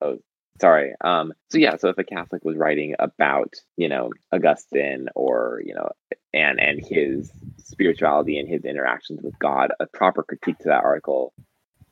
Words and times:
oh, 0.00 0.18
sorry. 0.60 0.94
Um, 1.02 1.32
so 1.50 1.58
yeah, 1.58 1.76
so 1.76 1.88
if 1.88 1.98
a 1.98 2.04
Catholic 2.04 2.44
was 2.44 2.56
writing 2.56 2.94
about, 2.98 3.54
you 3.76 3.88
know, 3.88 4.10
Augustine 4.32 5.08
or 5.14 5.60
you 5.64 5.74
know, 5.74 5.90
and 6.32 6.60
and 6.60 6.80
his 6.84 7.32
spirituality 7.58 8.38
and 8.38 8.48
his 8.48 8.64
interactions 8.64 9.20
with 9.22 9.38
God, 9.38 9.72
a 9.80 9.86
proper 9.86 10.22
critique 10.22 10.58
to 10.58 10.68
that 10.68 10.84
article 10.84 11.32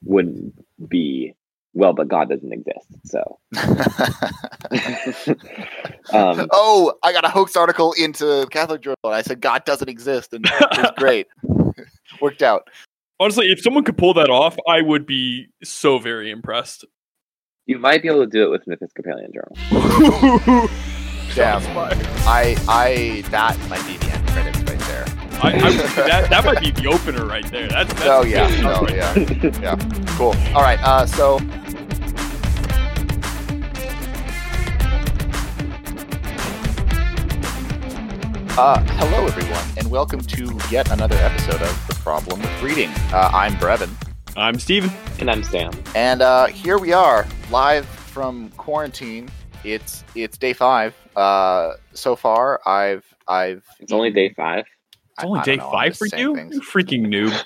wouldn't 0.05 0.55
be 0.89 1.35
well, 1.75 1.93
but 1.93 2.09
God 2.09 2.29
doesn't 2.29 2.53
exist. 2.53 2.87
So, 3.05 3.39
um, 6.13 6.49
oh, 6.53 6.95
I 7.03 7.13
got 7.13 7.25
a 7.25 7.29
hoax 7.29 7.56
article 7.56 7.93
into 7.93 8.47
Catholic 8.51 8.83
Journal, 8.83 8.97
and 9.04 9.15
I 9.15 9.22
said 9.22 9.40
God 9.40 9.65
doesn't 9.65 9.88
exist, 9.88 10.33
and 10.33 10.45
it 10.45 10.79
was 10.79 10.90
great. 10.97 11.29
Worked 12.21 12.43
out. 12.43 12.69
Honestly, 13.21 13.47
if 13.47 13.61
someone 13.61 13.85
could 13.85 13.99
pull 13.99 14.15
that 14.15 14.31
off, 14.31 14.56
I 14.69 14.81
would 14.81 15.06
be 15.06 15.47
so 15.63 15.99
very 15.99 16.30
impressed. 16.30 16.84
You 17.69 17.78
might 17.78 18.00
be 18.00 18.09
able 18.09 18.20
to 18.20 18.27
do 18.27 18.45
it 18.45 18.48
with 18.48 18.66
an 18.66 18.73
Episcopalian 18.73 19.30
journal. 19.30 19.55
Damn. 21.34 21.62
I, 22.26 22.56
I, 22.66 23.22
that 23.28 23.59
might 23.68 23.86
be 23.86 23.98
the 23.98 24.10
end 24.10 24.26
credits 24.28 24.59
right 24.60 24.78
there. 24.88 25.04
I, 25.42 25.52
I, 25.52 25.73
that, 26.09 26.30
that 26.30 26.45
might 26.46 26.60
be 26.60 26.70
the 26.70 26.86
opener 26.86 27.26
right 27.26 27.45
there. 27.50 27.68
That's, 27.68 27.92
that's 27.92 28.06
oh 28.06 28.23
yeah, 28.23 28.48
oh 28.64 28.88
yeah, 28.88 29.14
yeah. 29.60 29.76
Cool. 30.16 30.34
All 30.54 30.62
right. 30.62 30.82
Uh, 30.82 31.04
so 31.04 31.40
Uh, 38.56 38.82
hello, 38.96 39.26
everyone, 39.26 39.64
and 39.76 39.90
welcome 39.90 40.20
to 40.20 40.59
yet 40.70 40.90
another 40.90 41.16
episode 41.16 41.60
of 41.60 41.87
The 41.87 41.95
Problem 41.96 42.40
with 42.40 42.62
Reading. 42.62 42.88
Uh, 43.12 43.30
I'm 43.34 43.52
Brevin. 43.56 43.90
I'm 44.38 44.60
Steven. 44.60 44.88
And 45.19 45.28
I'm 45.28 45.42
Sam. 45.42 45.73
And 45.97 46.23
uh, 46.23 46.46
here 46.46 46.79
we 46.79 46.92
are, 46.92 47.27
live 47.51 47.84
from 47.87 48.51
quarantine. 48.51 49.29
It's 49.65 50.05
it's 50.15 50.38
day 50.38 50.52
five. 50.52 50.95
Uh, 51.16 51.73
so 51.93 52.15
far, 52.15 52.60
I've 52.65 53.04
I've. 53.27 53.65
It's 53.80 53.90
only 53.90 54.12
day 54.12 54.32
five. 54.37 54.65
It's 55.16 55.24
only 55.24 55.40
day 55.40 55.57
know, 55.57 55.68
five 55.73 55.96
for 55.96 56.07
you, 56.16 56.37
things. 56.37 56.54
you 56.54 56.60
freaking 56.62 57.09
noob. 57.09 57.37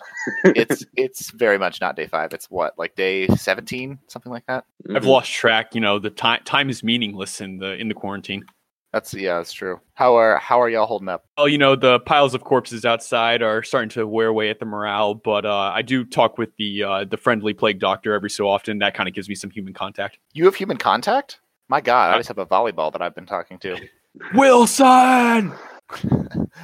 it's 0.54 0.84
it's 0.94 1.30
very 1.30 1.56
much 1.56 1.80
not 1.80 1.96
day 1.96 2.06
five. 2.06 2.34
It's 2.34 2.50
what 2.50 2.78
like 2.78 2.94
day 2.94 3.26
seventeen, 3.28 3.98
something 4.08 4.30
like 4.30 4.44
that. 4.46 4.66
Mm-hmm. 4.86 4.96
I've 4.96 5.06
lost 5.06 5.32
track. 5.32 5.74
You 5.74 5.80
know, 5.80 5.98
the 5.98 6.10
time 6.10 6.42
time 6.44 6.68
is 6.68 6.84
meaningless 6.84 7.40
in 7.40 7.56
the 7.56 7.72
in 7.72 7.88
the 7.88 7.94
quarantine. 7.94 8.44
That's 8.92 9.14
yeah, 9.14 9.38
that's 9.38 9.52
true. 9.52 9.80
How 9.94 10.16
are 10.16 10.36
how 10.38 10.60
are 10.60 10.68
y'all 10.68 10.86
holding 10.86 11.08
up? 11.08 11.24
Oh, 11.38 11.46
you 11.46 11.56
know, 11.56 11.74
the 11.74 12.00
piles 12.00 12.34
of 12.34 12.44
corpses 12.44 12.84
outside 12.84 13.40
are 13.40 13.62
starting 13.62 13.88
to 13.90 14.06
wear 14.06 14.28
away 14.28 14.50
at 14.50 14.58
the 14.58 14.66
morale, 14.66 15.14
but 15.14 15.46
uh, 15.46 15.72
I 15.74 15.80
do 15.80 16.04
talk 16.04 16.36
with 16.36 16.50
the 16.58 16.82
uh, 16.82 17.04
the 17.04 17.16
friendly 17.16 17.54
plague 17.54 17.78
doctor 17.78 18.12
every 18.12 18.28
so 18.28 18.46
often. 18.48 18.78
That 18.80 18.94
kind 18.94 19.08
of 19.08 19.14
gives 19.14 19.30
me 19.30 19.34
some 19.34 19.50
human 19.50 19.72
contact. 19.72 20.18
You 20.34 20.44
have 20.44 20.54
human 20.54 20.76
contact? 20.76 21.40
My 21.68 21.80
God, 21.80 22.14
I 22.14 22.18
just 22.18 22.28
have 22.28 22.38
a 22.38 22.44
volleyball 22.44 22.92
that 22.92 23.00
I've 23.00 23.14
been 23.14 23.26
talking 23.26 23.58
to. 23.60 23.78
Wilson. 24.34 25.54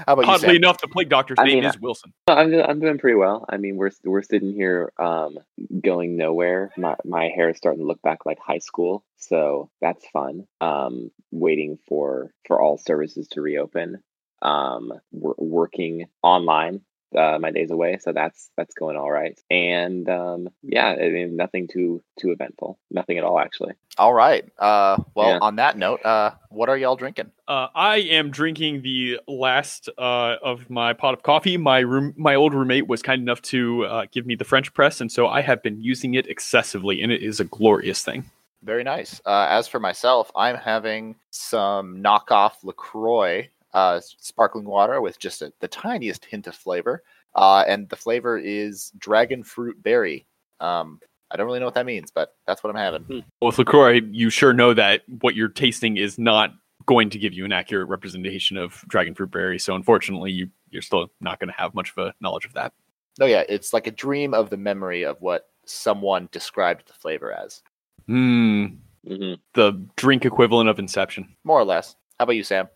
How 0.06 0.12
about 0.14 0.24
Oddly 0.26 0.50
you, 0.50 0.56
enough, 0.56 0.80
the 0.80 0.88
plague 0.88 1.08
doctor's 1.08 1.38
I 1.38 1.44
name 1.44 1.54
mean, 1.56 1.64
is 1.64 1.78
Wilson. 1.80 2.12
I'm 2.26 2.52
I'm 2.54 2.80
doing 2.80 2.98
pretty 2.98 3.16
well. 3.16 3.44
I 3.48 3.56
mean, 3.56 3.76
we're 3.76 3.90
we're 4.04 4.22
sitting 4.22 4.52
here 4.52 4.92
um, 4.98 5.38
going 5.82 6.16
nowhere. 6.16 6.70
My 6.76 6.96
my 7.04 7.28
hair 7.28 7.50
is 7.50 7.56
starting 7.56 7.80
to 7.80 7.86
look 7.86 8.02
back 8.02 8.26
like 8.26 8.38
high 8.38 8.58
school, 8.58 9.04
so 9.16 9.70
that's 9.80 10.06
fun. 10.08 10.46
Um, 10.60 11.10
waiting 11.30 11.78
for 11.88 12.32
for 12.46 12.60
all 12.60 12.78
services 12.78 13.28
to 13.28 13.40
reopen. 13.40 14.02
Um, 14.40 14.92
we're 15.10 15.34
working 15.36 16.06
online 16.22 16.82
uh, 17.16 17.38
my 17.40 17.50
days 17.50 17.70
away, 17.70 17.98
so 18.00 18.12
that's 18.12 18.50
that's 18.56 18.74
going 18.74 18.96
all 18.96 19.10
right. 19.10 19.38
And 19.50 20.08
um, 20.08 20.48
yeah, 20.62 20.88
I 20.88 21.08
mean 21.08 21.36
nothing 21.36 21.68
too 21.68 22.02
too 22.18 22.30
eventful, 22.30 22.78
nothing 22.90 23.18
at 23.18 23.24
all 23.24 23.38
actually. 23.38 23.74
All 23.96 24.14
right. 24.14 24.44
Uh, 24.58 25.02
well, 25.14 25.30
yeah. 25.30 25.38
on 25.40 25.56
that 25.56 25.76
note, 25.76 26.04
uh, 26.04 26.32
what 26.50 26.68
are 26.68 26.76
y'all 26.76 26.96
drinking? 26.96 27.32
Uh, 27.48 27.66
I 27.74 27.96
am 27.96 28.30
drinking 28.30 28.82
the 28.82 29.18
last 29.26 29.88
uh, 29.98 30.36
of 30.42 30.70
my 30.70 30.92
pot 30.92 31.14
of 31.14 31.22
coffee. 31.22 31.56
My 31.56 31.80
room, 31.80 32.14
my 32.16 32.34
old 32.34 32.54
roommate 32.54 32.86
was 32.86 33.02
kind 33.02 33.20
enough 33.20 33.42
to 33.42 33.84
uh, 33.86 34.06
give 34.12 34.24
me 34.26 34.36
the 34.36 34.44
French 34.44 34.72
press, 34.72 35.00
and 35.00 35.10
so 35.10 35.26
I 35.26 35.40
have 35.40 35.62
been 35.62 35.80
using 35.80 36.14
it 36.14 36.28
excessively, 36.28 37.02
and 37.02 37.10
it 37.10 37.22
is 37.22 37.40
a 37.40 37.44
glorious 37.44 38.02
thing. 38.02 38.30
Very 38.62 38.84
nice. 38.84 39.20
Uh, 39.24 39.46
as 39.48 39.68
for 39.68 39.78
myself, 39.78 40.30
I'm 40.34 40.56
having 40.56 41.16
some 41.30 42.02
knockoff 42.02 42.52
LaCroix 42.64 43.48
uh, 43.74 44.00
sparkling 44.02 44.64
water 44.64 45.00
with 45.00 45.18
just 45.18 45.42
a, 45.42 45.52
the 45.60 45.68
tiniest 45.68 46.24
hint 46.24 46.46
of 46.46 46.54
flavor. 46.54 47.02
Uh, 47.34 47.64
and 47.66 47.88
the 47.88 47.96
flavor 47.96 48.38
is 48.38 48.92
dragon 48.98 49.42
fruit 49.42 49.80
berry. 49.82 50.26
Um, 50.60 51.00
I 51.30 51.36
don't 51.36 51.46
really 51.46 51.60
know 51.60 51.66
what 51.66 51.74
that 51.74 51.86
means, 51.86 52.10
but 52.10 52.34
that's 52.46 52.64
what 52.64 52.70
I'm 52.70 52.76
having. 52.76 53.02
Hmm. 53.02 53.18
with 53.46 53.58
LaCroix, 53.58 54.00
you 54.10 54.30
sure 54.30 54.52
know 54.52 54.72
that 54.74 55.02
what 55.20 55.34
you're 55.34 55.48
tasting 55.48 55.98
is 55.98 56.18
not 56.18 56.52
going 56.86 57.10
to 57.10 57.18
give 57.18 57.34
you 57.34 57.44
an 57.44 57.52
accurate 57.52 57.88
representation 57.88 58.56
of 58.56 58.82
dragon 58.88 59.14
fruit 59.14 59.30
berry. 59.30 59.58
So 59.58 59.74
unfortunately, 59.74 60.32
you, 60.32 60.48
you're 60.70 60.82
still 60.82 61.10
not 61.20 61.38
going 61.38 61.48
to 61.48 61.60
have 61.60 61.74
much 61.74 61.90
of 61.90 61.98
a 61.98 62.14
knowledge 62.20 62.46
of 62.46 62.54
that. 62.54 62.72
No, 63.18 63.26
yeah, 63.26 63.44
it's 63.48 63.72
like 63.72 63.86
a 63.86 63.90
dream 63.90 64.32
of 64.32 64.48
the 64.48 64.56
memory 64.56 65.02
of 65.02 65.20
what 65.20 65.48
someone 65.66 66.28
described 66.32 66.88
the 66.88 66.94
flavor 66.94 67.32
as. 67.32 67.62
Hmm. 68.06 68.66
Mm-hmm. 69.06 69.34
The 69.54 69.86
drink 69.96 70.24
equivalent 70.24 70.70
of 70.70 70.78
Inception. 70.78 71.28
More 71.44 71.58
or 71.58 71.64
less. 71.64 71.94
How 72.18 72.24
about 72.24 72.36
you, 72.36 72.44
Sam? 72.44 72.68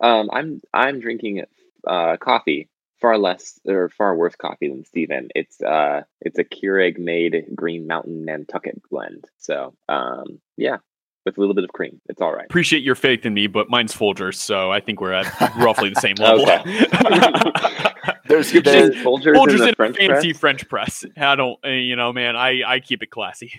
Um, 0.00 0.30
I'm 0.32 0.60
I'm 0.72 1.00
drinking 1.00 1.44
uh, 1.86 2.16
coffee, 2.18 2.68
far 3.00 3.18
less 3.18 3.58
or 3.64 3.88
far 3.88 4.14
worse 4.16 4.34
coffee 4.36 4.68
than 4.68 4.84
Steven. 4.84 5.28
It's 5.34 5.60
uh 5.60 6.02
it's 6.20 6.38
a 6.38 6.44
Keurig 6.44 6.98
made 6.98 7.46
Green 7.54 7.86
Mountain 7.86 8.24
Nantucket 8.24 8.82
blend. 8.90 9.26
So 9.38 9.74
um 9.88 10.40
yeah, 10.56 10.78
with 11.24 11.36
a 11.36 11.40
little 11.40 11.54
bit 11.54 11.64
of 11.64 11.72
cream. 11.72 12.00
It's 12.08 12.20
all 12.20 12.32
right. 12.32 12.46
Appreciate 12.46 12.82
your 12.82 12.94
faith 12.94 13.24
in 13.26 13.34
me, 13.34 13.46
but 13.46 13.68
mine's 13.68 13.94
Folgers, 13.94 14.34
so 14.34 14.70
I 14.70 14.80
think 14.80 15.00
we're 15.00 15.12
at 15.12 15.26
roughly 15.56 15.90
the 15.90 16.00
same 16.00 16.16
level. 16.16 16.46
there's, 18.28 18.52
there's 18.52 18.94
Folgers, 18.96 19.36
Folgers 19.36 19.52
in, 19.52 19.58
the 19.58 19.68
in 19.68 19.74
French 19.74 19.96
fancy 19.98 20.32
press? 20.32 20.40
French 20.40 20.68
press. 20.68 21.04
I 21.16 21.36
don't, 21.36 21.58
eh, 21.64 21.72
you 21.72 21.96
know, 21.96 22.12
man. 22.12 22.36
I 22.36 22.62
I 22.66 22.80
keep 22.80 23.02
it 23.02 23.10
classy. 23.10 23.52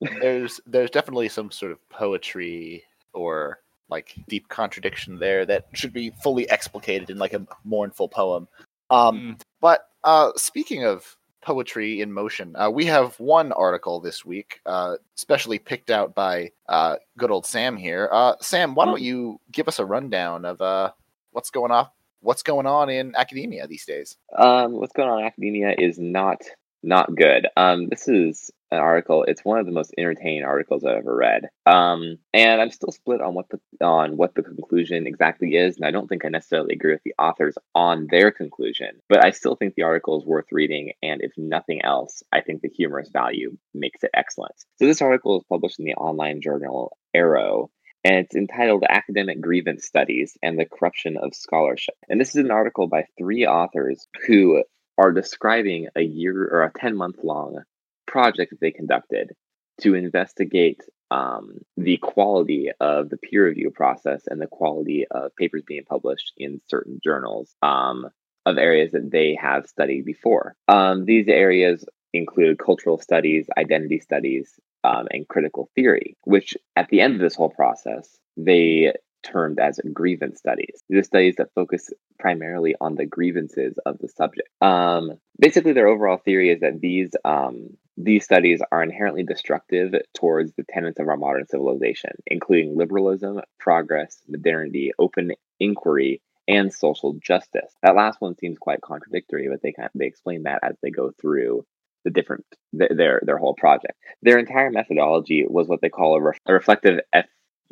There's 0.00 0.60
there's 0.66 0.90
definitely 0.90 1.28
some 1.28 1.50
sort 1.50 1.72
of 1.72 1.88
poetry 1.88 2.82
or 3.14 3.60
like 3.92 4.16
deep 4.28 4.48
contradiction 4.48 5.18
there 5.18 5.46
that 5.46 5.66
should 5.72 5.92
be 5.92 6.10
fully 6.22 6.50
explicated 6.50 7.10
in 7.10 7.18
like 7.18 7.34
a 7.34 7.46
mournful 7.64 8.08
poem. 8.08 8.48
Um, 8.90 9.20
mm. 9.20 9.40
But 9.60 9.88
uh, 10.02 10.32
speaking 10.36 10.84
of 10.84 11.16
poetry 11.42 12.00
in 12.00 12.12
motion, 12.12 12.56
uh, 12.56 12.70
we 12.70 12.86
have 12.86 13.18
one 13.20 13.52
article 13.52 14.00
this 14.00 14.24
week, 14.24 14.60
uh, 14.66 14.96
specially 15.14 15.58
picked 15.58 15.90
out 15.90 16.14
by 16.14 16.52
uh, 16.68 16.96
good 17.18 17.30
old 17.30 17.46
Sam 17.46 17.76
here. 17.76 18.08
Uh, 18.10 18.34
Sam, 18.40 18.74
why 18.74 18.86
don't 18.86 18.98
hmm. 18.98 19.04
you 19.04 19.40
give 19.50 19.68
us 19.68 19.78
a 19.78 19.84
rundown 19.84 20.44
of 20.44 20.60
uh, 20.60 20.92
what's 21.32 21.50
going 21.50 21.70
on? 21.70 21.88
What's 22.20 22.42
going 22.42 22.66
on 22.66 22.88
in 22.88 23.14
academia 23.16 23.66
these 23.66 23.84
days? 23.84 24.16
Um, 24.36 24.72
what's 24.72 24.92
going 24.92 25.10
on 25.10 25.20
in 25.20 25.26
academia 25.26 25.74
is 25.76 25.98
not 25.98 26.40
not 26.82 27.14
good. 27.14 27.46
Um, 27.56 27.88
this 27.88 28.08
is 28.08 28.50
an 28.72 28.78
article. 28.78 29.24
It's 29.28 29.44
one 29.44 29.58
of 29.58 29.66
the 29.66 29.72
most 29.72 29.92
entertaining 29.98 30.44
articles 30.44 30.82
I've 30.82 30.96
ever 30.96 31.14
read. 31.14 31.42
Um, 31.66 32.16
and 32.32 32.60
I'm 32.60 32.70
still 32.70 32.90
split 32.90 33.20
on 33.20 33.34
what 33.34 33.46
the 33.50 33.60
on 33.84 34.16
what 34.16 34.34
the 34.34 34.42
conclusion 34.42 35.06
exactly 35.06 35.56
is, 35.56 35.76
and 35.76 35.84
I 35.84 35.90
don't 35.90 36.08
think 36.08 36.24
I 36.24 36.28
necessarily 36.28 36.74
agree 36.74 36.92
with 36.92 37.02
the 37.04 37.14
authors 37.18 37.56
on 37.74 38.06
their 38.10 38.30
conclusion. 38.30 39.00
But 39.08 39.24
I 39.24 39.30
still 39.30 39.56
think 39.56 39.74
the 39.74 39.82
article 39.82 40.18
is 40.18 40.26
worth 40.26 40.46
reading, 40.50 40.92
and 41.02 41.20
if 41.22 41.32
nothing 41.36 41.84
else, 41.84 42.22
I 42.32 42.40
think 42.40 42.62
the 42.62 42.70
humorous 42.70 43.10
value 43.10 43.56
makes 43.74 44.02
it 44.02 44.10
excellent. 44.14 44.54
So 44.78 44.86
this 44.86 45.02
article 45.02 45.38
is 45.38 45.44
published 45.48 45.78
in 45.78 45.84
the 45.84 45.94
online 45.94 46.40
journal 46.40 46.96
Areo. 47.14 47.68
And 48.04 48.16
it's 48.16 48.34
entitled 48.34 48.82
Academic 48.88 49.40
Grievance 49.40 49.86
Studies 49.86 50.36
and 50.42 50.58
the 50.58 50.64
Corruption 50.64 51.16
of 51.16 51.36
Scholarship. 51.36 51.94
And 52.08 52.20
this 52.20 52.30
is 52.30 52.44
an 52.44 52.50
article 52.50 52.88
by 52.88 53.04
three 53.16 53.46
authors 53.46 54.08
who 54.26 54.64
are 54.98 55.12
describing 55.12 55.88
a 55.96 56.02
year 56.02 56.48
or 56.48 56.64
a 56.64 56.72
10 56.78 56.96
month 56.96 57.16
long 57.22 57.62
project 58.06 58.50
that 58.50 58.60
they 58.60 58.70
conducted 58.70 59.32
to 59.80 59.94
investigate 59.94 60.80
um, 61.10 61.58
the 61.76 61.98
quality 61.98 62.70
of 62.80 63.10
the 63.10 63.16
peer 63.16 63.46
review 63.46 63.70
process 63.70 64.22
and 64.26 64.40
the 64.40 64.46
quality 64.46 65.06
of 65.10 65.34
papers 65.36 65.62
being 65.66 65.84
published 65.84 66.32
in 66.36 66.60
certain 66.68 67.00
journals 67.02 67.54
um, 67.62 68.08
of 68.46 68.58
areas 68.58 68.92
that 68.92 69.10
they 69.10 69.36
have 69.40 69.66
studied 69.66 70.04
before. 70.04 70.54
Um, 70.68 71.04
these 71.04 71.28
areas 71.28 71.84
include 72.12 72.58
cultural 72.58 72.98
studies, 72.98 73.46
identity 73.56 74.00
studies, 74.00 74.58
um, 74.84 75.06
and 75.10 75.28
critical 75.28 75.70
theory, 75.74 76.16
which 76.24 76.56
at 76.76 76.88
the 76.88 77.00
end 77.00 77.14
of 77.14 77.20
this 77.20 77.34
whole 77.34 77.50
process, 77.50 78.18
they 78.36 78.92
termed 79.22 79.58
as 79.58 79.80
grievance 79.92 80.38
studies. 80.38 80.82
These 80.88 81.00
are 81.00 81.04
studies 81.04 81.36
that 81.36 81.54
focus 81.54 81.90
primarily 82.18 82.74
on 82.80 82.94
the 82.94 83.06
grievances 83.06 83.78
of 83.86 83.98
the 83.98 84.08
subject. 84.08 84.48
Um, 84.60 85.12
basically, 85.38 85.72
their 85.72 85.88
overall 85.88 86.18
theory 86.18 86.50
is 86.50 86.60
that 86.60 86.80
these 86.80 87.10
um, 87.24 87.76
these 87.96 88.24
studies 88.24 88.60
are 88.72 88.82
inherently 88.82 89.22
destructive 89.22 89.94
towards 90.14 90.52
the 90.54 90.64
tenets 90.70 90.98
of 90.98 91.08
our 91.08 91.16
modern 91.16 91.46
civilization, 91.46 92.10
including 92.26 92.76
liberalism, 92.76 93.40
progress, 93.58 94.22
modernity, 94.28 94.92
open 94.98 95.32
inquiry, 95.60 96.22
and 96.48 96.72
social 96.72 97.14
justice. 97.14 97.72
That 97.82 97.96
last 97.96 98.20
one 98.20 98.36
seems 98.36 98.58
quite 98.58 98.80
contradictory, 98.80 99.48
but 99.48 99.62
they 99.62 99.72
kind 99.72 99.86
of, 99.86 99.98
they 99.98 100.06
explain 100.06 100.44
that 100.44 100.60
as 100.62 100.76
they 100.82 100.90
go 100.90 101.12
through 101.20 101.64
the 102.04 102.10
different 102.10 102.44
their 102.72 103.20
their 103.24 103.38
whole 103.38 103.54
project. 103.54 103.94
Their 104.22 104.38
entire 104.38 104.70
methodology 104.70 105.44
was 105.46 105.68
what 105.68 105.80
they 105.80 105.88
call 105.88 106.16
a, 106.16 106.20
ref, 106.20 106.38
a 106.46 106.52
reflective 106.52 107.00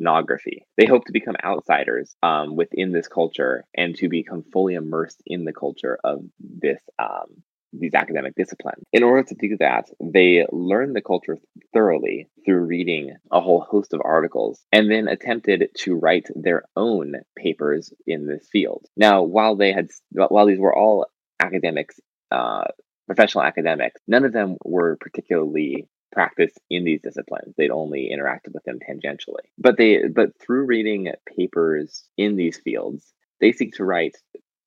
ethnography. 0.01 0.65
They 0.77 0.85
hope 0.85 1.05
to 1.05 1.13
become 1.13 1.35
outsiders 1.43 2.15
um, 2.23 2.55
within 2.55 2.91
this 2.91 3.07
culture 3.07 3.65
and 3.75 3.95
to 3.97 4.09
become 4.09 4.43
fully 4.51 4.75
immersed 4.75 5.21
in 5.25 5.45
the 5.45 5.53
culture 5.53 5.97
of 6.03 6.23
this 6.39 6.81
um, 6.99 7.43
these 7.73 7.93
academic 7.93 8.35
disciplines. 8.35 8.83
In 8.91 9.01
order 9.01 9.23
to 9.23 9.35
do 9.35 9.55
that, 9.59 9.89
they 10.01 10.45
learn 10.51 10.91
the 10.91 11.01
culture 11.01 11.37
thoroughly 11.73 12.27
through 12.45 12.65
reading 12.65 13.15
a 13.31 13.39
whole 13.39 13.61
host 13.61 13.93
of 13.93 14.01
articles 14.03 14.59
and 14.73 14.91
then 14.91 15.07
attempted 15.07 15.69
to 15.77 15.95
write 15.95 16.27
their 16.35 16.63
own 16.75 17.13
papers 17.37 17.93
in 18.05 18.27
this 18.27 18.45
field. 18.51 18.85
Now, 18.97 19.23
while 19.23 19.55
they 19.55 19.71
had 19.71 19.87
while 20.11 20.47
these 20.47 20.59
were 20.59 20.75
all 20.75 21.05
academics 21.39 21.99
uh, 22.29 22.65
professional 23.07 23.43
academics, 23.43 24.01
none 24.07 24.25
of 24.25 24.33
them 24.33 24.57
were 24.65 24.97
particularly 24.99 25.87
practiced 26.11 26.59
in 26.69 26.83
these 26.83 27.01
disciplines. 27.01 27.53
They'd 27.57 27.71
only 27.71 28.11
interacted 28.13 28.53
with 28.53 28.63
them 28.63 28.79
tangentially. 28.79 29.45
But 29.57 29.77
they 29.77 30.07
but 30.07 30.37
through 30.39 30.65
reading 30.65 31.11
papers 31.37 32.03
in 32.17 32.35
these 32.35 32.57
fields, 32.57 33.13
they 33.39 33.51
seek 33.51 33.73
to 33.75 33.83
write 33.83 34.15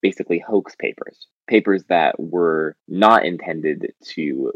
basically 0.03 0.39
hoax 0.39 0.75
papers, 0.77 1.29
papers 1.49 1.85
that 1.89 2.19
were 2.19 2.77
not 2.89 3.25
intended 3.25 3.93
to 4.15 4.53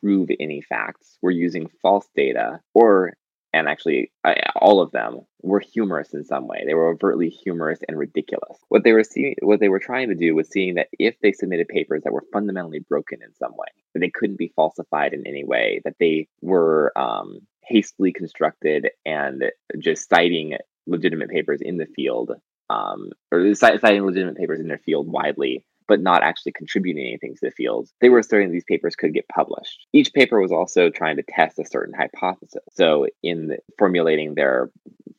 prove 0.00 0.28
any 0.40 0.62
facts, 0.62 1.18
were 1.22 1.30
using 1.30 1.68
false 1.82 2.08
data 2.14 2.60
or 2.74 3.14
and 3.52 3.68
actually 3.68 4.12
all 4.56 4.80
of 4.80 4.92
them 4.92 5.20
were 5.42 5.60
humorous 5.60 6.12
in 6.12 6.24
some 6.24 6.46
way. 6.46 6.64
They 6.66 6.74
were 6.74 6.88
overtly 6.88 7.28
humorous 7.28 7.80
and 7.88 7.98
ridiculous. 7.98 8.58
What 8.68 8.84
they 8.84 8.92
were 8.92 9.04
seeing, 9.04 9.36
what 9.42 9.60
they 9.60 9.68
were 9.68 9.78
trying 9.78 10.08
to 10.08 10.14
do 10.14 10.34
was 10.34 10.48
seeing 10.50 10.74
that 10.74 10.88
if 10.98 11.14
they 11.20 11.32
submitted 11.32 11.68
papers 11.68 12.02
that 12.04 12.12
were 12.12 12.24
fundamentally 12.32 12.80
broken 12.80 13.22
in 13.22 13.34
some 13.34 13.52
way, 13.52 13.68
that 13.94 14.00
they 14.00 14.10
couldn't 14.10 14.38
be 14.38 14.52
falsified 14.54 15.14
in 15.14 15.26
any 15.26 15.44
way, 15.44 15.80
that 15.84 15.96
they 15.98 16.28
were 16.42 16.92
um, 16.98 17.40
hastily 17.64 18.12
constructed 18.12 18.88
and 19.06 19.44
just 19.78 20.08
citing 20.08 20.56
legitimate 20.86 21.30
papers 21.30 21.60
in 21.60 21.76
the 21.76 21.86
field, 21.86 22.32
um, 22.70 23.10
or 23.32 23.54
citing 23.54 24.04
legitimate 24.04 24.36
papers 24.36 24.60
in 24.60 24.68
their 24.68 24.78
field 24.78 25.08
widely 25.08 25.64
but 25.88 26.00
not 26.00 26.22
actually 26.22 26.52
contributing 26.52 27.06
anything 27.06 27.34
to 27.34 27.40
the 27.42 27.50
field, 27.50 27.88
they 28.00 28.10
were 28.10 28.20
asserting 28.20 28.52
these 28.52 28.64
papers 28.64 28.94
could 28.94 29.14
get 29.14 29.26
published. 29.28 29.86
Each 29.92 30.12
paper 30.12 30.40
was 30.40 30.52
also 30.52 30.90
trying 30.90 31.16
to 31.16 31.24
test 31.28 31.58
a 31.58 31.66
certain 31.66 31.94
hypothesis. 31.94 32.62
So, 32.74 33.06
in 33.22 33.56
formulating 33.78 34.34
their 34.34 34.70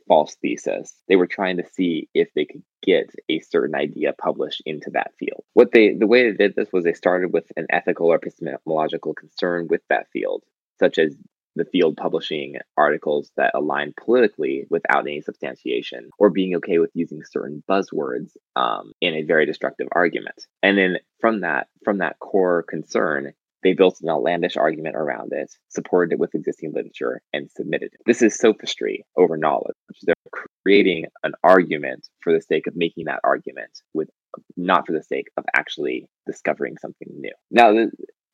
false 0.07 0.35
thesis, 0.41 0.95
they 1.07 1.15
were 1.15 1.27
trying 1.27 1.57
to 1.57 1.65
see 1.73 2.09
if 2.13 2.29
they 2.35 2.45
could 2.45 2.63
get 2.83 3.13
a 3.29 3.39
certain 3.39 3.75
idea 3.75 4.13
published 4.13 4.61
into 4.65 4.89
that 4.91 5.11
field. 5.19 5.43
What 5.53 5.71
they 5.71 5.93
the 5.93 6.07
way 6.07 6.29
they 6.29 6.37
did 6.37 6.55
this 6.55 6.71
was 6.71 6.83
they 6.83 6.93
started 6.93 7.33
with 7.33 7.45
an 7.57 7.67
ethical 7.69 8.07
or 8.07 8.15
epistemological 8.15 9.13
concern 9.13 9.67
with 9.67 9.81
that 9.89 10.07
field, 10.11 10.43
such 10.79 10.97
as 10.97 11.15
the 11.59 11.65
field 11.65 11.97
publishing 11.97 12.55
articles 12.77 13.31
that 13.37 13.51
align 13.53 13.93
politically 14.03 14.65
without 14.69 15.01
any 15.01 15.21
substantiation, 15.21 16.09
or 16.17 16.29
being 16.29 16.55
okay 16.55 16.79
with 16.79 16.91
using 16.93 17.21
certain 17.29 17.63
buzzwords 17.69 18.31
um, 18.55 18.93
in 19.01 19.13
a 19.13 19.23
very 19.23 19.45
destructive 19.45 19.87
argument. 19.91 20.45
And 20.63 20.77
then 20.77 20.97
from 21.19 21.41
that, 21.41 21.67
from 21.83 21.99
that 21.99 22.17
core 22.19 22.63
concern, 22.67 23.33
they 23.61 23.73
built 23.73 23.99
an 24.01 24.09
outlandish 24.09 24.55
argument 24.55 24.95
around 24.95 25.33
it, 25.33 25.51
supported 25.67 26.13
it 26.13 26.19
with 26.19 26.33
existing 26.33 26.71
literature, 26.73 27.21
and 27.33 27.51
submitted 27.51 27.91
it. 27.93 27.99
This 28.05 28.21
is 28.21 28.37
sophistry 28.37 29.05
over 29.17 29.35
knowledge. 29.35 29.75
They're 30.03 30.15
creating 30.63 31.05
an 31.23 31.33
argument 31.43 32.07
for 32.21 32.31
the 32.31 32.41
sake 32.41 32.67
of 32.67 32.75
making 32.75 33.05
that 33.05 33.19
argument 33.23 33.71
with 33.93 34.09
not 34.55 34.87
for 34.87 34.93
the 34.93 35.03
sake 35.03 35.27
of 35.37 35.43
actually 35.55 36.07
discovering 36.25 36.77
something 36.77 37.09
new. 37.19 37.33
Now, 37.51 37.73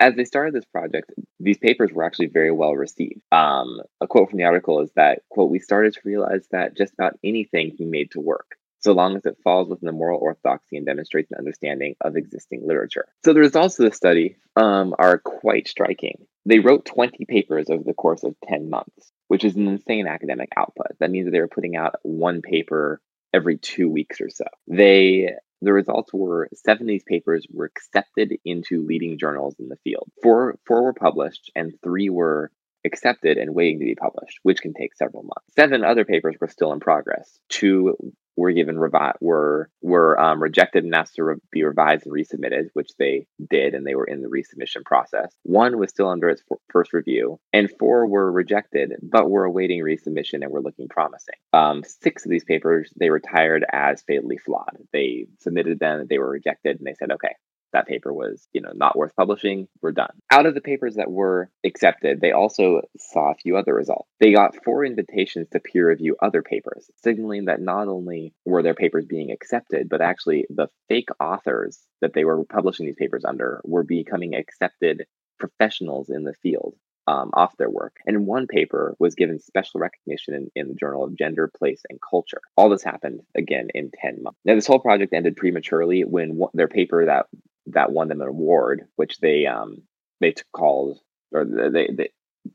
as 0.05 0.15
they 0.15 0.23
started 0.23 0.53
this 0.53 0.65
project, 0.65 1.11
these 1.39 1.57
papers 1.57 1.91
were 1.91 2.03
actually 2.03 2.27
very 2.27 2.51
well 2.51 2.73
received. 2.73 3.21
Um, 3.31 3.81
a 3.99 4.05
quote 4.05 4.29
from 4.29 4.37
the 4.37 4.43
article 4.43 4.79
is 4.81 4.91
that, 4.95 5.23
quote, 5.31 5.49
we 5.49 5.57
started 5.57 5.93
to 5.93 6.01
realize 6.05 6.47
that 6.51 6.77
just 6.77 6.93
about 6.93 7.17
anything 7.23 7.69
can 7.69 7.77
be 7.77 7.85
made 7.85 8.11
to 8.11 8.19
work, 8.19 8.55
so 8.77 8.93
long 8.93 9.15
as 9.17 9.25
it 9.25 9.39
falls 9.43 9.67
within 9.67 9.87
the 9.87 9.91
moral 9.91 10.19
orthodoxy 10.21 10.77
and 10.77 10.85
demonstrates 10.85 11.31
an 11.31 11.39
understanding 11.39 11.95
of 12.01 12.15
existing 12.15 12.67
literature. 12.67 13.07
So 13.25 13.33
the 13.33 13.39
results 13.39 13.79
of 13.79 13.89
the 13.89 13.95
study 13.95 14.37
um, 14.55 14.93
are 14.99 15.17
quite 15.17 15.67
striking. 15.67 16.27
They 16.45 16.59
wrote 16.59 16.85
20 16.85 17.25
papers 17.25 17.71
over 17.71 17.83
the 17.83 17.95
course 17.95 18.23
of 18.23 18.35
10 18.47 18.69
months, 18.69 19.11
which 19.27 19.43
is 19.43 19.55
an 19.55 19.67
insane 19.67 20.05
academic 20.05 20.49
output. 20.55 20.99
That 20.99 21.09
means 21.09 21.25
that 21.25 21.31
they 21.31 21.39
were 21.39 21.47
putting 21.47 21.75
out 21.75 21.95
one 22.03 22.43
paper 22.43 23.01
every 23.33 23.57
two 23.57 23.89
weeks 23.89 24.21
or 24.21 24.29
so. 24.29 24.45
They 24.67 25.31
the 25.61 25.73
results 25.73 26.13
were 26.13 26.49
seven 26.53 26.83
of 26.83 26.87
these 26.87 27.03
papers 27.03 27.45
were 27.51 27.65
accepted 27.65 28.37
into 28.45 28.85
leading 28.85 29.17
journals 29.17 29.55
in 29.59 29.69
the 29.69 29.77
field. 29.83 30.09
Four, 30.21 30.57
four 30.65 30.83
were 30.83 30.93
published, 30.93 31.51
and 31.55 31.73
three 31.83 32.09
were 32.09 32.51
accepted 32.85 33.37
and 33.37 33.55
waiting 33.55 33.79
to 33.79 33.85
be 33.85 33.95
published, 33.95 34.39
which 34.43 34.61
can 34.61 34.73
take 34.73 34.95
several 34.95 35.23
months. 35.23 35.53
Seven 35.55 35.83
other 35.83 36.05
papers 36.05 36.35
were 36.39 36.47
still 36.47 36.71
in 36.71 36.79
progress. 36.79 37.39
Two 37.49 37.95
were 38.35 38.51
given 38.51 38.75
revi- 38.75 39.15
were 39.21 39.69
were 39.81 40.19
um, 40.19 40.41
rejected 40.41 40.83
and 40.83 40.93
asked 40.93 41.15
to 41.15 41.23
re- 41.23 41.35
be 41.51 41.63
revised 41.63 42.05
and 42.05 42.13
resubmitted, 42.13 42.67
which 42.73 42.89
they 42.99 43.27
did, 43.49 43.73
and 43.73 43.85
they 43.85 43.95
were 43.95 44.05
in 44.05 44.21
the 44.21 44.27
resubmission 44.29 44.83
process. 44.83 45.33
One 45.43 45.77
was 45.77 45.89
still 45.89 46.09
under 46.09 46.29
its 46.29 46.41
f- 46.51 46.57
first 46.71 46.93
review, 46.93 47.39
and 47.53 47.69
four 47.79 48.07
were 48.07 48.31
rejected, 48.31 48.93
but 49.01 49.29
were 49.29 49.45
awaiting 49.45 49.81
resubmission 49.81 50.41
and 50.43 50.51
were 50.51 50.61
looking 50.61 50.87
promising. 50.87 51.35
Um, 51.53 51.83
six 51.83 52.25
of 52.25 52.31
these 52.31 52.43
papers 52.43 52.91
they 52.99 53.09
retired 53.09 53.65
as 53.71 54.03
fatally 54.03 54.37
flawed. 54.37 54.77
They 54.93 55.27
submitted 55.39 55.79
them, 55.79 56.07
they 56.09 56.17
were 56.17 56.29
rejected, 56.29 56.77
and 56.77 56.85
they 56.85 56.95
said, 56.95 57.11
"Okay, 57.11 57.35
that 57.75 57.87
paper 57.87 58.13
was, 58.13 58.47
you 58.53 58.61
know, 58.61 58.71
not 58.73 58.97
worth 58.97 59.15
publishing, 59.15 59.67
we're 59.81 59.91
done. 59.91 60.11
Out 60.31 60.45
of 60.45 60.55
the 60.55 60.61
papers 60.61 60.95
that 60.95 61.11
were 61.11 61.49
accepted, 61.65 62.21
they 62.21 62.31
also 62.31 62.81
saw 62.97 63.31
a 63.31 63.35
few 63.35 63.57
other 63.57 63.73
results. 63.73 64.09
They 64.19 64.33
got 64.33 64.63
four 64.63 64.85
invitations 64.85 65.49
to 65.51 65.59
peer 65.59 65.89
review 65.89 66.15
other 66.21 66.41
papers, 66.41 66.89
signaling 67.03 67.45
that 67.45 67.61
not 67.61 67.89
only 67.89 68.33
were 68.45 68.63
their 68.63 68.73
papers 68.73 69.05
being 69.05 69.31
accepted, 69.31 69.89
but 69.89 70.01
actually 70.01 70.45
the 70.49 70.67
fake 70.87 71.09
authors 71.19 71.79
that 72.01 72.13
they 72.13 72.23
were 72.23 72.45
publishing 72.45 72.85
these 72.85 72.95
papers 72.95 73.25
under 73.25 73.61
were 73.65 73.83
becoming 73.83 74.35
accepted 74.35 75.05
professionals 75.37 76.09
in 76.09 76.23
the 76.23 76.33
field. 76.41 76.75
Um, 77.07 77.29
off 77.35 77.55
their 77.57 77.69
work. 77.69 77.97
And 78.07 78.25
one 78.25 78.47
paper 78.47 78.95
was 78.97 79.13
given 79.13 79.39
special 79.39 79.79
recognition 79.79 80.33
in, 80.33 80.49
in, 80.55 80.69
the 80.69 80.73
Journal 80.73 81.03
of 81.03 81.15
Gender, 81.15 81.51
Place, 81.55 81.83
and 81.87 81.99
Culture. 82.01 82.41
All 82.57 82.67
this 82.67 82.81
happened 82.81 83.21
again 83.37 83.67
in 83.75 83.91
10 84.01 84.23
months. 84.23 84.39
Now, 84.43 84.55
this 84.55 84.65
whole 84.65 84.79
project 84.79 85.13
ended 85.13 85.35
prematurely 85.35 86.03
when 86.03 86.41
their 86.55 86.67
paper 86.67 87.05
that 87.05 87.27
that 87.67 87.91
won 87.91 88.07
them 88.07 88.21
an 88.21 88.27
award, 88.27 88.85
which 88.95 89.19
they 89.19 89.45
um 89.45 89.83
they 90.21 90.33
called 90.53 90.99
or 91.31 91.45
they, 91.45 91.89
they 91.93 92.09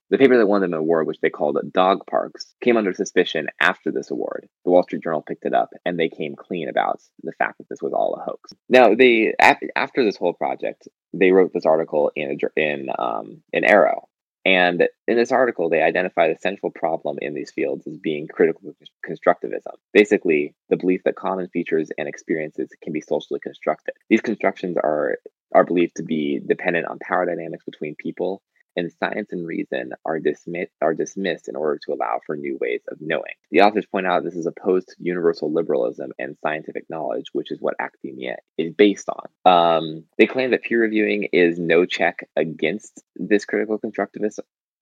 the 0.08 0.18
paper 0.18 0.38
that 0.38 0.46
won 0.46 0.60
them 0.60 0.72
an 0.72 0.78
award, 0.78 1.06
which 1.06 1.20
they 1.20 1.30
called 1.30 1.58
Dog 1.72 2.06
Parks, 2.08 2.54
came 2.60 2.76
under 2.76 2.92
suspicion 2.92 3.48
after 3.60 3.90
this 3.90 4.10
award. 4.10 4.48
The 4.64 4.70
Wall 4.70 4.82
Street 4.82 5.02
Journal 5.02 5.22
picked 5.26 5.44
it 5.44 5.54
up, 5.54 5.70
and 5.84 5.98
they 5.98 6.08
came 6.08 6.36
clean 6.36 6.68
about 6.68 7.00
the 7.22 7.32
fact 7.32 7.58
that 7.58 7.68
this 7.68 7.82
was 7.82 7.92
all 7.92 8.14
a 8.14 8.22
hoax. 8.22 8.52
Now, 8.68 8.94
they 8.94 9.34
after 9.40 10.04
this 10.04 10.16
whole 10.16 10.32
project, 10.32 10.88
they 11.12 11.32
wrote 11.32 11.52
this 11.52 11.66
article 11.66 12.12
in 12.14 12.38
a, 12.38 12.60
in 12.60 12.88
um, 12.98 13.42
in 13.52 13.64
Areo, 13.64 14.02
and 14.44 14.88
in 15.06 15.16
this 15.16 15.32
article, 15.32 15.68
they 15.68 15.82
identify 15.82 16.28
the 16.28 16.38
central 16.40 16.72
problem 16.72 17.18
in 17.20 17.34
these 17.34 17.50
fields 17.50 17.86
as 17.86 17.98
being 17.98 18.26
critical 18.26 18.74
constructivism. 19.06 19.74
Basically, 19.92 20.54
the 20.70 20.76
belief 20.76 21.02
that 21.04 21.16
common 21.16 21.48
features 21.48 21.90
and 21.98 22.08
experiences 22.08 22.70
can 22.82 22.92
be 22.92 23.02
socially 23.02 23.40
constructed. 23.40 23.94
These 24.08 24.22
constructions 24.22 24.76
are 24.76 25.18
are 25.52 25.64
believed 25.64 25.96
to 25.96 26.04
be 26.04 26.40
dependent 26.46 26.86
on 26.86 26.98
power 27.00 27.26
dynamics 27.26 27.64
between 27.64 27.96
people 27.96 28.40
and 28.76 28.92
science 28.98 29.32
and 29.32 29.46
reason 29.46 29.92
are 30.04 30.18
dismissed 30.18 30.72
are 30.80 30.94
dismissed 30.94 31.48
in 31.48 31.56
order 31.56 31.78
to 31.84 31.92
allow 31.92 32.20
for 32.24 32.36
new 32.36 32.58
ways 32.60 32.80
of 32.88 32.98
knowing. 33.00 33.34
The 33.50 33.62
authors 33.62 33.86
point 33.86 34.06
out 34.06 34.24
this 34.24 34.34
is 34.34 34.46
opposed 34.46 34.88
to 34.88 34.96
universal 34.98 35.52
liberalism 35.52 36.12
and 36.18 36.36
scientific 36.42 36.84
knowledge, 36.88 37.26
which 37.32 37.50
is 37.50 37.60
what 37.60 37.74
academia 37.78 38.36
is 38.58 38.72
based 38.72 39.08
on. 39.08 39.50
Um, 39.50 40.04
they 40.18 40.26
claim 40.26 40.50
that 40.50 40.62
peer 40.62 40.80
reviewing 40.80 41.28
is 41.32 41.58
no 41.58 41.84
check 41.86 42.28
against 42.36 43.02
this 43.16 43.44
critical 43.44 43.78
constructivist 43.78 44.38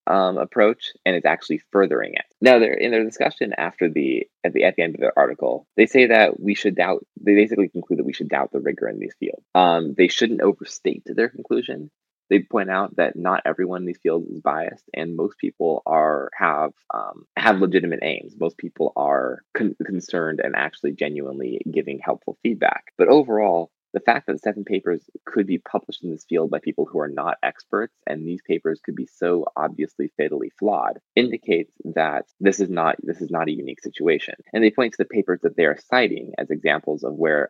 um, 0.08 0.38
approach, 0.38 0.92
and 1.04 1.14
it's 1.14 1.26
actually 1.26 1.60
furthering 1.70 2.14
it. 2.14 2.24
Now, 2.40 2.56
in 2.56 2.90
their 2.90 3.04
discussion 3.04 3.52
after 3.56 3.90
the 3.90 4.26
at 4.42 4.52
the 4.52 4.64
at 4.64 4.76
the 4.76 4.82
end 4.82 4.94
of 4.94 5.00
their 5.00 5.16
article, 5.16 5.66
they 5.76 5.86
say 5.86 6.06
that 6.06 6.40
we 6.40 6.54
should 6.54 6.76
doubt. 6.76 7.04
They 7.20 7.34
basically 7.34 7.68
conclude 7.68 7.98
that 7.98 8.06
we 8.06 8.14
should 8.14 8.28
doubt 8.28 8.50
the 8.52 8.60
rigor 8.60 8.88
in 8.88 8.98
these 8.98 9.14
fields. 9.20 9.44
Um, 9.54 9.94
they 9.96 10.08
shouldn't 10.08 10.40
overstate 10.40 11.02
their 11.04 11.28
conclusion 11.28 11.90
they 12.30 12.40
point 12.40 12.70
out 12.70 12.96
that 12.96 13.16
not 13.16 13.42
everyone 13.44 13.82
in 13.82 13.86
these 13.86 14.00
fields 14.02 14.28
is 14.28 14.40
biased, 14.40 14.84
and 14.94 15.16
most 15.16 15.38
people 15.38 15.82
are 15.86 16.30
have 16.36 16.72
um, 16.92 17.26
have 17.36 17.60
legitimate 17.60 18.00
aims. 18.02 18.34
Most 18.38 18.58
people 18.58 18.92
are 18.96 19.42
con- 19.54 19.76
concerned 19.84 20.40
and 20.42 20.54
actually 20.56 20.92
genuinely 20.92 21.60
giving 21.70 22.00
helpful 22.02 22.38
feedback. 22.42 22.84
But 22.96 23.08
overall, 23.08 23.70
the 23.94 24.00
fact 24.00 24.26
that 24.26 24.40
seven 24.40 24.64
papers 24.64 25.08
could 25.24 25.46
be 25.46 25.58
published 25.58 26.04
in 26.04 26.10
this 26.10 26.24
field 26.28 26.50
by 26.50 26.58
people 26.58 26.84
who 26.84 27.00
are 27.00 27.08
not 27.08 27.38
experts, 27.42 27.94
and 28.06 28.26
these 28.26 28.42
papers 28.46 28.80
could 28.84 28.94
be 28.94 29.06
so 29.06 29.46
obviously 29.56 30.12
fatally 30.16 30.50
flawed, 30.58 30.98
indicates 31.16 31.72
that 31.94 32.26
this 32.40 32.60
is 32.60 32.68
not 32.68 32.96
this 33.02 33.20
is 33.20 33.30
not 33.30 33.48
a 33.48 33.52
unique 33.52 33.80
situation. 33.80 34.34
And 34.52 34.62
they 34.62 34.70
point 34.70 34.92
to 34.92 34.98
the 34.98 35.04
papers 35.06 35.40
that 35.42 35.56
they 35.56 35.64
are 35.64 35.78
citing 35.90 36.32
as 36.38 36.50
examples 36.50 37.02
of 37.04 37.14
where 37.14 37.48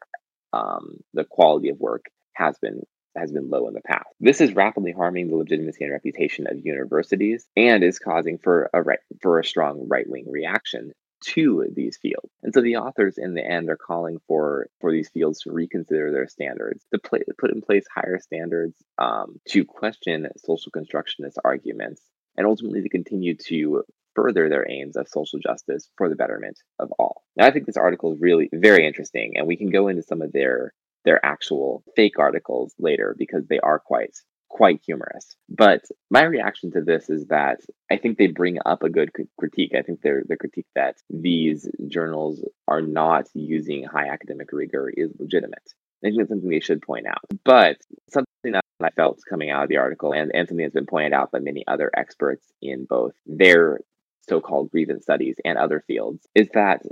um, 0.52 0.98
the 1.14 1.24
quality 1.24 1.68
of 1.68 1.80
work 1.80 2.06
has 2.34 2.56
been 2.58 2.82
has 3.18 3.32
been 3.32 3.50
low 3.50 3.68
in 3.68 3.74
the 3.74 3.80
past. 3.80 4.08
This 4.20 4.40
is 4.40 4.54
rapidly 4.54 4.92
harming 4.92 5.28
the 5.28 5.36
legitimacy 5.36 5.84
and 5.84 5.92
reputation 5.92 6.46
of 6.48 6.64
universities 6.64 7.46
and 7.56 7.82
is 7.82 7.98
causing 7.98 8.38
for 8.38 8.70
a 8.72 8.82
right 8.82 9.00
for 9.20 9.38
a 9.38 9.44
strong 9.44 9.86
right-wing 9.88 10.26
reaction 10.30 10.92
to 11.20 11.66
these 11.74 11.96
fields. 11.96 12.30
And 12.42 12.54
so 12.54 12.60
the 12.60 12.76
authors 12.76 13.18
in 13.18 13.34
the 13.34 13.44
end 13.44 13.68
are 13.70 13.76
calling 13.76 14.20
for 14.28 14.68
for 14.80 14.92
these 14.92 15.08
fields 15.08 15.40
to 15.40 15.52
reconsider 15.52 16.12
their 16.12 16.28
standards, 16.28 16.84
to 16.92 16.98
put 16.98 17.50
in 17.52 17.60
place 17.60 17.84
higher 17.92 18.20
standards, 18.20 18.76
um, 18.98 19.40
to 19.48 19.64
question 19.64 20.28
social 20.36 20.70
constructionist 20.70 21.38
arguments, 21.44 22.00
and 22.36 22.46
ultimately 22.46 22.82
to 22.82 22.88
continue 22.88 23.34
to 23.34 23.82
further 24.14 24.48
their 24.48 24.68
aims 24.68 24.96
of 24.96 25.08
social 25.08 25.38
justice 25.38 25.90
for 25.96 26.08
the 26.08 26.16
betterment 26.16 26.58
of 26.78 26.92
all. 26.98 27.22
Now, 27.36 27.46
I 27.46 27.50
think 27.52 27.66
this 27.66 27.76
article 27.76 28.12
is 28.12 28.20
really 28.20 28.48
very 28.52 28.86
interesting, 28.86 29.34
and 29.36 29.46
we 29.46 29.56
can 29.56 29.70
go 29.70 29.88
into 29.88 30.02
some 30.02 30.22
of 30.22 30.32
their 30.32 30.72
their 31.04 31.24
actual 31.24 31.82
fake 31.96 32.18
articles 32.18 32.74
later 32.78 33.14
because 33.18 33.46
they 33.46 33.60
are 33.60 33.78
quite 33.78 34.16
quite 34.48 34.80
humorous. 34.84 35.36
But 35.48 35.82
my 36.10 36.22
reaction 36.22 36.72
to 36.72 36.80
this 36.80 37.10
is 37.10 37.26
that 37.26 37.60
I 37.90 37.96
think 37.96 38.16
they 38.16 38.28
bring 38.28 38.58
up 38.64 38.82
a 38.82 38.90
good 38.90 39.10
critique. 39.38 39.72
I 39.76 39.82
think 39.82 40.00
their 40.00 40.22
the 40.26 40.36
critique 40.36 40.66
that 40.74 40.96
these 41.10 41.68
journals 41.86 42.42
are 42.66 42.80
not 42.82 43.28
using 43.34 43.84
high 43.84 44.08
academic 44.08 44.48
rigor 44.52 44.90
is 44.94 45.12
legitimate. 45.18 45.74
I 46.02 46.06
think 46.06 46.16
that's 46.16 46.28
something 46.30 46.48
they 46.48 46.60
should 46.60 46.82
point 46.82 47.06
out. 47.06 47.24
But 47.44 47.76
something 48.10 48.52
that 48.52 48.64
I 48.80 48.90
felt 48.90 49.20
coming 49.28 49.50
out 49.50 49.64
of 49.64 49.68
the 49.68 49.78
article 49.78 50.12
and, 50.12 50.30
and 50.32 50.48
something 50.48 50.64
that's 50.64 50.74
been 50.74 50.86
pointed 50.86 51.12
out 51.12 51.32
by 51.32 51.40
many 51.40 51.64
other 51.66 51.90
experts 51.96 52.46
in 52.62 52.84
both 52.84 53.12
their 53.26 53.80
so-called 54.28 54.70
grievance 54.70 55.02
studies 55.04 55.36
and 55.44 55.58
other 55.58 55.82
fields 55.86 56.26
is 56.34 56.48
that 56.54 56.82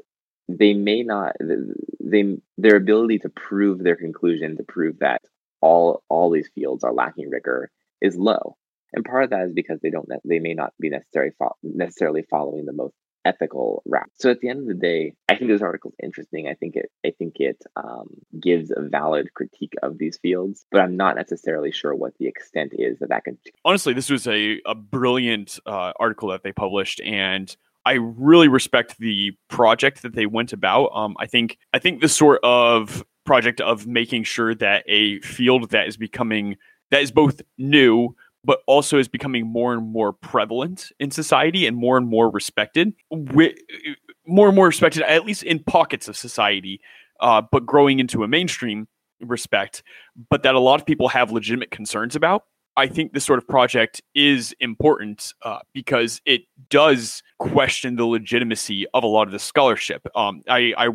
they 0.48 0.74
may 0.74 1.02
not 1.02 1.36
they 1.40 2.36
their 2.56 2.76
ability 2.76 3.18
to 3.20 3.28
prove 3.28 3.78
their 3.78 3.96
conclusion 3.96 4.56
to 4.56 4.62
prove 4.62 4.98
that 5.00 5.22
all 5.60 6.02
all 6.08 6.30
these 6.30 6.48
fields 6.54 6.84
are 6.84 6.92
lacking 6.92 7.30
rigor 7.30 7.70
is 8.00 8.16
low. 8.16 8.56
And 8.92 9.04
part 9.04 9.24
of 9.24 9.30
that 9.30 9.46
is 9.46 9.52
because 9.52 9.80
they 9.82 9.90
don't 9.90 10.08
they 10.24 10.38
may 10.38 10.54
not 10.54 10.72
be 10.80 10.90
necessarily 10.90 11.32
fo- 11.38 11.56
necessarily 11.62 12.22
following 12.30 12.64
the 12.64 12.72
most 12.72 12.94
ethical 13.24 13.82
route. 13.84 14.08
So 14.14 14.30
at 14.30 14.40
the 14.40 14.48
end 14.48 14.60
of 14.60 14.66
the 14.68 14.74
day 14.74 15.14
i 15.28 15.34
think 15.34 15.50
this 15.50 15.62
article 15.62 15.90
is 15.90 15.96
interesting. 16.02 16.46
I 16.46 16.54
think 16.54 16.76
it 16.76 16.90
i 17.04 17.12
think 17.18 17.34
it 17.40 17.60
um, 17.74 18.08
gives 18.40 18.70
a 18.70 18.82
valid 18.82 19.34
critique 19.34 19.74
of 19.82 19.98
these 19.98 20.18
fields 20.18 20.64
but 20.70 20.80
i'm 20.80 20.96
not 20.96 21.16
necessarily 21.16 21.72
sure 21.72 21.94
what 21.94 22.12
the 22.18 22.28
extent 22.28 22.72
is 22.74 23.00
that 23.00 23.08
that 23.08 23.24
could 23.24 23.36
honestly 23.64 23.92
this 23.92 24.10
was 24.10 24.28
a, 24.28 24.60
a 24.64 24.76
brilliant 24.76 25.58
uh, 25.66 25.92
article 25.98 26.28
that 26.28 26.44
they 26.44 26.52
published 26.52 27.00
and 27.00 27.56
I 27.86 27.94
really 27.94 28.48
respect 28.48 28.98
the 28.98 29.32
project 29.48 30.02
that 30.02 30.14
they 30.14 30.26
went 30.26 30.52
about. 30.52 30.88
Um, 30.88 31.16
I 31.18 31.26
think 31.26 31.56
I 31.72 31.78
think 31.78 32.00
the 32.00 32.08
sort 32.08 32.40
of 32.42 33.04
project 33.24 33.60
of 33.60 33.86
making 33.86 34.24
sure 34.24 34.54
that 34.56 34.84
a 34.88 35.20
field 35.20 35.70
that 35.70 35.86
is 35.86 35.96
becoming 35.96 36.56
that 36.90 37.00
is 37.00 37.10
both 37.10 37.40
new 37.56 38.14
but 38.44 38.60
also 38.66 38.96
is 38.98 39.08
becoming 39.08 39.44
more 39.44 39.72
and 39.74 39.90
more 39.90 40.12
prevalent 40.12 40.92
in 41.00 41.10
society 41.10 41.66
and 41.66 41.76
more 41.76 41.96
and 41.96 42.08
more 42.08 42.30
respected, 42.30 42.92
more 43.10 44.46
and 44.46 44.54
more 44.54 44.66
respected 44.66 45.02
at 45.02 45.24
least 45.24 45.42
in 45.42 45.58
pockets 45.58 46.06
of 46.06 46.16
society, 46.16 46.80
uh, 47.18 47.42
but 47.50 47.66
growing 47.66 47.98
into 47.98 48.22
a 48.22 48.28
mainstream 48.28 48.86
respect, 49.20 49.82
but 50.30 50.44
that 50.44 50.54
a 50.54 50.60
lot 50.60 50.80
of 50.80 50.86
people 50.86 51.08
have 51.08 51.32
legitimate 51.32 51.72
concerns 51.72 52.14
about. 52.14 52.44
I 52.76 52.86
think 52.86 53.12
this 53.12 53.24
sort 53.24 53.38
of 53.38 53.48
project 53.48 54.02
is 54.14 54.54
important 54.60 55.32
uh, 55.42 55.60
because 55.72 56.20
it 56.26 56.42
does 56.68 57.22
question 57.38 57.96
the 57.96 58.04
legitimacy 58.04 58.86
of 58.92 59.02
a 59.02 59.06
lot 59.06 59.26
of 59.26 59.32
the 59.32 59.38
scholarship. 59.38 60.06
Um, 60.14 60.42
I, 60.48 60.74
I, 60.76 60.88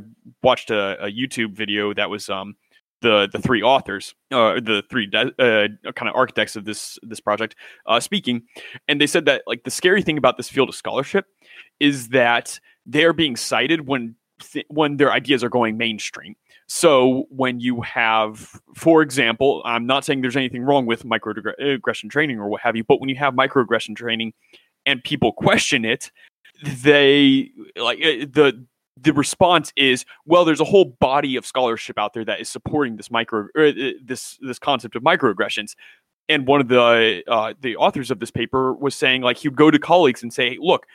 watched 0.43 0.69
a, 0.69 1.05
a, 1.05 1.11
YouTube 1.11 1.53
video 1.53 1.93
that 1.93 2.09
was 2.09 2.29
um, 2.29 2.55
the 3.01 3.27
the 3.31 3.39
three 3.39 3.63
authors, 3.63 4.13
uh, 4.31 4.55
the 4.55 4.83
three 4.89 5.07
de- 5.07 5.33
uh, 5.39 5.91
kind 5.93 6.09
of 6.09 6.15
architects 6.15 6.55
of 6.55 6.65
this 6.65 6.99
this 7.01 7.19
project 7.19 7.55
uh, 7.87 7.99
speaking, 7.99 8.43
and 8.87 9.01
they 9.01 9.07
said 9.07 9.25
that 9.25 9.43
like 9.47 9.63
the 9.63 9.71
scary 9.71 10.01
thing 10.01 10.17
about 10.17 10.37
this 10.37 10.49
field 10.49 10.69
of 10.69 10.75
scholarship 10.75 11.25
is 11.79 12.09
that 12.09 12.59
they 12.85 13.03
are 13.03 13.13
being 13.13 13.35
cited 13.35 13.87
when 13.87 14.15
th- 14.41 14.65
when 14.69 14.97
their 14.97 15.11
ideas 15.11 15.43
are 15.43 15.49
going 15.49 15.77
mainstream. 15.77 16.35
So 16.67 17.25
when 17.29 17.59
you 17.59 17.81
have, 17.81 18.61
for 18.75 19.01
example, 19.01 19.61
I'm 19.65 19.85
not 19.85 20.05
saying 20.05 20.21
there's 20.21 20.37
anything 20.37 20.63
wrong 20.63 20.85
with 20.85 21.03
microaggression 21.03 22.09
training 22.09 22.39
or 22.39 22.47
what 22.47 22.61
have 22.61 22.75
you, 22.75 22.83
but 22.83 22.99
when 22.99 23.09
you 23.09 23.15
have 23.17 23.33
microaggression 23.33 23.95
training 23.95 24.33
and 24.85 25.03
people 25.03 25.33
question 25.33 25.83
it, 25.83 26.11
they 26.63 27.51
like 27.75 27.99
eh, 28.01 28.25
the 28.31 28.65
the 29.01 29.13
response 29.13 29.73
is, 29.75 30.05
well, 30.25 30.45
there's 30.45 30.59
a 30.59 30.65
whole 30.65 30.95
body 30.99 31.35
of 31.35 31.45
scholarship 31.45 31.97
out 31.97 32.13
there 32.13 32.25
that 32.25 32.39
is 32.39 32.49
supporting 32.49 32.97
this 32.97 33.09
micro 33.09 33.47
uh, 33.57 33.71
this 34.03 34.37
this 34.41 34.59
concept 34.59 34.95
of 34.95 35.03
microaggressions. 35.03 35.75
And 36.29 36.47
one 36.47 36.61
of 36.61 36.67
the 36.67 37.23
uh, 37.27 37.53
the 37.59 37.75
authors 37.75 38.11
of 38.11 38.19
this 38.19 38.31
paper 38.31 38.73
was 38.73 38.95
saying, 38.95 39.21
like, 39.21 39.37
he'd 39.37 39.55
go 39.55 39.71
to 39.71 39.79
colleagues 39.79 40.23
and 40.23 40.31
say, 40.31 40.57
look, 40.61 40.85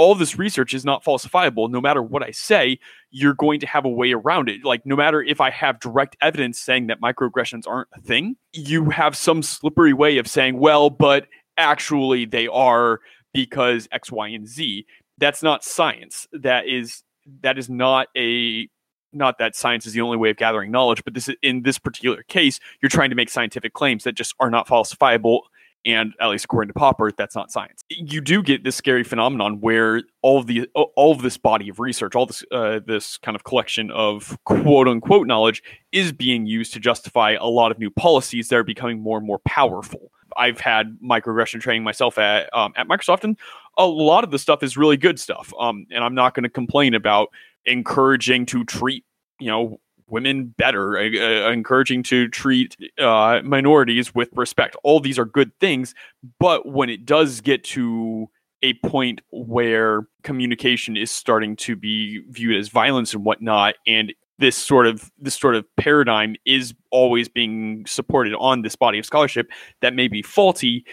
all 0.00 0.14
this 0.14 0.38
research 0.38 0.72
is 0.72 0.82
not 0.82 1.04
falsifiable. 1.04 1.68
No 1.68 1.78
matter 1.78 2.02
what 2.02 2.22
I 2.22 2.30
say, 2.30 2.78
you're 3.10 3.34
going 3.34 3.60
to 3.60 3.66
have 3.66 3.84
a 3.84 3.88
way 3.90 4.12
around 4.12 4.48
it. 4.48 4.64
Like, 4.64 4.86
no 4.86 4.96
matter 4.96 5.22
if 5.22 5.42
I 5.42 5.50
have 5.50 5.78
direct 5.78 6.16
evidence 6.22 6.58
saying 6.58 6.86
that 6.86 7.02
microaggressions 7.02 7.68
aren't 7.68 7.90
a 7.94 8.00
thing, 8.00 8.36
you 8.54 8.88
have 8.88 9.14
some 9.14 9.42
slippery 9.42 9.92
way 9.92 10.16
of 10.16 10.26
saying, 10.26 10.58
well, 10.58 10.88
but 10.88 11.26
actually 11.58 12.24
they 12.24 12.46
are 12.46 13.00
because 13.34 13.88
X, 13.92 14.10
Y, 14.10 14.28
and 14.28 14.48
Z. 14.48 14.86
That's 15.18 15.42
not 15.42 15.64
science. 15.64 16.26
That 16.32 16.66
is 16.66 17.02
that 17.42 17.58
is 17.58 17.68
not 17.68 18.08
a 18.16 18.70
not 19.12 19.36
that 19.36 19.54
science 19.54 19.84
is 19.84 19.92
the 19.92 20.00
only 20.00 20.16
way 20.16 20.30
of 20.30 20.38
gathering 20.38 20.70
knowledge, 20.70 21.04
but 21.04 21.12
this 21.12 21.28
in 21.42 21.60
this 21.60 21.78
particular 21.78 22.22
case, 22.22 22.58
you're 22.80 22.88
trying 22.88 23.10
to 23.10 23.16
make 23.16 23.28
scientific 23.28 23.74
claims 23.74 24.04
that 24.04 24.12
just 24.12 24.34
are 24.40 24.48
not 24.48 24.66
falsifiable 24.66 25.40
and 25.84 26.12
at 26.20 26.28
least 26.28 26.44
according 26.44 26.68
to 26.68 26.74
Popper, 26.74 27.10
that's 27.12 27.34
not 27.34 27.50
science. 27.50 27.82
You 27.88 28.20
do 28.20 28.42
get 28.42 28.64
this 28.64 28.76
scary 28.76 29.04
phenomenon 29.04 29.60
where 29.60 30.02
all 30.22 30.38
of 30.38 30.46
the 30.46 30.68
all 30.74 31.12
of 31.12 31.22
this 31.22 31.36
body 31.36 31.68
of 31.68 31.80
research, 31.80 32.14
all 32.14 32.26
this 32.26 32.44
uh, 32.52 32.80
this 32.86 33.16
kind 33.18 33.34
of 33.34 33.44
collection 33.44 33.90
of 33.90 34.36
quote 34.44 34.88
unquote 34.88 35.26
knowledge, 35.26 35.62
is 35.92 36.12
being 36.12 36.46
used 36.46 36.72
to 36.74 36.80
justify 36.80 37.32
a 37.32 37.46
lot 37.46 37.70
of 37.70 37.78
new 37.78 37.90
policies 37.90 38.48
that 38.48 38.56
are 38.56 38.64
becoming 38.64 39.00
more 39.00 39.18
and 39.18 39.26
more 39.26 39.40
powerful. 39.40 40.12
I've 40.36 40.60
had 40.60 40.96
microaggression 41.02 41.60
training 41.60 41.82
myself 41.82 42.18
at 42.18 42.54
um, 42.54 42.72
at 42.76 42.86
Microsoft, 42.86 43.24
and 43.24 43.36
a 43.78 43.86
lot 43.86 44.24
of 44.24 44.30
the 44.30 44.38
stuff 44.38 44.62
is 44.62 44.76
really 44.76 44.96
good 44.96 45.18
stuff. 45.18 45.52
Um, 45.58 45.86
and 45.90 46.04
I'm 46.04 46.14
not 46.14 46.34
going 46.34 46.44
to 46.44 46.50
complain 46.50 46.94
about 46.94 47.30
encouraging 47.64 48.46
to 48.46 48.64
treat 48.64 49.04
you 49.38 49.48
know 49.48 49.80
women 50.10 50.54
better, 50.56 50.96
uh, 50.96 51.02
uh, 51.02 51.50
encouraging 51.50 52.02
to 52.04 52.28
treat 52.28 52.76
uh, 52.98 53.40
minorities 53.44 54.14
with 54.14 54.28
respect. 54.34 54.76
All 54.82 55.00
these 55.00 55.18
are 55.18 55.24
good 55.24 55.52
things, 55.60 55.94
but 56.38 56.66
when 56.66 56.90
it 56.90 57.06
does 57.06 57.40
get 57.40 57.64
to 57.64 58.28
a 58.62 58.74
point 58.86 59.22
where 59.30 60.06
communication 60.22 60.96
is 60.96 61.10
starting 61.10 61.56
to 61.56 61.76
be 61.76 62.22
viewed 62.28 62.56
as 62.56 62.68
violence 62.68 63.14
and 63.14 63.24
whatnot, 63.24 63.74
and 63.86 64.12
this 64.38 64.56
sort 64.56 64.86
of 64.86 65.10
this 65.18 65.38
sort 65.38 65.54
of 65.54 65.64
paradigm 65.76 66.34
is 66.44 66.74
always 66.90 67.28
being 67.28 67.84
supported 67.86 68.34
on 68.34 68.62
this 68.62 68.76
body 68.76 68.98
of 68.98 69.06
scholarship 69.06 69.48
that 69.80 69.94
may 69.94 70.08
be 70.08 70.22
faulty 70.22 70.84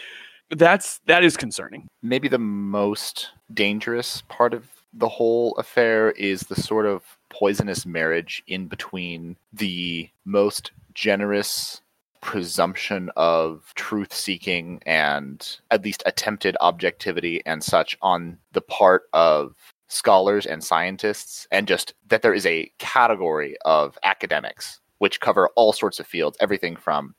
that's 0.52 1.00
that 1.08 1.24
is 1.24 1.36
concerning 1.36 1.88
maybe 2.02 2.28
the 2.28 2.38
most 2.38 3.32
dangerous 3.54 4.24
part 4.30 4.54
of 4.54 4.77
the 4.98 5.08
whole 5.08 5.54
affair 5.58 6.12
is 6.12 6.42
the 6.42 6.56
sort 6.56 6.88
of 6.88 7.04
poisonous 7.30 7.86
marriage 7.86 8.44
in 8.48 8.68
between 8.68 9.38
the 9.54 10.10
most 10.26 10.72
generous 10.94 11.82
presumption 12.22 13.12
of 13.16 13.72
truth 13.76 14.12
seeking 14.12 14.82
and 14.88 15.60
at 15.70 15.86
least 15.86 16.02
attempted 16.08 16.58
objectivity 16.62 17.42
and 17.46 17.64
such 17.64 17.96
on 18.02 18.40
the 18.54 18.62
part 18.62 19.04
of 19.14 19.56
scholars 19.88 20.46
and 20.46 20.64
scientists, 20.64 21.48
and 21.52 21.68
just 21.68 21.94
that 22.08 22.24
there 22.24 22.34
is 22.34 22.46
a 22.46 22.70
category 22.80 23.56
of 23.64 23.98
academics 24.04 24.82
which 24.98 25.22
cover 25.22 25.50
all 25.56 25.72
sorts 25.72 26.00
of 26.00 26.08
fields, 26.08 26.38
everything 26.42 26.76
from 26.76 27.14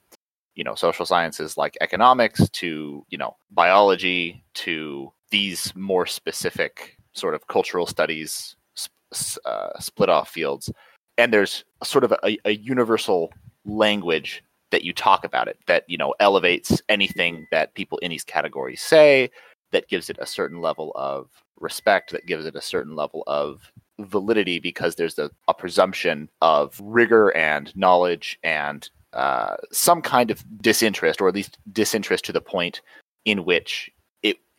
you 0.56 0.64
know 0.64 0.74
social 0.74 1.06
sciences 1.06 1.56
like 1.56 1.78
economics 1.80 2.48
to 2.50 3.06
you 3.08 3.16
know 3.16 3.36
biology 3.52 4.44
to 4.54 5.12
these 5.30 5.72
more 5.76 6.04
specific 6.04 6.97
sort 7.18 7.34
of 7.34 7.46
cultural 7.48 7.86
studies 7.86 8.56
uh, 9.44 9.78
split 9.78 10.08
off 10.08 10.28
fields, 10.28 10.70
and 11.16 11.32
there's 11.32 11.64
sort 11.82 12.04
of 12.04 12.12
a, 12.22 12.38
a 12.44 12.52
universal 12.52 13.32
language 13.64 14.42
that 14.70 14.84
you 14.84 14.92
talk 14.92 15.24
about 15.24 15.48
it 15.48 15.58
that 15.66 15.84
you 15.88 15.96
know 15.96 16.14
elevates 16.20 16.82
anything 16.88 17.46
that 17.50 17.74
people 17.74 17.98
in 17.98 18.10
these 18.10 18.24
categories 18.24 18.82
say 18.82 19.30
that 19.72 19.88
gives 19.88 20.08
it 20.10 20.18
a 20.20 20.26
certain 20.26 20.60
level 20.60 20.92
of 20.94 21.28
respect 21.60 22.10
that 22.12 22.26
gives 22.26 22.46
it 22.46 22.54
a 22.54 22.60
certain 22.60 22.94
level 22.94 23.24
of 23.26 23.72
validity 24.00 24.58
because 24.58 24.94
there's 24.94 25.18
a, 25.18 25.30
a 25.48 25.54
presumption 25.54 26.28
of 26.40 26.80
rigor 26.82 27.34
and 27.36 27.74
knowledge 27.76 28.38
and 28.42 28.90
uh, 29.12 29.56
some 29.72 30.00
kind 30.00 30.30
of 30.30 30.44
disinterest 30.62 31.20
or 31.20 31.28
at 31.28 31.34
least 31.34 31.58
disinterest 31.72 32.24
to 32.24 32.32
the 32.32 32.40
point 32.40 32.80
in 33.24 33.44
which 33.44 33.90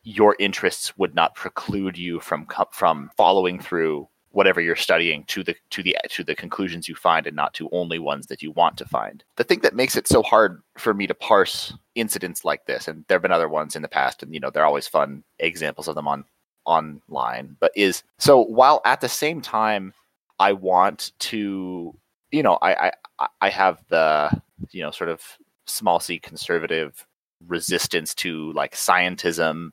your 0.09 0.35
interests 0.39 0.97
would 0.97 1.13
not 1.13 1.35
preclude 1.35 1.95
you 1.95 2.19
from 2.19 2.47
from 2.71 3.11
following 3.15 3.59
through 3.59 4.07
whatever 4.31 4.59
you're 4.59 4.75
studying 4.75 5.23
to 5.25 5.43
the 5.43 5.55
to 5.69 5.83
the 5.83 5.95
to 6.09 6.23
the 6.23 6.33
conclusions 6.33 6.89
you 6.89 6.95
find 6.95 7.27
and 7.27 7.35
not 7.35 7.53
to 7.53 7.69
only 7.71 7.99
ones 7.99 8.25
that 8.25 8.41
you 8.41 8.51
want 8.51 8.75
to 8.77 8.85
find. 8.85 9.23
The 9.35 9.43
thing 9.43 9.59
that 9.59 9.75
makes 9.75 9.95
it 9.95 10.07
so 10.07 10.23
hard 10.23 10.63
for 10.77 10.95
me 10.95 11.05
to 11.05 11.13
parse 11.13 11.73
incidents 11.93 12.43
like 12.43 12.65
this, 12.65 12.87
and 12.87 13.05
there 13.07 13.15
have 13.15 13.21
been 13.21 13.31
other 13.31 13.49
ones 13.49 13.75
in 13.75 13.83
the 13.83 13.87
past, 13.87 14.23
and 14.23 14.33
you 14.33 14.39
know, 14.39 14.49
they're 14.49 14.65
always 14.65 14.87
fun 14.87 15.23
examples 15.37 15.87
of 15.87 15.93
them 15.93 16.07
on 16.07 16.25
online, 16.65 17.55
but 17.59 17.71
is 17.75 18.03
so 18.17 18.41
while 18.41 18.81
at 18.85 19.01
the 19.01 19.09
same 19.09 19.41
time 19.41 19.93
I 20.39 20.53
want 20.53 21.11
to, 21.19 21.95
you 22.31 22.41
know, 22.41 22.57
I 22.63 22.91
I, 23.19 23.27
I 23.41 23.49
have 23.49 23.83
the 23.89 24.41
you 24.71 24.81
know 24.81 24.89
sort 24.91 25.11
of 25.11 25.21
small 25.67 25.99
c 25.99 26.17
conservative 26.17 27.05
resistance 27.47 28.15
to 28.15 28.51
like 28.53 28.73
scientism 28.73 29.69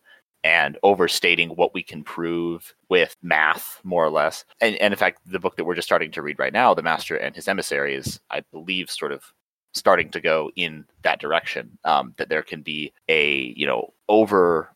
and 0.47 0.79
overstating 0.85 1.49
what 1.49 1.75
we 1.75 1.83
can 1.83 2.05
prove 2.05 2.73
with 2.89 3.17
math, 3.21 3.81
more 3.83 4.05
or 4.05 4.11
less. 4.11 4.45
And, 4.61 4.77
and 4.77 4.95
in 4.95 4.97
fact, 4.97 5.19
the 5.27 5.41
book 5.41 5.57
that 5.57 5.65
we're 5.65 5.75
just 5.75 5.89
starting 5.89 6.13
to 6.13 6.23
read 6.23 6.39
right 6.39 6.53
now, 6.53 6.73
The 6.73 6.85
Master 6.85 7.17
and 7.17 7.35
His 7.35 7.49
Emissary, 7.49 7.97
is, 7.97 8.21
I 8.31 8.43
believe, 8.53 8.89
sort 8.89 9.11
of 9.11 9.25
starting 9.75 10.09
to 10.11 10.21
go 10.21 10.53
in 10.55 10.85
that 11.03 11.19
direction. 11.19 11.79
Um, 11.85 12.15
that 12.19 12.29
there 12.29 12.45
can 12.45 12.63
be 12.63 12.93
a, 13.09 13.55
you 13.57 13.67
know, 13.67 13.93
over 14.09 14.71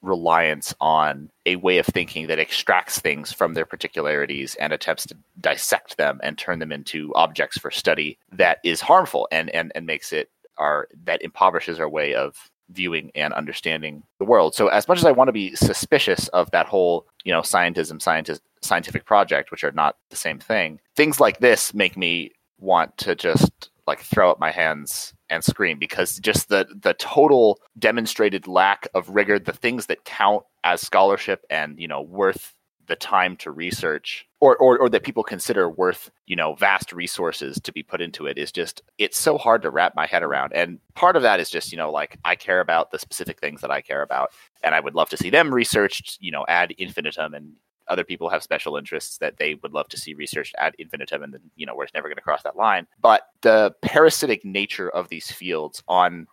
reliance 0.00 0.76
on 0.80 1.28
a 1.44 1.56
way 1.56 1.78
of 1.78 1.86
thinking 1.86 2.28
that 2.28 2.38
extracts 2.38 3.00
things 3.00 3.32
from 3.32 3.54
their 3.54 3.66
particularities 3.66 4.54
and 4.60 4.72
attempts 4.72 5.08
to 5.08 5.16
dissect 5.40 5.96
them 5.96 6.20
and 6.22 6.38
turn 6.38 6.60
them 6.60 6.70
into 6.70 7.12
objects 7.16 7.58
for 7.58 7.70
study 7.72 8.16
that 8.30 8.58
is 8.64 8.80
harmful 8.80 9.28
and 9.30 9.50
and, 9.50 9.70
and 9.74 9.84
makes 9.84 10.10
it 10.10 10.30
our 10.56 10.88
that 11.04 11.20
impoverishes 11.20 11.78
our 11.78 11.88
way 11.88 12.14
of 12.14 12.50
viewing 12.72 13.10
and 13.14 13.32
understanding 13.34 14.02
the 14.18 14.24
world. 14.24 14.54
So 14.54 14.68
as 14.68 14.88
much 14.88 14.98
as 14.98 15.04
I 15.04 15.12
want 15.12 15.28
to 15.28 15.32
be 15.32 15.54
suspicious 15.56 16.28
of 16.28 16.50
that 16.52 16.66
whole, 16.66 17.06
you 17.24 17.32
know, 17.32 17.40
scientism, 17.40 18.00
scientist, 18.00 18.42
scientific 18.62 19.04
project, 19.04 19.50
which 19.50 19.64
are 19.64 19.72
not 19.72 19.96
the 20.10 20.16
same 20.16 20.38
thing, 20.38 20.80
things 20.96 21.20
like 21.20 21.40
this 21.40 21.74
make 21.74 21.96
me 21.96 22.32
want 22.58 22.96
to 22.98 23.14
just 23.14 23.70
like 23.86 24.00
throw 24.00 24.30
up 24.30 24.38
my 24.38 24.50
hands 24.50 25.14
and 25.30 25.42
scream 25.42 25.78
because 25.78 26.18
just 26.18 26.48
the 26.48 26.66
the 26.80 26.94
total 26.94 27.58
demonstrated 27.78 28.46
lack 28.46 28.86
of 28.94 29.08
rigor, 29.08 29.38
the 29.38 29.52
things 29.52 29.86
that 29.86 30.04
count 30.04 30.44
as 30.62 30.80
scholarship 30.80 31.44
and 31.50 31.78
you 31.78 31.88
know 31.88 32.02
worth 32.02 32.54
the 32.90 32.96
time 32.96 33.36
to 33.36 33.52
research 33.52 34.26
or, 34.40 34.56
or 34.56 34.76
or 34.78 34.88
that 34.90 35.04
people 35.04 35.22
consider 35.22 35.70
worth 35.70 36.10
you 36.26 36.34
know 36.34 36.54
vast 36.54 36.92
resources 36.92 37.60
to 37.60 37.72
be 37.72 37.84
put 37.84 38.00
into 38.00 38.26
it 38.26 38.36
is 38.36 38.50
just 38.50 38.82
it's 38.98 39.16
so 39.16 39.38
hard 39.38 39.62
to 39.62 39.70
wrap 39.70 39.94
my 39.94 40.06
head 40.06 40.24
around. 40.24 40.52
And 40.52 40.80
part 40.94 41.14
of 41.14 41.22
that 41.22 41.38
is 41.38 41.50
just 41.50 41.70
you 41.70 41.78
know 41.78 41.90
like 41.90 42.18
i 42.24 42.34
care 42.34 42.60
about 42.60 42.90
the 42.90 42.98
specific 42.98 43.40
things 43.40 43.60
that 43.60 43.70
i 43.70 43.80
care 43.80 44.02
about 44.02 44.32
and 44.64 44.74
i 44.74 44.80
would 44.80 44.96
love 44.96 45.08
to 45.10 45.16
see 45.16 45.30
them 45.30 45.54
researched 45.54 46.18
you 46.20 46.32
know 46.32 46.44
ad 46.48 46.72
infinitum 46.78 47.32
and 47.32 47.52
other 47.86 48.04
people 48.04 48.28
have 48.28 48.42
special 48.42 48.76
interests 48.76 49.18
that 49.18 49.36
they 49.36 49.54
would 49.62 49.72
love 49.72 49.88
to 49.88 49.96
see 49.96 50.14
researched 50.14 50.54
ad 50.58 50.74
infinitum 50.78 51.22
and 51.22 51.32
then 51.32 51.42
you 51.54 51.64
know 51.64 51.74
where 51.76 51.84
it's 51.84 51.94
never 51.94 52.08
going 52.08 52.16
to 52.16 52.22
cross 52.22 52.42
that 52.42 52.56
line. 52.56 52.86
But 53.00 53.22
the 53.42 53.72
parasitic 53.82 54.44
nature 54.44 54.90
of 54.90 55.08
these 55.08 55.30
fields 55.30 55.82
on 55.86 56.26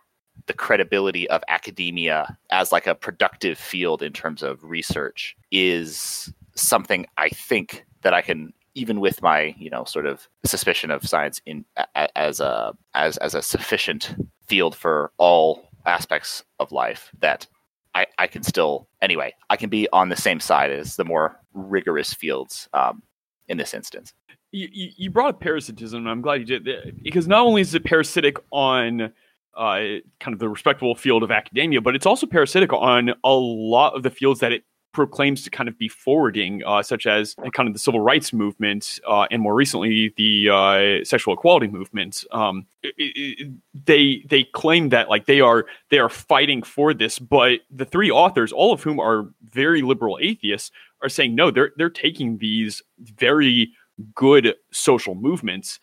the 0.46 0.52
credibility 0.54 1.28
of 1.28 1.42
academia 1.48 2.36
as 2.50 2.72
like 2.72 2.86
a 2.86 2.94
productive 2.94 3.58
field 3.58 4.02
in 4.02 4.12
terms 4.12 4.42
of 4.42 4.62
research 4.62 5.36
is 5.50 6.32
something 6.60 7.06
I 7.16 7.28
think 7.28 7.84
that 8.02 8.14
I 8.14 8.22
can 8.22 8.52
even 8.74 9.00
with 9.00 9.22
my 9.22 9.54
you 9.58 9.70
know 9.70 9.84
sort 9.84 10.06
of 10.06 10.28
suspicion 10.44 10.90
of 10.90 11.06
science 11.06 11.40
in 11.46 11.64
as 11.94 12.40
a 12.40 12.72
as 12.94 13.16
as 13.18 13.34
a 13.34 13.42
sufficient 13.42 14.14
field 14.46 14.74
for 14.74 15.12
all 15.18 15.68
aspects 15.86 16.44
of 16.58 16.70
life 16.72 17.10
that 17.20 17.46
I, 17.94 18.06
I 18.18 18.26
can 18.26 18.42
still 18.42 18.88
anyway 19.02 19.34
I 19.50 19.56
can 19.56 19.68
be 19.68 19.88
on 19.92 20.08
the 20.08 20.16
same 20.16 20.40
side 20.40 20.70
as 20.70 20.96
the 20.96 21.04
more 21.04 21.40
rigorous 21.54 22.14
fields 22.14 22.68
um, 22.72 23.02
in 23.48 23.56
this 23.56 23.74
instance. 23.74 24.14
You, 24.50 24.68
you 24.72 25.10
brought 25.10 25.28
up 25.34 25.40
parasitism, 25.40 25.98
and 25.98 26.08
I'm 26.08 26.22
glad 26.22 26.48
you 26.48 26.58
did 26.58 27.02
because 27.02 27.28
not 27.28 27.44
only 27.44 27.60
is 27.60 27.74
it 27.74 27.84
parasitic 27.84 28.38
on 28.50 29.12
uh, 29.54 29.80
kind 30.20 30.32
of 30.32 30.38
the 30.38 30.48
respectable 30.48 30.94
field 30.94 31.22
of 31.22 31.30
academia, 31.30 31.82
but 31.82 31.94
it's 31.94 32.06
also 32.06 32.26
parasitic 32.26 32.72
on 32.72 33.10
a 33.24 33.32
lot 33.32 33.94
of 33.94 34.04
the 34.04 34.10
fields 34.10 34.40
that 34.40 34.52
it 34.52 34.64
proclaims 34.92 35.42
to 35.44 35.50
kind 35.50 35.68
of 35.68 35.78
be 35.78 35.88
forwarding, 35.88 36.62
uh, 36.64 36.82
such 36.82 37.06
as 37.06 37.34
kind 37.52 37.68
of 37.68 37.72
the 37.72 37.78
civil 37.78 38.00
rights 38.00 38.32
movement 38.32 38.98
uh, 39.06 39.26
and 39.30 39.42
more 39.42 39.54
recently 39.54 40.12
the 40.16 40.48
uh, 40.50 41.04
sexual 41.04 41.34
equality 41.34 41.68
movement. 41.68 42.24
Um, 42.32 42.66
it, 42.82 42.94
it, 42.98 43.52
they 43.86 44.24
they 44.28 44.44
claim 44.44 44.88
that 44.90 45.08
like 45.08 45.26
they 45.26 45.40
are 45.40 45.66
they 45.90 45.98
are 45.98 46.08
fighting 46.08 46.62
for 46.62 46.94
this, 46.94 47.18
but 47.18 47.60
the 47.70 47.84
three 47.84 48.10
authors, 48.10 48.52
all 48.52 48.72
of 48.72 48.82
whom 48.82 48.98
are 48.98 49.28
very 49.42 49.82
liberal 49.82 50.18
atheists, 50.20 50.70
are 51.02 51.08
saying 51.08 51.34
no. 51.34 51.50
They're 51.50 51.72
they're 51.76 51.90
taking 51.90 52.38
these 52.38 52.82
very 52.98 53.72
good 54.14 54.54
social 54.72 55.14
movements 55.14 55.80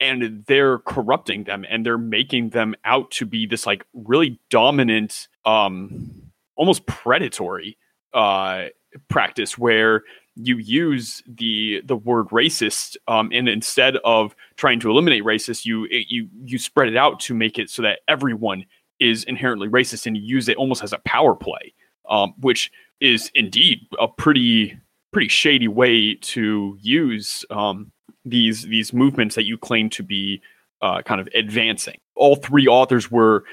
and 0.00 0.44
they're 0.46 0.78
corrupting 0.80 1.44
them 1.44 1.64
and 1.68 1.86
they're 1.86 1.98
making 1.98 2.50
them 2.50 2.74
out 2.84 3.10
to 3.12 3.24
be 3.24 3.46
this 3.46 3.64
like 3.64 3.84
really 3.94 4.40
dominant 4.50 5.28
um 5.44 6.10
almost 6.56 6.84
predatory 6.86 7.76
uh, 8.14 8.66
practice 9.08 9.58
where 9.58 10.02
you 10.36 10.56
use 10.56 11.22
the 11.26 11.80
the 11.84 11.96
word 11.96 12.26
racist 12.28 12.96
um, 13.06 13.30
and 13.32 13.48
instead 13.48 13.96
of 14.04 14.34
trying 14.56 14.80
to 14.80 14.90
eliminate 14.90 15.22
racist 15.24 15.64
you 15.64 15.86
you 15.90 16.28
you 16.44 16.58
spread 16.58 16.88
it 16.88 16.96
out 16.96 17.20
to 17.20 17.34
make 17.34 17.58
it 17.58 17.70
so 17.70 17.82
that 17.82 18.00
everyone 18.08 18.64
is 19.00 19.24
inherently 19.24 19.68
racist 19.68 20.06
and 20.06 20.16
you 20.16 20.22
use 20.22 20.48
it 20.48 20.56
almost 20.56 20.82
as 20.82 20.92
a 20.92 20.98
power 21.04 21.34
play 21.34 21.72
um, 22.08 22.34
which 22.40 22.70
is 23.00 23.30
indeed 23.34 23.80
a 24.00 24.08
pretty 24.08 24.76
pretty 25.12 25.28
shady 25.28 25.68
way 25.68 26.14
to 26.16 26.76
use 26.80 27.44
um, 27.50 27.92
these 28.24 28.62
these 28.62 28.92
movements 28.92 29.34
that 29.36 29.44
you 29.44 29.56
claim 29.56 29.88
to 29.90 30.02
be 30.02 30.42
uh, 30.82 31.02
kind 31.02 31.20
of 31.20 31.28
advancing. 31.34 31.98
All 32.16 32.36
three 32.36 32.66
authors 32.66 33.10
were 33.10 33.44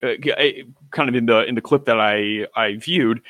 kind 0.00 1.08
of 1.08 1.14
in 1.14 1.26
the 1.26 1.44
in 1.46 1.54
the 1.54 1.60
clip 1.60 1.84
that 1.86 2.00
I 2.00 2.46
I 2.54 2.76
viewed, 2.76 3.20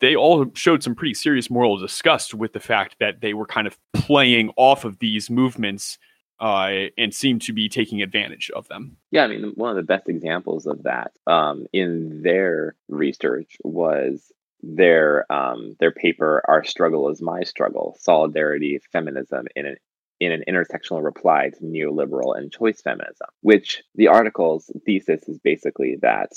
they 0.00 0.14
all 0.14 0.50
showed 0.54 0.82
some 0.82 0.94
pretty 0.94 1.14
serious 1.14 1.50
moral 1.50 1.76
disgust 1.76 2.34
with 2.34 2.52
the 2.52 2.60
fact 2.60 2.96
that 3.00 3.20
they 3.20 3.34
were 3.34 3.46
kind 3.46 3.66
of 3.66 3.78
playing 3.92 4.52
off 4.56 4.84
of 4.84 4.98
these 4.98 5.30
movements 5.30 5.98
uh, 6.40 6.88
and 6.98 7.14
seemed 7.14 7.42
to 7.42 7.52
be 7.52 7.68
taking 7.68 8.02
advantage 8.02 8.50
of 8.54 8.66
them. 8.68 8.96
Yeah, 9.10 9.24
I 9.24 9.28
mean, 9.28 9.52
one 9.54 9.70
of 9.70 9.76
the 9.76 9.82
best 9.82 10.08
examples 10.08 10.66
of 10.66 10.82
that 10.82 11.12
um, 11.26 11.66
in 11.72 12.22
their 12.22 12.74
research 12.88 13.56
was 13.62 14.32
their 14.62 15.30
um, 15.32 15.76
their 15.80 15.92
paper 15.92 16.42
"Our 16.46 16.64
Struggle 16.64 17.08
Is 17.10 17.22
My 17.22 17.42
Struggle: 17.42 17.96
Solidarity, 17.98 18.80
Feminism 18.92 19.46
in 19.56 19.66
an 19.66 19.76
in 20.22 20.32
an 20.32 20.44
intersectional 20.48 21.02
reply 21.02 21.50
to 21.50 21.64
neoliberal 21.64 22.36
and 22.36 22.52
choice 22.52 22.80
feminism, 22.80 23.28
which 23.40 23.82
the 23.94 24.08
article's 24.08 24.70
thesis 24.86 25.28
is 25.28 25.38
basically 25.40 25.96
that 26.02 26.30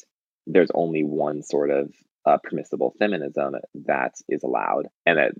there's 0.48 0.72
only 0.74 1.04
one 1.04 1.44
sort 1.44 1.70
of 1.70 1.94
uh, 2.26 2.38
permissible 2.44 2.96
feminism 2.98 3.54
that 3.86 4.16
is 4.28 4.42
allowed, 4.42 4.88
and 5.06 5.20
that 5.20 5.32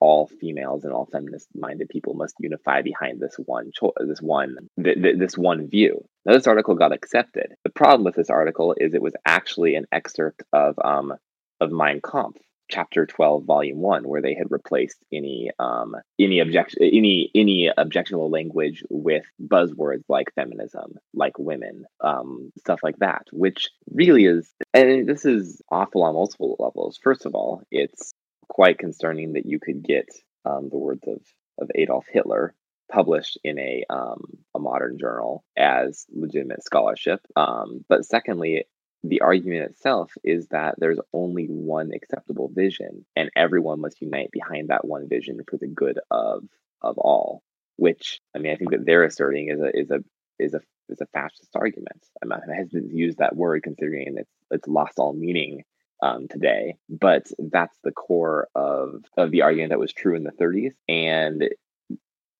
all 0.00 0.26
females 0.26 0.84
and 0.84 0.92
all 0.92 1.06
feminist-minded 1.12 1.88
people 1.90 2.14
must 2.14 2.34
unify 2.40 2.80
behind 2.80 3.20
this 3.20 3.34
one 3.44 3.70
cho- 3.74 3.92
this 4.00 4.22
one 4.22 4.56
th- 4.82 4.96
th- 5.02 5.18
this 5.18 5.36
one 5.36 5.68
view. 5.68 6.02
Now, 6.24 6.32
this 6.32 6.46
article 6.46 6.74
got 6.74 6.92
accepted. 6.92 7.54
The 7.64 7.70
problem 7.70 8.04
with 8.04 8.14
this 8.14 8.30
article 8.30 8.74
is 8.78 8.94
it 8.94 9.02
was 9.02 9.12
actually 9.26 9.74
an 9.74 9.86
excerpt 9.92 10.42
of 10.52 10.78
um, 10.82 11.12
of 11.60 11.70
Mein 11.70 12.00
Kampf, 12.00 12.40
chapter 12.72 13.04
12 13.04 13.44
volume 13.44 13.76
1 13.76 14.08
where 14.08 14.22
they 14.22 14.34
had 14.34 14.50
replaced 14.50 14.96
any 15.12 15.50
um 15.58 15.94
any 16.18 16.40
objection 16.40 16.82
any 16.82 17.30
any 17.34 17.70
objectionable 17.76 18.30
language 18.30 18.82
with 18.88 19.24
buzzwords 19.38 20.04
like 20.08 20.34
feminism 20.34 20.94
like 21.12 21.38
women 21.38 21.84
um 22.00 22.50
stuff 22.58 22.80
like 22.82 22.96
that 22.96 23.26
which 23.30 23.68
really 23.90 24.24
is 24.24 24.50
and 24.72 25.06
this 25.06 25.26
is 25.26 25.60
awful 25.70 26.02
on 26.02 26.14
multiple 26.14 26.56
levels 26.58 26.98
first 27.02 27.26
of 27.26 27.34
all 27.34 27.62
it's 27.70 28.14
quite 28.48 28.78
concerning 28.78 29.34
that 29.34 29.44
you 29.44 29.58
could 29.60 29.82
get 29.84 30.08
um, 30.46 30.70
the 30.70 30.78
words 30.78 31.02
of 31.06 31.20
of 31.58 31.70
Adolf 31.74 32.06
Hitler 32.10 32.54
published 32.90 33.38
in 33.42 33.58
a 33.58 33.84
um, 33.88 34.22
a 34.54 34.58
modern 34.58 34.98
journal 34.98 35.44
as 35.56 36.04
legitimate 36.12 36.64
scholarship. 36.64 37.20
Um, 37.36 37.84
but 37.88 38.04
secondly, 38.04 38.64
the 39.04 39.20
argument 39.20 39.70
itself 39.70 40.12
is 40.22 40.46
that 40.48 40.74
there's 40.78 41.00
only 41.12 41.46
one 41.46 41.92
acceptable 41.92 42.48
vision 42.54 43.04
and 43.16 43.30
everyone 43.36 43.80
must 43.80 44.00
unite 44.00 44.30
behind 44.30 44.68
that 44.68 44.84
one 44.84 45.08
vision 45.08 45.40
for 45.48 45.56
the 45.56 45.66
good 45.66 45.98
of 46.10 46.44
of 46.82 46.98
all 46.98 47.42
which 47.76 48.20
i 48.34 48.38
mean 48.38 48.52
i 48.52 48.56
think 48.56 48.70
that 48.70 48.84
they're 48.84 49.04
asserting 49.04 49.48
is 49.48 49.60
a 49.60 49.76
is 49.76 49.90
a 49.90 50.04
is 50.38 50.54
a 50.54 50.60
is 50.88 51.00
a 51.00 51.06
fascist 51.06 51.50
argument. 51.54 52.06
I'm 52.20 52.28
not 52.28 52.42
hesitant 52.46 52.90
to 52.90 52.96
use 52.96 53.16
that 53.16 53.36
word 53.36 53.62
considering 53.62 54.14
it's 54.18 54.30
it's 54.50 54.68
lost 54.68 54.98
all 54.98 55.12
meaning 55.12 55.64
um, 56.02 56.26
today 56.28 56.76
but 56.88 57.26
that's 57.38 57.78
the 57.84 57.92
core 57.92 58.48
of 58.54 59.04
of 59.16 59.30
the 59.30 59.42
argument 59.42 59.70
that 59.70 59.78
was 59.78 59.92
true 59.92 60.16
in 60.16 60.24
the 60.24 60.32
30s 60.32 60.72
and 60.88 61.48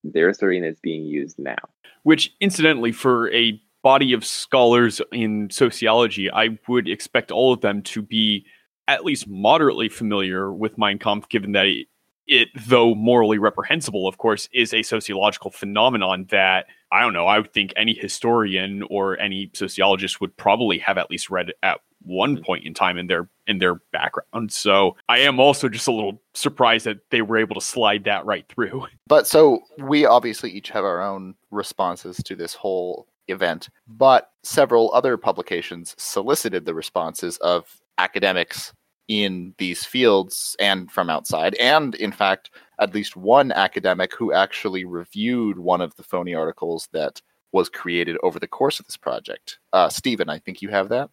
they're 0.03 0.29
asserting 0.29 0.63
it's 0.63 0.79
being 0.79 1.05
used 1.05 1.39
now. 1.39 1.55
Which 2.03 2.33
incidentally 2.41 2.91
for 2.91 3.31
a 3.33 3.61
body 3.83 4.13
of 4.13 4.25
scholars 4.25 5.01
in 5.11 5.49
sociology, 5.51 6.31
I 6.31 6.57
would 6.67 6.87
expect 6.87 7.31
all 7.31 7.53
of 7.53 7.61
them 7.61 7.83
to 7.83 8.01
be 8.01 8.45
at 8.87 9.05
least 9.05 9.27
moderately 9.27 9.89
familiar 9.89 10.51
with 10.51 10.77
Mein 10.77 10.97
Kampf, 10.97 11.29
given 11.29 11.51
that 11.51 11.67
it, 11.67 11.87
it, 12.25 12.47
though 12.67 12.95
morally 12.95 13.37
reprehensible, 13.37 14.07
of 14.07 14.17
course, 14.17 14.49
is 14.53 14.73
a 14.73 14.83
sociological 14.83 15.51
phenomenon 15.51 16.25
that 16.29 16.65
I 16.91 17.01
don't 17.01 17.13
know. 17.13 17.27
I 17.27 17.39
would 17.39 17.53
think 17.53 17.73
any 17.75 17.93
historian 17.93 18.83
or 18.89 19.19
any 19.19 19.51
sociologist 19.53 20.21
would 20.21 20.35
probably 20.37 20.79
have 20.79 20.97
at 20.97 21.09
least 21.11 21.29
read 21.29 21.53
at 21.61 21.79
one 22.03 22.35
mm-hmm. 22.35 22.43
point 22.43 22.65
in 22.65 22.73
time 22.73 22.97
in 22.97 23.07
their 23.07 23.29
in 23.47 23.57
their 23.57 23.75
background. 23.91 24.51
So 24.51 24.95
I 25.09 25.19
am 25.19 25.39
also 25.39 25.67
just 25.67 25.87
a 25.87 25.91
little 25.91 26.21
surprised 26.33 26.85
that 26.85 26.99
they 27.09 27.21
were 27.21 27.37
able 27.37 27.55
to 27.55 27.61
slide 27.61 28.05
that 28.05 28.25
right 28.25 28.45
through. 28.47 28.87
But 29.07 29.27
so 29.27 29.59
we 29.77 30.05
obviously 30.05 30.49
each 30.49 30.69
have 30.69 30.85
our 30.85 31.01
own 31.01 31.35
responses 31.51 32.17
to 32.23 32.35
this 32.35 32.53
whole 32.53 33.07
event, 33.27 33.69
but 33.87 34.31
several 34.43 34.93
other 34.93 35.17
publications 35.17 35.95
solicited 35.97 36.65
the 36.65 36.73
responses 36.73 37.37
of 37.37 37.81
academics 37.97 38.73
in 39.07 39.53
these 39.57 39.85
fields 39.85 40.55
and 40.59 40.89
from 40.91 41.09
outside, 41.09 41.55
and 41.55 41.95
in 41.95 42.11
fact, 42.11 42.51
at 42.79 42.93
least 42.93 43.15
one 43.15 43.51
academic 43.51 44.15
who 44.15 44.31
actually 44.31 44.85
reviewed 44.85 45.59
one 45.59 45.81
of 45.81 45.95
the 45.95 46.03
phony 46.03 46.33
articles 46.33 46.87
that 46.93 47.21
was 47.51 47.69
created 47.69 48.17
over 48.23 48.39
the 48.39 48.47
course 48.47 48.79
of 48.79 48.85
this 48.85 48.97
project. 48.97 49.59
Uh, 49.73 49.89
Stephen, 49.89 50.29
I 50.29 50.39
think 50.39 50.61
you 50.61 50.69
have 50.69 50.89
that. 50.89 51.09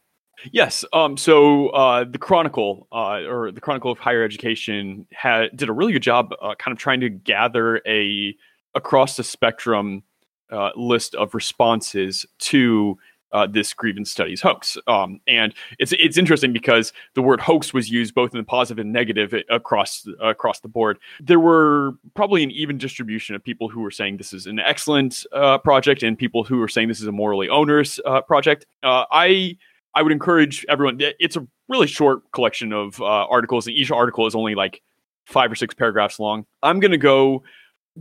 Yes. 0.52 0.84
Um, 0.92 1.16
so 1.16 1.68
uh, 1.68 2.04
the 2.04 2.18
Chronicle, 2.18 2.88
uh, 2.92 3.22
or 3.28 3.52
the 3.52 3.60
Chronicle 3.60 3.92
of 3.92 3.98
Higher 3.98 4.24
Education, 4.24 5.06
had 5.12 5.54
did 5.54 5.68
a 5.68 5.72
really 5.72 5.92
good 5.92 6.02
job, 6.02 6.32
uh, 6.40 6.54
kind 6.54 6.72
of 6.72 6.78
trying 6.78 7.00
to 7.00 7.10
gather 7.10 7.82
a 7.86 8.34
across 8.74 9.16
the 9.16 9.24
spectrum 9.24 10.02
uh, 10.50 10.70
list 10.76 11.14
of 11.14 11.34
responses 11.34 12.26
to 12.38 12.98
uh, 13.32 13.46
this 13.46 13.72
grievance 13.72 14.10
studies 14.10 14.40
hoax. 14.40 14.76
Um, 14.86 15.20
and 15.26 15.54
it's 15.78 15.92
it's 15.92 16.18
interesting 16.18 16.52
because 16.52 16.92
the 17.14 17.22
word 17.22 17.40
hoax 17.40 17.72
was 17.72 17.90
used 17.90 18.14
both 18.14 18.32
in 18.32 18.38
the 18.38 18.44
positive 18.44 18.80
and 18.80 18.92
negative 18.92 19.34
across 19.48 20.06
across 20.20 20.60
the 20.60 20.68
board. 20.68 20.98
There 21.20 21.40
were 21.40 21.92
probably 22.14 22.42
an 22.42 22.50
even 22.50 22.78
distribution 22.78 23.34
of 23.34 23.44
people 23.44 23.68
who 23.68 23.80
were 23.80 23.90
saying 23.90 24.16
this 24.16 24.32
is 24.32 24.46
an 24.46 24.58
excellent 24.58 25.24
uh, 25.32 25.58
project 25.58 26.02
and 26.02 26.18
people 26.18 26.44
who 26.44 26.58
were 26.58 26.68
saying 26.68 26.88
this 26.88 27.00
is 27.00 27.06
a 27.06 27.12
morally 27.12 27.48
onerous 27.48 28.00
uh, 28.04 28.20
project. 28.22 28.66
Uh, 28.82 29.04
I 29.10 29.56
I 29.94 30.02
would 30.02 30.12
encourage 30.12 30.64
everyone. 30.68 30.98
It's 31.18 31.36
a 31.36 31.46
really 31.68 31.86
short 31.86 32.30
collection 32.32 32.72
of 32.72 33.00
uh, 33.00 33.04
articles, 33.04 33.66
and 33.66 33.76
each 33.76 33.90
article 33.90 34.26
is 34.26 34.34
only 34.34 34.54
like 34.54 34.82
five 35.26 35.50
or 35.50 35.54
six 35.54 35.74
paragraphs 35.74 36.18
long. 36.18 36.44
I'm 36.62 36.80
going 36.80 36.90
to 36.90 36.98
go 36.98 37.44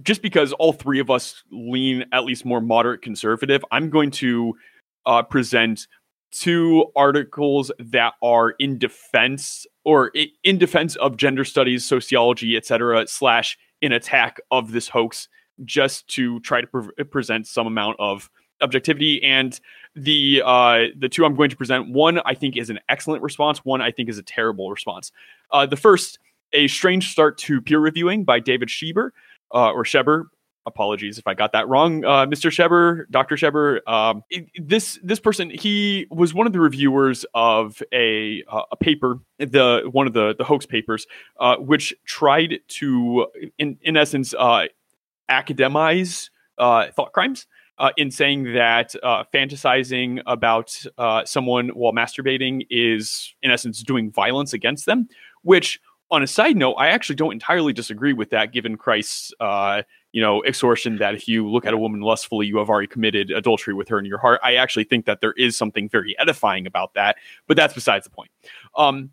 just 0.02 0.22
because 0.22 0.54
all 0.54 0.74
three 0.74 1.00
of 1.00 1.10
us 1.10 1.44
lean 1.52 2.06
at 2.12 2.24
least 2.24 2.46
more 2.46 2.62
moderate 2.62 3.02
conservative. 3.02 3.64
I'm 3.72 3.90
going 3.90 4.12
to 4.12 4.56
uh, 5.06 5.24
present 5.24 5.88
two 6.32 6.86
articles 6.96 7.72
that 7.80 8.14
are 8.22 8.52
in 8.60 8.78
defense 8.78 9.66
or 9.84 10.12
in 10.44 10.58
defense 10.58 10.96
of 10.98 11.18
gender 11.18 11.44
studies, 11.44 11.86
sociology, 11.86 12.56
etc., 12.56 13.08
slash 13.08 13.58
in 13.82 13.92
attack 13.92 14.40
of 14.52 14.72
this 14.72 14.88
hoax, 14.88 15.28
just 15.66 16.08
to 16.10 16.40
try 16.42 16.62
to 16.62 16.68
pre- 16.68 17.04
present 17.06 17.48
some 17.48 17.66
amount 17.68 17.96
of 18.00 18.30
objectivity. 18.62 19.24
And 19.24 19.60
the 19.96 20.44
uh, 20.46 20.84
the 20.98 21.10
two 21.10 21.26
I'm 21.26 21.36
going 21.36 21.50
to 21.50 21.58
present, 21.58 21.90
one 21.90 22.20
I 22.26 22.36
think 22.36 22.58
is 22.58 22.70
an 22.70 22.80
excellent 22.90 23.24
response, 23.24 23.66
one 23.66 23.82
I 23.82 23.92
think 23.92 24.10
is 24.10 24.18
a 24.18 24.24
terrible 24.24 24.70
response. 24.70 25.12
Uh, 25.52 25.66
the 25.66 25.78
first, 25.78 26.20
a 26.54 26.68
strange 26.68 27.10
start 27.12 27.38
to 27.40 27.62
peer 27.62 27.80
reviewing 27.80 28.24
by 28.24 28.40
David 28.40 28.70
Schieber 28.70 29.12
uh, 29.54 29.72
or 29.72 29.84
Sheber 29.84 30.26
apologies 30.70 31.18
if 31.18 31.28
I 31.28 31.34
got 31.34 31.52
that 31.52 31.68
wrong, 31.68 32.06
uh, 32.06 32.26
Mr. 32.26 32.50
Sheber, 32.50 33.06
Dr. 33.12 33.36
Sheber. 33.36 33.80
Um, 33.88 34.24
this 34.56 34.98
this 35.04 35.20
person, 35.20 35.50
he 35.50 36.08
was 36.10 36.34
one 36.34 36.48
of 36.48 36.54
the 36.54 36.60
reviewers 36.60 37.26
of 37.34 37.84
a 37.94 38.44
uh, 38.48 38.64
a 38.72 38.78
paper, 38.78 39.20
the 39.38 39.90
one 39.92 40.08
of 40.08 40.14
the 40.14 40.36
the 40.38 40.46
hoax 40.46 40.66
papers, 40.66 41.06
uh, 41.40 41.58
which 41.58 41.94
tried 42.06 42.60
to, 42.80 43.28
in 43.58 43.78
in 43.82 43.98
essence, 43.98 44.34
uh, 44.38 44.66
academize 45.30 46.30
uh, 46.58 46.88
thought 46.92 47.12
crimes. 47.12 47.46
Uh, 47.78 47.92
in 47.96 48.12
saying 48.12 48.44
that 48.44 48.94
fantasizing 49.34 50.22
about 50.26 50.70
someone 51.26 51.70
while 51.70 51.94
masturbating 51.94 52.68
is, 52.70 53.34
in 53.42 53.52
essence, 53.52 53.82
doing 53.82 54.12
violence 54.12 54.52
against 54.52 54.86
them, 54.86 55.08
which 55.44 55.80
on 56.12 56.24
a 56.24 56.28
side 56.28 56.58
note, 56.58 56.74
I 56.74 56.88
actually 56.88 57.16
don't 57.16 57.34
entirely 57.34 57.74
disagree 57.74 58.14
with 58.14 58.32
that, 58.32 58.52
given 58.52 58.78
Christ's 58.78 59.34
uh, 59.40 59.84
you 60.12 60.22
know, 60.22 60.44
extortion 60.44 60.98
that 60.98 61.14
if 61.14 61.28
you 61.28 61.48
look 61.48 61.66
at 61.66 61.74
a 61.74 61.78
woman 61.78 62.02
lustfully, 62.02 62.48
you 62.48 62.58
have 62.58 62.70
already 62.70 62.88
committed 62.88 63.30
adultery 63.30 63.74
with 63.74 63.88
her 63.90 64.00
in 64.00 64.06
your 64.06 64.18
heart. 64.18 64.40
I 64.44 64.56
actually 64.56 64.86
think 64.86 65.06
that 65.06 65.22
there 65.22 65.34
is 65.34 65.56
something 65.56 65.88
very 65.88 66.18
edifying 66.18 66.66
about 66.66 66.96
that, 66.96 67.18
but 67.48 67.56
that's 67.56 67.74
besides 67.74 68.06
the 68.06 68.10
point. 68.10 68.32
Um, 68.76 69.12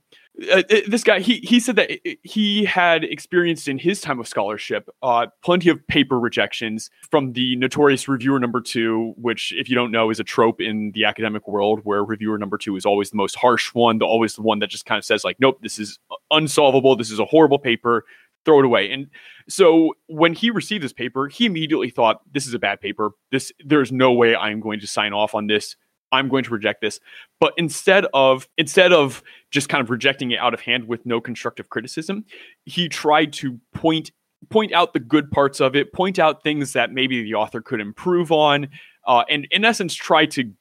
uh 0.52 0.62
this 0.86 1.02
guy, 1.02 1.20
he 1.20 1.38
he 1.38 1.58
said 1.60 1.76
that 1.76 1.90
he 2.22 2.64
had 2.64 3.04
experienced 3.04 3.68
in 3.68 3.78
his 3.78 4.00
time 4.00 4.20
of 4.20 4.28
scholarship 4.28 4.88
uh, 5.02 5.26
plenty 5.42 5.68
of 5.70 5.86
paper 5.86 6.18
rejections 6.18 6.90
from 7.10 7.32
the 7.32 7.56
notorious 7.56 8.06
reviewer 8.06 8.38
number 8.38 8.60
two, 8.60 9.14
which, 9.16 9.52
if 9.56 9.68
you 9.68 9.74
don't 9.74 9.90
know, 9.90 10.10
is 10.10 10.20
a 10.20 10.24
trope 10.24 10.60
in 10.60 10.92
the 10.92 11.04
academic 11.04 11.48
world 11.48 11.80
where 11.84 12.04
reviewer 12.04 12.38
number 12.38 12.58
two 12.58 12.76
is 12.76 12.84
always 12.84 13.10
the 13.10 13.16
most 13.16 13.36
harsh 13.36 13.72
one, 13.74 13.98
the 13.98 14.04
always 14.04 14.34
the 14.34 14.42
one 14.42 14.58
that 14.58 14.68
just 14.68 14.84
kind 14.84 14.98
of 14.98 15.04
says 15.04 15.24
like, 15.24 15.36
"Nope, 15.40 15.58
this 15.62 15.78
is 15.78 15.98
unsolvable. 16.30 16.96
This 16.96 17.10
is 17.10 17.18
a 17.18 17.24
horrible 17.24 17.58
paper 17.58 18.04
throw 18.46 18.60
it 18.60 18.64
away. 18.64 18.90
And 18.90 19.08
so 19.48 19.94
when 20.06 20.32
he 20.32 20.50
received 20.50 20.82
this 20.82 20.92
paper, 20.94 21.28
he 21.28 21.44
immediately 21.44 21.90
thought, 21.90 22.22
this 22.32 22.46
is 22.46 22.54
a 22.54 22.58
bad 22.58 22.80
paper. 22.80 23.10
This 23.30 23.52
there's 23.64 23.92
no 23.92 24.12
way 24.12 24.34
I'm 24.34 24.60
going 24.60 24.80
to 24.80 24.86
sign 24.86 25.12
off 25.12 25.34
on 25.34 25.48
this. 25.48 25.76
I'm 26.16 26.28
going 26.28 26.44
to 26.44 26.50
reject 26.50 26.80
this. 26.80 27.00
But 27.40 27.52
instead 27.56 28.06
of 28.12 28.48
instead 28.58 28.92
of 28.92 29.22
just 29.50 29.68
kind 29.68 29.82
of 29.82 29.90
rejecting 29.90 30.30
it 30.32 30.38
out 30.38 30.54
of 30.54 30.60
hand 30.60 30.88
with 30.88 31.04
no 31.06 31.20
constructive 31.20 31.68
criticism, 31.70 32.24
he 32.64 32.88
tried 32.88 33.32
to 33.34 33.60
point 33.74 34.10
point 34.50 34.72
out 34.72 34.92
the 34.92 35.00
good 35.00 35.30
parts 35.30 35.60
of 35.60 35.74
it, 35.74 35.92
point 35.92 36.18
out 36.18 36.42
things 36.42 36.72
that 36.74 36.92
maybe 36.92 37.22
the 37.22 37.34
author 37.34 37.60
could 37.60 37.80
improve 37.80 38.30
on, 38.30 38.68
uh, 39.06 39.24
and 39.30 39.46
in 39.50 39.64
essence 39.64 39.94
try 39.94 40.26
to 40.26 40.52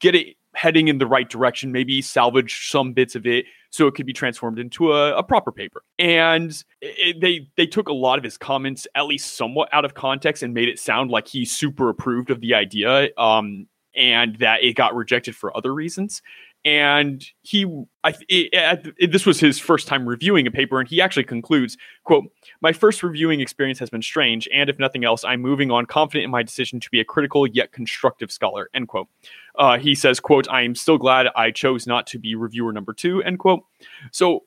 get 0.00 0.14
it 0.14 0.36
heading 0.54 0.88
in 0.88 0.98
the 0.98 1.06
right 1.06 1.28
direction, 1.28 1.72
maybe 1.72 2.00
salvage 2.00 2.68
some 2.68 2.92
bits 2.92 3.14
of 3.14 3.26
it 3.26 3.44
so 3.70 3.88
it 3.88 3.94
could 3.94 4.06
be 4.06 4.12
transformed 4.12 4.58
into 4.58 4.92
a, 4.92 5.16
a 5.16 5.22
proper 5.22 5.50
paper. 5.50 5.82
And 5.98 6.56
it, 6.80 7.20
they 7.20 7.48
they 7.56 7.66
took 7.66 7.88
a 7.88 7.92
lot 7.92 8.18
of 8.18 8.24
his 8.24 8.38
comments, 8.38 8.86
at 8.94 9.06
least 9.06 9.36
somewhat 9.36 9.68
out 9.72 9.84
of 9.84 9.94
context, 9.94 10.42
and 10.42 10.54
made 10.54 10.68
it 10.68 10.78
sound 10.78 11.10
like 11.10 11.26
he 11.26 11.44
super 11.44 11.88
approved 11.88 12.30
of 12.30 12.40
the 12.40 12.54
idea. 12.54 13.08
Um, 13.18 13.66
and 13.96 14.36
that 14.36 14.62
it 14.62 14.74
got 14.74 14.94
rejected 14.94 15.36
for 15.36 15.56
other 15.56 15.72
reasons. 15.72 16.22
And 16.64 17.22
he 17.42 17.66
I, 18.02 18.14
it, 18.28 18.94
it, 18.98 19.12
this 19.12 19.26
was 19.26 19.38
his 19.38 19.58
first 19.58 19.86
time 19.86 20.08
reviewing 20.08 20.46
a 20.46 20.50
paper 20.50 20.80
and 20.80 20.88
he 20.88 20.98
actually 20.98 21.24
concludes 21.24 21.76
quote 22.04 22.24
my 22.62 22.72
first 22.72 23.02
reviewing 23.02 23.40
experience 23.40 23.78
has 23.80 23.90
been 23.90 24.00
strange 24.00 24.48
and 24.50 24.70
if 24.70 24.78
nothing 24.78 25.04
else 25.04 25.24
i'm 25.24 25.42
moving 25.42 25.70
on 25.70 25.84
confident 25.84 26.24
in 26.24 26.30
my 26.30 26.42
decision 26.42 26.80
to 26.80 26.88
be 26.88 27.00
a 27.00 27.04
critical 27.04 27.46
yet 27.46 27.72
constructive 27.72 28.32
scholar 28.32 28.70
end 28.72 28.88
quote. 28.88 29.08
Uh, 29.58 29.76
he 29.76 29.94
says 29.94 30.20
quote 30.20 30.48
i 30.48 30.62
am 30.62 30.74
still 30.74 30.96
glad 30.96 31.28
i 31.36 31.50
chose 31.50 31.86
not 31.86 32.06
to 32.06 32.18
be 32.18 32.34
reviewer 32.34 32.72
number 32.72 32.94
two 32.94 33.22
end 33.22 33.38
quote. 33.38 33.62
So 34.10 34.44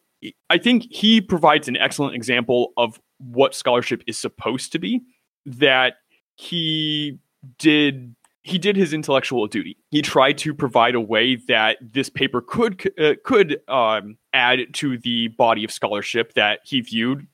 i 0.50 0.58
think 0.58 0.88
he 0.90 1.22
provides 1.22 1.68
an 1.68 1.78
excellent 1.78 2.16
example 2.16 2.74
of 2.78 3.00
what 3.20 3.54
scholarship 3.54 4.02
is 4.08 4.18
supposed 4.18 4.72
to 4.72 4.80
be 4.80 5.04
that 5.46 5.98
he 6.36 7.20
did 7.58 8.16
he 8.48 8.58
did 8.58 8.76
his 8.76 8.94
intellectual 8.94 9.46
duty. 9.48 9.78
He 9.92 10.02
tried 10.02 10.38
to 10.40 10.54
provide 10.54 10.96
a 10.96 11.02
way 11.02 11.36
that 11.48 11.78
this 11.82 12.10
paper 12.10 12.42
could 12.42 12.92
uh, 13.00 13.16
could 13.24 13.60
um, 13.68 14.18
add 14.34 14.74
to 14.74 14.98
the 14.98 15.28
body 15.30 15.64
of 15.64 15.72
scholarship 15.72 16.34
that 16.34 16.60
he 16.64 16.82
viewed 16.82 17.28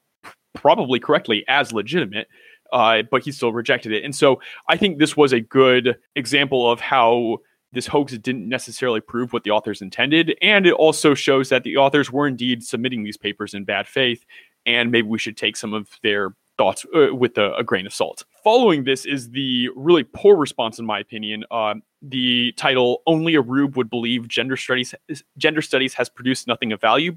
probably 0.56 1.00
correctly 1.00 1.46
as 1.48 1.72
legitimate. 1.72 2.28
Uh, 2.72 3.04
but 3.04 3.24
he 3.24 3.32
still 3.32 3.54
rejected 3.54 3.92
it. 3.92 4.04
And 4.04 4.16
so 4.16 4.42
I 4.68 4.78
think 4.78 4.98
this 4.98 5.16
was 5.16 5.32
a 5.32 5.40
good 5.40 5.96
example 6.16 6.72
of 6.72 6.80
how 6.80 7.38
this 7.72 7.86
hoax 7.86 8.18
didn't 8.18 8.50
necessarily 8.50 9.00
prove 9.00 9.32
what 9.32 9.44
the 9.44 9.52
authors 9.52 9.80
intended. 9.80 10.36
And 10.42 10.66
it 10.66 10.74
also 10.74 11.14
shows 11.14 11.50
that 11.50 11.64
the 11.64 11.78
authors 11.78 12.12
were 12.12 12.26
indeed 12.26 12.64
submitting 12.64 13.04
these 13.04 13.18
papers 13.18 13.54
in 13.54 13.64
bad 13.64 13.88
faith. 13.88 14.26
And 14.66 14.92
maybe 14.92 15.08
we 15.08 15.20
should 15.20 15.38
take 15.38 15.56
some 15.56 15.74
of 15.76 15.88
their 16.02 16.36
thoughts 16.58 16.84
uh, 16.96 17.14
with 17.14 17.38
a, 17.38 17.54
a, 17.56 17.64
grain 17.64 17.86
of 17.86 17.94
salt. 17.94 18.26
Following 18.44 18.84
this 18.84 19.06
is 19.06 19.30
the 19.30 19.70
really 19.74 20.04
poor 20.04 20.36
response, 20.36 20.78
in 20.78 20.86
my 20.86 21.00
opinion. 21.00 21.46
Uh, 21.50 21.76
the 22.02 22.52
title 22.58 23.02
"Only 23.08 23.36
a 23.36 23.42
Rube 23.42 23.78
Would 23.78 23.90
Believe 23.90 24.28
Gender 24.28 24.58
Studies 24.58 24.94
Gender 25.38 25.62
Studies 25.62 25.94
Has 25.94 26.10
Produced 26.10 26.48
Nothing 26.48 26.74
of 26.74 26.82
Value." 26.82 27.16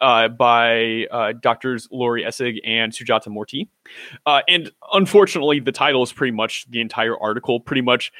Uh, 0.00 0.28
by 0.28 1.08
uh, 1.10 1.32
doctors 1.40 1.88
Laurie 1.90 2.22
Essig 2.22 2.60
and 2.64 2.92
Sujata 2.92 3.26
Moorti. 3.26 3.66
Uh, 4.26 4.42
and 4.46 4.70
unfortunately, 4.92 5.58
the 5.58 5.72
title 5.72 6.04
is 6.04 6.12
pretty 6.12 6.30
much 6.30 6.70
the 6.70 6.80
entire 6.80 7.18
article, 7.18 7.58
pretty 7.58 7.82
much 7.82 8.12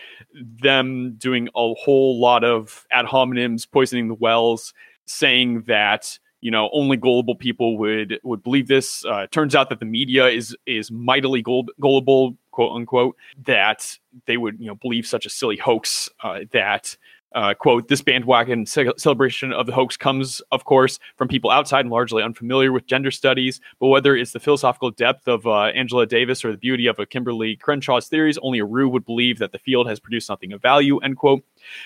them 0.60 1.14
doing 1.18 1.48
a 1.54 1.74
whole 1.74 2.18
lot 2.20 2.42
of 2.42 2.84
ad 2.90 3.06
hominems, 3.06 3.70
poisoning 3.70 4.08
the 4.08 4.14
wells, 4.14 4.74
saying 5.06 5.62
that 5.68 6.18
you 6.40 6.50
know 6.50 6.68
only 6.72 6.96
gullible 6.96 7.34
people 7.34 7.78
would 7.78 8.18
would 8.22 8.42
believe 8.42 8.68
this 8.68 9.04
uh, 9.04 9.26
turns 9.30 9.54
out 9.54 9.68
that 9.70 9.80
the 9.80 9.86
media 9.86 10.28
is 10.28 10.56
is 10.66 10.90
mightily 10.90 11.42
gullible 11.42 12.36
quote 12.50 12.74
unquote 12.74 13.16
that 13.44 13.98
they 14.26 14.36
would 14.36 14.58
you 14.60 14.66
know 14.66 14.74
believe 14.76 15.06
such 15.06 15.26
a 15.26 15.30
silly 15.30 15.56
hoax 15.56 16.08
uh, 16.22 16.40
that 16.52 16.96
Uh, 17.34 17.52
quote, 17.52 17.88
this 17.88 18.00
bandwagon 18.00 18.64
ce- 18.64 18.96
celebration 18.96 19.52
of 19.52 19.66
the 19.66 19.72
hoax 19.72 19.98
comes, 19.98 20.40
of 20.50 20.64
course, 20.64 20.98
from 21.18 21.28
people 21.28 21.50
outside 21.50 21.80
and 21.80 21.90
largely 21.90 22.22
unfamiliar 22.22 22.72
with 22.72 22.86
gender 22.86 23.10
studies. 23.10 23.60
But 23.78 23.88
whether 23.88 24.16
it's 24.16 24.32
the 24.32 24.40
philosophical 24.40 24.90
depth 24.90 25.28
of 25.28 25.46
uh, 25.46 25.64
Angela 25.76 26.06
Davis 26.06 26.42
or 26.42 26.52
the 26.52 26.56
beauty 26.56 26.88
of 26.88 26.98
a 26.98 27.04
Kimberlé 27.04 27.58
Crenshaw's 27.60 28.08
theories, 28.08 28.38
only 28.40 28.60
a 28.60 28.64
Rue 28.64 28.88
would 28.88 29.04
believe 29.04 29.38
that 29.40 29.52
the 29.52 29.58
field 29.58 29.86
has 29.88 30.00
produced 30.00 30.26
something 30.26 30.54
of 30.54 30.62
value, 30.62 30.96
end 31.00 31.18
quote. 31.18 31.44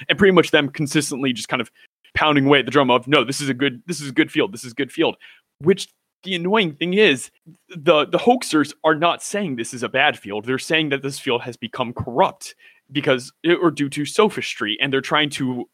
And 0.08 0.16
pretty 0.16 0.32
much 0.32 0.52
them 0.52 0.68
consistently 0.68 1.32
just 1.32 1.48
kind 1.48 1.60
of 1.60 1.72
pounding 2.14 2.46
away 2.46 2.60
at 2.60 2.64
the 2.64 2.70
drum 2.70 2.90
of, 2.90 3.06
no, 3.08 3.24
this 3.24 3.40
is 3.40 3.48
a 3.48 3.54
good, 3.54 3.82
this 3.86 4.00
is 4.00 4.08
a 4.08 4.12
good 4.12 4.30
field, 4.30 4.52
this 4.52 4.64
is 4.64 4.72
a 4.72 4.74
good 4.74 4.92
field. 4.92 5.16
Which 5.58 5.88
the 6.22 6.34
annoying 6.34 6.74
thing 6.74 6.94
is, 6.94 7.30
the 7.68 8.06
the 8.06 8.18
hoaxers 8.18 8.72
are 8.84 8.94
not 8.94 9.22
saying 9.22 9.56
this 9.56 9.74
is 9.74 9.82
a 9.82 9.88
bad 9.88 10.18
field. 10.18 10.44
They're 10.44 10.58
saying 10.58 10.90
that 10.90 11.02
this 11.02 11.18
field 11.18 11.42
has 11.42 11.56
become 11.56 11.92
corrupt 11.92 12.54
because 12.90 13.32
or 13.60 13.70
due 13.70 13.88
to 13.88 14.04
sophistry 14.04 14.78
and 14.80 14.92
they're 14.92 15.00
trying 15.00 15.30
to 15.30 15.68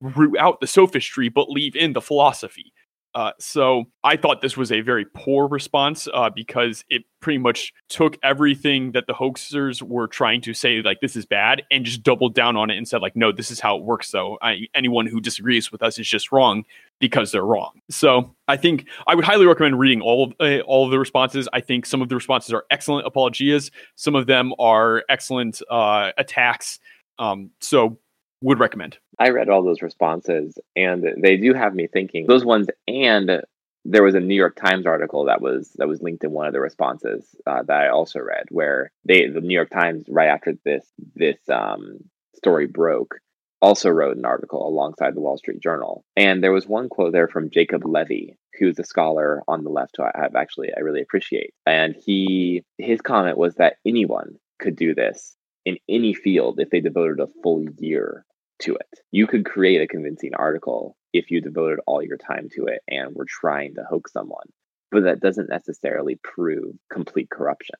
root 0.00 0.36
out 0.38 0.60
the 0.60 0.66
sophistry 0.66 1.28
but 1.28 1.50
leave 1.50 1.76
in 1.76 1.92
the 1.92 2.00
philosophy 2.00 2.72
uh, 3.16 3.32
so 3.38 3.86
I 4.04 4.16
thought 4.16 4.42
this 4.42 4.58
was 4.58 4.70
a 4.70 4.82
very 4.82 5.06
poor 5.06 5.48
response 5.48 6.06
uh, 6.12 6.28
because 6.28 6.84
it 6.90 7.02
pretty 7.20 7.38
much 7.38 7.72
took 7.88 8.18
everything 8.22 8.92
that 8.92 9.06
the 9.06 9.14
hoaxers 9.14 9.80
were 9.80 10.06
trying 10.06 10.42
to 10.42 10.52
say, 10.52 10.82
like 10.82 11.00
this 11.00 11.16
is 11.16 11.24
bad, 11.24 11.62
and 11.70 11.86
just 11.86 12.02
doubled 12.02 12.34
down 12.34 12.58
on 12.58 12.68
it 12.68 12.76
and 12.76 12.86
said, 12.86 13.00
like, 13.00 13.16
no, 13.16 13.32
this 13.32 13.50
is 13.50 13.58
how 13.58 13.74
it 13.78 13.84
works. 13.84 14.10
Though 14.10 14.36
anyone 14.74 15.06
who 15.06 15.18
disagrees 15.22 15.72
with 15.72 15.82
us 15.82 15.98
is 15.98 16.06
just 16.06 16.30
wrong 16.30 16.66
because 16.98 17.32
they're 17.32 17.42
wrong. 17.42 17.80
So 17.88 18.34
I 18.48 18.58
think 18.58 18.86
I 19.06 19.14
would 19.14 19.24
highly 19.24 19.46
recommend 19.46 19.78
reading 19.78 20.02
all 20.02 20.24
of 20.24 20.34
uh, 20.38 20.60
all 20.66 20.84
of 20.84 20.90
the 20.90 20.98
responses. 20.98 21.48
I 21.54 21.62
think 21.62 21.86
some 21.86 22.02
of 22.02 22.10
the 22.10 22.16
responses 22.16 22.52
are 22.52 22.66
excellent 22.70 23.06
apologias. 23.06 23.70
Some 23.94 24.14
of 24.14 24.26
them 24.26 24.52
are 24.58 25.04
excellent 25.08 25.62
uh, 25.70 26.12
attacks. 26.18 26.80
Um, 27.18 27.50
so 27.60 27.98
would 28.46 28.60
recommend. 28.60 28.96
I 29.18 29.30
read 29.30 29.48
all 29.48 29.64
those 29.64 29.82
responses 29.82 30.56
and 30.76 31.04
they 31.20 31.36
do 31.36 31.52
have 31.52 31.74
me 31.74 31.88
thinking. 31.88 32.26
Those 32.28 32.44
ones 32.44 32.68
and 32.86 33.42
there 33.84 34.04
was 34.04 34.14
a 34.14 34.20
New 34.20 34.36
York 34.36 34.54
Times 34.54 34.86
article 34.86 35.24
that 35.24 35.40
was 35.40 35.72
that 35.78 35.88
was 35.88 36.00
linked 36.00 36.22
in 36.22 36.30
one 36.30 36.46
of 36.46 36.52
the 36.52 36.60
responses 36.60 37.34
uh, 37.44 37.64
that 37.64 37.76
I 37.76 37.88
also 37.88 38.20
read 38.20 38.44
where 38.50 38.92
they 39.04 39.26
the 39.26 39.40
New 39.40 39.54
York 39.54 39.70
Times 39.70 40.04
right 40.08 40.28
after 40.28 40.54
this 40.64 40.86
this 41.16 41.38
um, 41.48 41.98
story 42.36 42.68
broke 42.68 43.16
also 43.60 43.90
wrote 43.90 44.16
an 44.16 44.24
article 44.24 44.68
alongside 44.68 45.16
the 45.16 45.20
Wall 45.20 45.38
Street 45.38 45.60
Journal. 45.60 46.04
And 46.14 46.40
there 46.40 46.52
was 46.52 46.68
one 46.68 46.88
quote 46.88 47.12
there 47.12 47.26
from 47.26 47.50
Jacob 47.50 47.84
Levy 47.84 48.36
who's 48.60 48.78
a 48.78 48.84
scholar 48.84 49.42
on 49.48 49.64
the 49.64 49.70
left 49.70 49.96
who 49.96 50.04
I 50.04 50.12
have 50.14 50.36
actually 50.36 50.68
I 50.76 50.80
really 50.82 51.02
appreciate. 51.02 51.52
And 51.66 51.96
he 51.96 52.62
his 52.78 53.00
comment 53.00 53.38
was 53.38 53.56
that 53.56 53.78
anyone 53.84 54.36
could 54.60 54.76
do 54.76 54.94
this 54.94 55.34
in 55.64 55.78
any 55.88 56.14
field 56.14 56.60
if 56.60 56.70
they 56.70 56.80
devoted 56.80 57.18
a 57.18 57.26
full 57.42 57.64
year 57.80 58.24
to 58.60 58.74
it. 58.74 59.00
You 59.10 59.26
could 59.26 59.44
create 59.44 59.80
a 59.80 59.86
convincing 59.86 60.32
article 60.34 60.96
if 61.12 61.30
you 61.30 61.40
devoted 61.40 61.80
all 61.86 62.02
your 62.02 62.16
time 62.16 62.48
to 62.54 62.66
it 62.66 62.80
and 62.88 63.14
were 63.14 63.26
trying 63.26 63.74
to 63.74 63.84
hoax 63.84 64.12
someone. 64.12 64.46
But 64.90 65.02
that 65.02 65.20
doesn't 65.20 65.48
necessarily 65.48 66.18
prove 66.22 66.76
complete 66.90 67.28
corruption. 67.28 67.74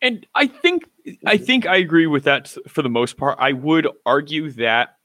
And 0.00 0.26
I 0.34 0.46
think 0.46 0.84
I 1.26 1.36
mm-hmm. 1.36 1.44
think 1.44 1.66
I 1.66 1.76
agree 1.76 2.06
with 2.06 2.24
that 2.24 2.54
for 2.68 2.82
the 2.82 2.88
most 2.88 3.16
part. 3.16 3.36
I 3.40 3.52
would 3.52 3.88
argue 4.06 4.50
that 4.52 4.96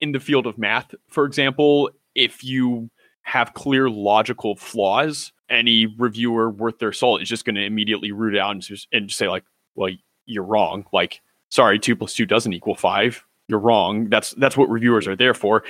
in 0.00 0.12
the 0.12 0.20
field 0.20 0.46
of 0.46 0.58
math, 0.58 0.94
for 1.08 1.24
example, 1.24 1.90
if 2.14 2.44
you 2.44 2.90
have 3.22 3.54
clear 3.54 3.88
logical 3.88 4.56
flaws, 4.56 5.32
any 5.48 5.86
reviewer 5.86 6.50
worth 6.50 6.78
their 6.78 6.92
salt 6.92 7.22
is 7.22 7.28
just 7.28 7.44
going 7.44 7.56
to 7.56 7.64
immediately 7.64 8.12
root 8.12 8.36
out 8.36 8.52
and 8.52 8.62
just, 8.62 8.86
and 8.92 9.08
just 9.08 9.18
say 9.18 9.28
like, 9.28 9.44
"Well, 9.74 9.90
you're 10.26 10.44
wrong." 10.44 10.84
Like 10.92 11.22
sorry, 11.48 11.78
two 11.78 11.96
plus 11.96 12.14
two 12.14 12.26
doesn't 12.26 12.52
equal 12.52 12.74
five. 12.74 13.24
You're 13.48 13.60
wrong. 13.60 14.08
That's 14.08 14.32
that's 14.32 14.56
what 14.56 14.68
reviewers 14.68 15.06
are 15.06 15.16
there 15.16 15.34
for. 15.34 15.62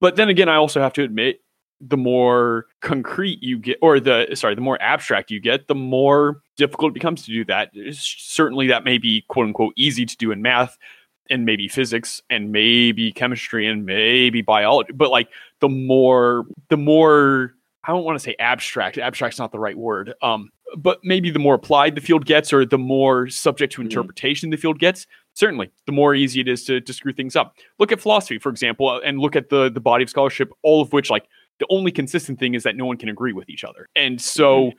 But 0.00 0.16
then 0.16 0.28
again, 0.28 0.48
I 0.48 0.56
also 0.56 0.80
have 0.80 0.92
to 0.94 1.02
admit, 1.02 1.40
the 1.80 1.96
more 1.96 2.66
concrete 2.80 3.42
you 3.42 3.58
get, 3.58 3.78
or 3.82 4.00
the 4.00 4.28
sorry, 4.34 4.54
the 4.54 4.60
more 4.60 4.80
abstract 4.80 5.30
you 5.30 5.40
get, 5.40 5.68
the 5.68 5.74
more 5.74 6.42
difficult 6.56 6.90
it 6.90 6.94
becomes 6.94 7.24
to 7.24 7.32
do 7.32 7.44
that. 7.46 7.70
Certainly, 7.92 8.68
that 8.68 8.84
may 8.84 8.98
be 8.98 9.24
quote 9.28 9.46
unquote 9.46 9.74
easy 9.76 10.06
to 10.06 10.16
do 10.16 10.30
in 10.30 10.42
math 10.42 10.76
and 11.30 11.44
maybe 11.44 11.68
physics 11.68 12.22
and 12.30 12.52
maybe 12.52 13.12
chemistry 13.12 13.66
and 13.66 13.84
maybe 13.84 14.42
biology. 14.42 14.92
But 14.92 15.10
like 15.10 15.28
the 15.60 15.68
more, 15.68 16.46
the 16.68 16.76
more 16.76 17.54
I 17.84 17.92
don't 17.92 18.04
want 18.04 18.18
to 18.18 18.22
say 18.22 18.34
abstract. 18.38 18.98
Abstract's 18.98 19.38
not 19.38 19.52
the 19.52 19.58
right 19.58 19.76
word. 19.76 20.14
Um, 20.20 20.50
but 20.76 21.00
maybe 21.02 21.30
the 21.30 21.38
more 21.38 21.54
applied 21.54 21.94
the 21.94 22.00
field 22.00 22.26
gets, 22.26 22.52
or 22.52 22.66
the 22.66 22.76
more 22.78 23.28
subject 23.28 23.72
to 23.72 23.78
mm-hmm. 23.78 23.86
interpretation 23.86 24.48
mm-hmm. 24.48 24.56
the 24.56 24.56
field 24.58 24.78
gets, 24.78 25.06
certainly 25.38 25.70
the 25.86 25.92
more 25.92 26.14
easy 26.14 26.40
it 26.40 26.48
is 26.48 26.64
to, 26.64 26.80
to 26.80 26.92
screw 26.92 27.12
things 27.12 27.36
up. 27.36 27.54
Look 27.78 27.92
at 27.92 28.00
philosophy, 28.00 28.38
for 28.38 28.48
example, 28.48 28.88
uh, 28.88 28.98
and 29.00 29.20
look 29.20 29.36
at 29.36 29.48
the 29.48 29.70
the 29.70 29.80
body 29.80 30.02
of 30.02 30.10
scholarship, 30.10 30.50
all 30.62 30.82
of 30.82 30.92
which 30.92 31.10
like 31.10 31.26
the 31.60 31.66
only 31.70 31.92
consistent 31.92 32.38
thing 32.38 32.54
is 32.54 32.64
that 32.64 32.76
no 32.76 32.84
one 32.84 32.96
can 32.96 33.08
agree 33.08 33.32
with 33.32 33.48
each 33.48 33.64
other. 33.64 33.88
And 33.96 34.20
so 34.20 34.66
mm-hmm. 34.66 34.78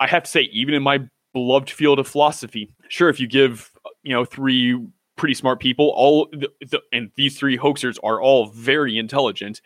I 0.00 0.06
have 0.06 0.22
to 0.22 0.30
say, 0.30 0.42
even 0.52 0.74
in 0.74 0.82
my 0.82 1.00
beloved 1.32 1.70
field 1.70 1.98
of 1.98 2.06
philosophy, 2.06 2.70
sure, 2.88 3.08
if 3.08 3.20
you 3.20 3.26
give 3.26 3.72
you 4.02 4.12
know 4.12 4.24
three 4.24 4.78
pretty 5.16 5.34
smart 5.34 5.60
people, 5.60 5.92
all 5.96 6.28
the, 6.30 6.48
the, 6.60 6.80
and 6.92 7.10
these 7.16 7.38
three 7.38 7.58
hoaxers 7.58 7.98
are 8.04 8.20
all 8.20 8.46
very 8.46 8.98
intelligent, 8.98 9.60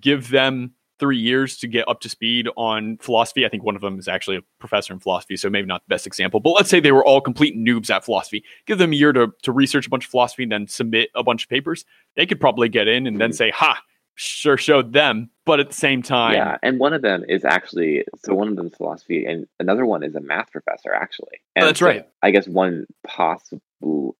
give 0.00 0.30
them 0.30 0.72
three 0.98 1.18
years 1.18 1.56
to 1.58 1.66
get 1.66 1.88
up 1.88 2.00
to 2.00 2.08
speed 2.08 2.48
on 2.56 2.98
philosophy. 2.98 3.44
I 3.44 3.48
think 3.48 3.64
one 3.64 3.76
of 3.76 3.82
them 3.82 3.98
is 3.98 4.08
actually 4.08 4.36
a 4.36 4.42
professor 4.58 4.92
in 4.92 5.00
philosophy, 5.00 5.36
so 5.36 5.50
maybe 5.50 5.66
not 5.66 5.82
the 5.86 5.92
best 5.92 6.06
example. 6.06 6.40
But 6.40 6.50
let's 6.50 6.70
say 6.70 6.80
they 6.80 6.92
were 6.92 7.04
all 7.04 7.20
complete 7.20 7.56
noobs 7.56 7.90
at 7.90 8.04
philosophy. 8.04 8.44
Give 8.66 8.78
them 8.78 8.92
a 8.92 8.96
year 8.96 9.12
to, 9.12 9.32
to 9.42 9.52
research 9.52 9.86
a 9.86 9.90
bunch 9.90 10.04
of 10.04 10.10
philosophy 10.10 10.44
and 10.44 10.52
then 10.52 10.66
submit 10.66 11.10
a 11.14 11.22
bunch 11.22 11.44
of 11.44 11.48
papers. 11.48 11.84
They 12.16 12.26
could 12.26 12.40
probably 12.40 12.68
get 12.68 12.88
in 12.88 13.06
and 13.06 13.20
then 13.20 13.30
mm-hmm. 13.30 13.36
say, 13.36 13.50
ha, 13.50 13.80
sure 14.14 14.56
showed 14.56 14.92
them. 14.92 15.30
But 15.46 15.60
at 15.60 15.68
the 15.68 15.74
same 15.74 16.02
time. 16.02 16.34
Yeah, 16.34 16.56
and 16.62 16.78
one 16.78 16.94
of 16.94 17.02
them 17.02 17.24
is 17.28 17.44
actually 17.44 18.04
so 18.24 18.34
one 18.34 18.48
of 18.48 18.56
them 18.56 18.68
is 18.68 18.74
philosophy 18.74 19.26
and 19.26 19.46
another 19.60 19.84
one 19.84 20.02
is 20.02 20.14
a 20.14 20.20
math 20.20 20.50
professor, 20.50 20.94
actually. 20.94 21.34
Oh, 21.34 21.50
and 21.56 21.62
oh, 21.64 21.66
that's 21.66 21.80
so 21.80 21.86
right. 21.86 22.08
I 22.22 22.30
guess 22.30 22.48
one 22.48 22.86
possible 23.06 23.60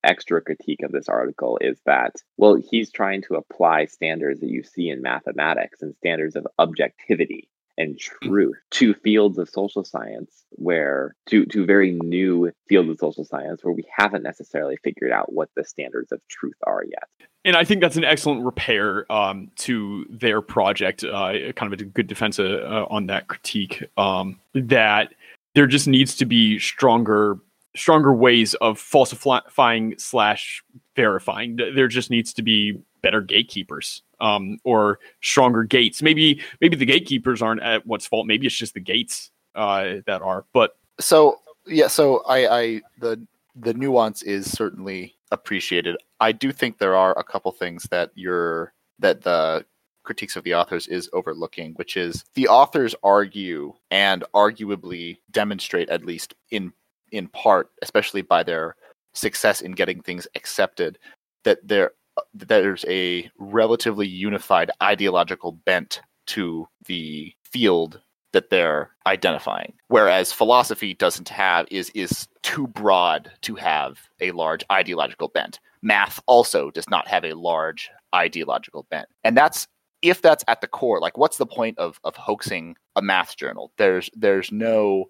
extra 0.03 0.40
critique 0.40 0.83
of 0.83 0.92
this 0.92 1.09
article 1.09 1.59
is 1.61 1.79
that, 1.87 2.12
well, 2.37 2.57
he's 2.70 2.90
trying 2.90 3.22
to 3.22 3.35
apply 3.35 3.87
standards 3.87 4.40
that 4.40 4.50
you 4.50 4.62
see 4.62 4.88
in 4.88 5.03
mathematics 5.03 5.83
and 5.83 5.94
standards 5.96 6.37
of 6.37 6.46
objectivity 6.59 7.48
and 7.77 7.98
truth 7.98 8.57
to 8.70 8.94
fields 8.94 9.38
of 9.38 9.48
social 9.48 9.85
science 9.85 10.44
where 10.50 11.16
to 11.27 11.44
to 11.46 11.66
very 11.66 11.90
new 12.03 12.50
fields 12.68 12.88
of 12.88 12.98
social 12.98 13.24
science 13.24 13.64
where 13.64 13.74
we 13.74 13.85
haven't 13.96 14.22
necessarily 14.22 14.77
figured 14.85 15.11
out 15.11 15.33
what 15.33 15.48
the 15.57 15.64
standards 15.64 16.12
of 16.12 16.20
truth 16.29 16.55
are 16.66 16.85
yet. 16.85 17.29
And 17.44 17.57
i 17.57 17.64
think 17.64 17.81
that's 17.81 17.96
an 17.96 18.05
excellent 18.05 18.44
repair 18.44 19.11
um, 19.11 19.50
to 19.57 20.07
their 20.09 20.40
project. 20.40 21.03
Uh, 21.03 21.53
kind 21.57 21.72
of 21.72 21.81
a 21.81 21.85
good 21.85 22.07
defense 22.07 22.38
uh, 22.38 22.87
on 22.90 23.07
that 23.07 23.27
critique 23.27 23.83
um, 23.96 24.38
that 24.55 25.12
there 25.55 25.66
just 25.66 25.88
needs 25.88 26.16
to 26.16 26.27
be 26.27 26.59
stronger 26.59 27.38
stronger 27.77 28.13
ways 28.13 28.55
of 28.55 28.79
falsifying 28.79 29.95
slash 29.99 30.63
verifying. 30.97 31.57
There 31.57 31.89
just 31.89 32.11
needs 32.11 32.33
to 32.35 32.43
be 32.43 32.79
better 33.03 33.21
gatekeepers 33.21 34.03
um, 34.21 34.59
or 34.65 34.99
stronger 35.21 35.65
gates. 35.65 36.03
Maybe 36.03 36.41
maybe 36.61 36.77
the 36.77 36.87
gatekeepers 36.87 37.43
aren't 37.43 37.63
at 37.63 37.87
what's 37.87 38.07
fault. 38.07 38.27
Maybe 38.27 38.47
it's 38.47 38.57
just 38.57 38.75
the 38.75 38.81
gates 38.81 39.31
uh, 39.55 39.97
that 40.07 40.23
are. 40.23 40.45
But 40.53 40.77
so 41.01 41.41
yeah, 41.67 41.89
so 41.89 42.23
I, 42.27 42.59
I 42.59 42.83
the 42.99 43.27
the 43.57 43.75
nuance 43.75 44.23
is 44.23 44.51
certainly 44.51 45.15
appreciated. 45.31 45.97
I 46.21 46.33
do 46.33 46.53
think 46.53 46.79
there 46.79 46.97
are 46.97 47.17
a 47.19 47.25
couple 47.25 47.53
things 47.53 47.85
that 47.91 48.11
you're 48.15 48.73
that 49.01 49.23
the 49.23 49.65
critiques 50.05 50.37
of 50.37 50.45
the 50.45 50.55
authors 50.55 50.87
is 50.87 51.09
overlooking, 51.13 51.73
which 51.75 51.97
is 51.97 52.25
the 52.35 52.49
authors 52.49 52.95
argue 53.03 53.73
and 53.91 54.23
arguably 54.35 55.19
demonstrate, 55.31 55.89
at 55.89 56.05
least 56.05 56.35
in 56.51 56.73
in 57.14 57.29
part, 57.29 57.70
especially 57.83 58.22
by 58.22 58.42
their 58.42 58.77
success 59.12 59.61
in 59.61 59.72
getting 59.72 60.03
things 60.03 60.27
accepted, 60.35 60.98
that 61.44 61.59
there 61.66 61.92
there's 62.33 62.85
a 62.88 63.31
relatively 63.38 64.07
unified 64.07 64.70
ideological 64.83 65.53
bent 65.53 66.00
to 66.27 66.66
the 66.87 67.33
field 67.44 68.00
that 68.33 68.50
they're 68.50 68.90
identifying. 69.07 69.72
Whereas 69.88 70.33
philosophy 70.33 70.94
doesn't 70.94 71.29
have 71.29 71.66
is 71.70 71.90
is 71.90 72.29
too 72.42 72.66
broad 72.66 73.31
to 73.42 73.55
have 73.55 74.00
a 74.20 74.33
large 74.33 74.64
ideological 74.70 75.29
bent. 75.29 75.61
Math 75.83 76.20
also 76.27 76.70
does 76.70 76.88
not 76.88 77.09
have 77.09 77.24
a 77.24 77.35
large 77.35 77.90
ideological 78.14 78.87
bent. 78.90 79.09
And 79.22 79.37
that's 79.37 79.66
if 80.03 80.20
that's 80.20 80.44
at 80.48 80.61
the 80.61 80.66
core 80.66 81.00
like 81.00 81.16
what's 81.16 81.38
the 81.38 81.46
point 81.46 81.79
of 81.79 81.98
of 82.05 82.16
hoaxing 82.16 82.77
a 82.96 83.03
math 83.03 83.37
journal? 83.37 83.72
There's 83.79 84.11
there's 84.14 84.53
no 84.53 85.07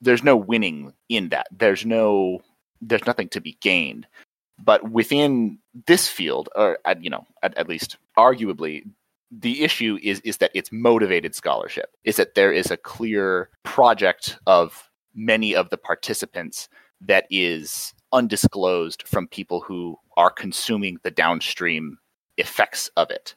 there's 0.00 0.22
no 0.22 0.36
winning 0.36 0.92
in 1.08 1.30
that. 1.30 1.46
There's 1.50 1.84
no 1.84 2.40
there's 2.80 3.06
nothing 3.06 3.28
to 3.30 3.40
be 3.40 3.56
gained. 3.60 4.06
But 4.62 4.90
within 4.90 5.58
this 5.86 6.08
field, 6.08 6.48
or 6.56 6.78
at, 6.84 7.02
you 7.04 7.10
know, 7.10 7.26
at, 7.42 7.56
at 7.58 7.68
least 7.68 7.96
arguably, 8.16 8.84
the 9.30 9.62
issue 9.62 9.98
is 10.02 10.20
is 10.20 10.38
that 10.38 10.50
it's 10.54 10.72
motivated 10.72 11.34
scholarship. 11.34 11.90
Is 12.04 12.16
that 12.16 12.34
there 12.34 12.52
is 12.52 12.70
a 12.70 12.76
clear 12.76 13.50
project 13.62 14.38
of 14.46 14.90
many 15.14 15.54
of 15.54 15.70
the 15.70 15.78
participants 15.78 16.68
that 17.00 17.26
is 17.30 17.94
undisclosed 18.12 19.02
from 19.06 19.28
people 19.28 19.60
who 19.60 19.98
are 20.16 20.30
consuming 20.30 20.98
the 21.02 21.10
downstream 21.10 21.98
effects 22.36 22.90
of 22.96 23.10
it. 23.10 23.34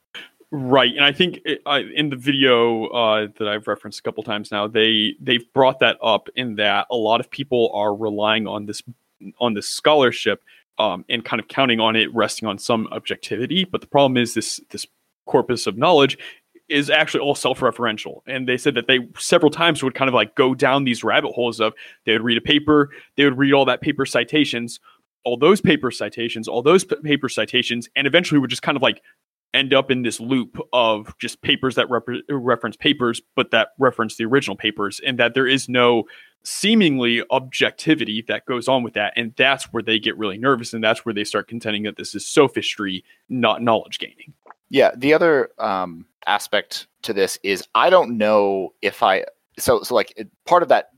Right, 0.51 0.91
and 0.95 1.05
I 1.05 1.11
think 1.11 1.41
it, 1.45 1.61
uh, 1.67 1.81
in 1.95 2.09
the 2.09 2.15
video 2.15 2.87
uh, 2.87 3.27
that 3.37 3.47
I've 3.47 3.67
referenced 3.67 3.99
a 3.99 4.01
couple 4.01 4.23
times 4.23 4.51
now, 4.51 4.67
they 4.67 5.13
they've 5.21 5.45
brought 5.53 5.79
that 5.79 5.97
up 6.01 6.27
in 6.35 6.55
that 6.55 6.87
a 6.89 6.95
lot 6.95 7.19
of 7.19 7.29
people 7.29 7.71
are 7.75 7.93
relying 7.93 8.47
on 8.47 8.65
this 8.65 8.81
on 9.39 9.53
this 9.53 9.69
scholarship 9.69 10.43
um, 10.79 11.05
and 11.07 11.23
kind 11.23 11.39
of 11.39 11.47
counting 11.49 11.79
on 11.79 11.95
it 11.95 12.13
resting 12.15 12.47
on 12.47 12.57
some 12.57 12.87
objectivity. 12.91 13.63
But 13.63 13.81
the 13.81 13.87
problem 13.87 14.17
is 14.17 14.33
this 14.33 14.59
this 14.71 14.87
corpus 15.27 15.67
of 15.67 15.77
knowledge 15.77 16.17
is 16.67 16.89
actually 16.89 17.19
all 17.19 17.35
self-referential 17.35 18.21
and 18.27 18.47
they 18.47 18.57
said 18.57 18.75
that 18.75 18.87
they 18.87 18.99
several 19.17 19.51
times 19.51 19.83
would 19.83 19.95
kind 19.95 20.07
of 20.07 20.13
like 20.13 20.35
go 20.35 20.55
down 20.55 20.83
these 20.83 21.03
rabbit 21.03 21.31
holes 21.31 21.59
of 21.59 21.73
they 22.05 22.13
would 22.13 22.23
read 22.23 22.37
a 22.37 22.41
paper 22.41 22.89
they 23.17 23.23
would 23.23 23.37
read 23.37 23.53
all 23.53 23.65
that 23.65 23.81
paper 23.81 24.05
citations 24.05 24.79
all 25.25 25.37
those 25.37 25.61
paper 25.61 25.91
citations 25.91 26.47
all 26.47 26.61
those 26.61 26.83
paper 26.83 27.27
citations 27.27 27.89
and 27.95 28.05
eventually 28.07 28.39
would 28.39 28.49
just 28.49 28.61
kind 28.61 28.75
of 28.75 28.81
like 28.81 29.01
end 29.53 29.73
up 29.73 29.89
in 29.89 30.03
this 30.03 30.19
loop 30.19 30.59
of 30.73 31.17
just 31.17 31.41
papers 31.41 31.75
that 31.75 31.89
rep- 31.89 32.07
reference 32.29 32.75
papers 32.75 33.21
but 33.35 33.51
that 33.51 33.69
reference 33.77 34.15
the 34.15 34.25
original 34.25 34.55
papers 34.55 35.01
and 35.05 35.17
that 35.17 35.33
there 35.33 35.47
is 35.47 35.67
no 35.67 36.03
seemingly 36.43 37.23
objectivity 37.31 38.23
that 38.27 38.45
goes 38.45 38.67
on 38.67 38.83
with 38.83 38.93
that 38.93 39.13
and 39.15 39.33
that's 39.35 39.65
where 39.65 39.83
they 39.83 39.99
get 39.99 40.17
really 40.17 40.37
nervous 40.37 40.73
and 40.73 40.83
that's 40.83 41.05
where 41.05 41.13
they 41.13 41.23
start 41.23 41.47
contending 41.47 41.83
that 41.83 41.97
this 41.97 42.15
is 42.15 42.25
sophistry 42.25 43.03
not 43.27 43.61
knowledge 43.61 43.99
gaining. 43.99 44.33
Yeah, 44.69 44.91
the 44.95 45.13
other 45.13 45.49
um, 45.57 46.05
aspect 46.27 46.87
to 47.01 47.13
this 47.13 47.39
is 47.43 47.67
I 47.75 47.89
don't 47.89 48.17
know 48.17 48.73
if 48.81 49.03
I 49.03 49.25
so 49.57 49.83
so 49.83 49.95
like 49.95 50.27
part 50.45 50.63
of 50.63 50.69
that 50.69 50.89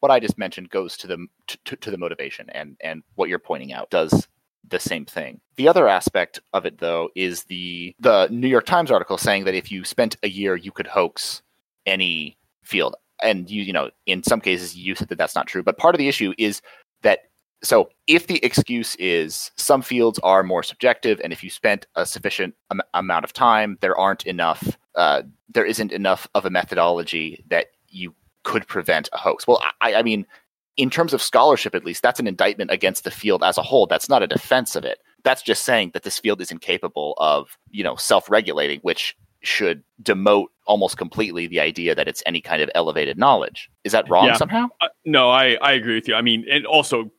what 0.00 0.10
I 0.10 0.20
just 0.20 0.36
mentioned 0.36 0.70
goes 0.70 0.96
to 0.98 1.06
the 1.06 1.26
to, 1.46 1.76
to 1.76 1.90
the 1.90 1.98
motivation 1.98 2.50
and 2.50 2.76
and 2.80 3.02
what 3.14 3.28
you're 3.28 3.38
pointing 3.38 3.72
out 3.72 3.90
does 3.90 4.28
the 4.68 4.80
same 4.80 5.04
thing. 5.04 5.40
The 5.56 5.68
other 5.68 5.88
aspect 5.88 6.40
of 6.52 6.66
it 6.66 6.78
though 6.78 7.10
is 7.14 7.44
the 7.44 7.94
the 7.98 8.28
New 8.30 8.48
York 8.48 8.66
Times 8.66 8.90
article 8.90 9.18
saying 9.18 9.44
that 9.44 9.54
if 9.54 9.70
you 9.70 9.84
spent 9.84 10.16
a 10.22 10.28
year 10.28 10.56
you 10.56 10.72
could 10.72 10.86
hoax 10.86 11.42
any 11.86 12.36
field. 12.62 12.96
And 13.22 13.50
you 13.50 13.62
you 13.62 13.72
know 13.72 13.90
in 14.06 14.22
some 14.22 14.40
cases 14.40 14.76
you 14.76 14.94
said 14.94 15.08
that 15.08 15.18
that's 15.18 15.34
not 15.34 15.46
true. 15.46 15.62
But 15.62 15.78
part 15.78 15.94
of 15.94 15.98
the 15.98 16.08
issue 16.08 16.34
is 16.38 16.62
that 17.02 17.20
so 17.62 17.88
if 18.06 18.26
the 18.26 18.44
excuse 18.44 18.94
is 18.96 19.50
some 19.56 19.82
fields 19.82 20.18
are 20.20 20.42
more 20.42 20.62
subjective 20.62 21.20
and 21.22 21.32
if 21.32 21.42
you 21.42 21.50
spent 21.50 21.86
a 21.94 22.04
sufficient 22.04 22.54
am- 22.70 22.80
amount 22.92 23.24
of 23.24 23.32
time 23.32 23.78
there 23.80 23.96
aren't 23.96 24.26
enough 24.26 24.76
uh, 24.96 25.22
there 25.48 25.64
isn't 25.64 25.92
enough 25.92 26.28
of 26.34 26.44
a 26.44 26.50
methodology 26.50 27.44
that 27.48 27.68
you 27.88 28.14
could 28.42 28.66
prevent 28.66 29.08
a 29.12 29.18
hoax. 29.18 29.46
Well 29.46 29.62
I, 29.80 29.94
I 29.94 30.02
mean 30.02 30.26
in 30.76 30.90
terms 30.90 31.12
of 31.12 31.22
scholarship 31.22 31.74
at 31.74 31.84
least 31.84 32.02
that's 32.02 32.20
an 32.20 32.26
indictment 32.26 32.70
against 32.70 33.04
the 33.04 33.10
field 33.10 33.42
as 33.42 33.58
a 33.58 33.62
whole 33.62 33.86
that's 33.86 34.08
not 34.08 34.22
a 34.22 34.26
defense 34.26 34.76
of 34.76 34.84
it 34.84 34.98
that's 35.22 35.42
just 35.42 35.64
saying 35.64 35.90
that 35.94 36.02
this 36.02 36.18
field 36.18 36.40
is 36.40 36.50
incapable 36.50 37.14
of 37.18 37.56
you 37.70 37.84
know 37.84 37.96
self-regulating 37.96 38.80
which 38.80 39.16
should 39.46 39.82
demote 40.02 40.46
almost 40.66 40.96
completely 40.96 41.46
the 41.46 41.60
idea 41.60 41.94
that 41.94 42.08
it's 42.08 42.22
any 42.26 42.40
kind 42.40 42.62
of 42.62 42.70
elevated 42.74 43.18
knowledge. 43.18 43.70
Is 43.84 43.92
that 43.92 44.08
wrong 44.08 44.26
yeah. 44.26 44.36
somehow? 44.36 44.68
Uh, 44.80 44.88
no, 45.04 45.30
I, 45.30 45.54
I 45.60 45.72
agree 45.72 45.94
with 45.94 46.08
you. 46.08 46.14
I 46.14 46.22
mean, 46.22 46.46
and 46.50 46.66
also 46.66 47.10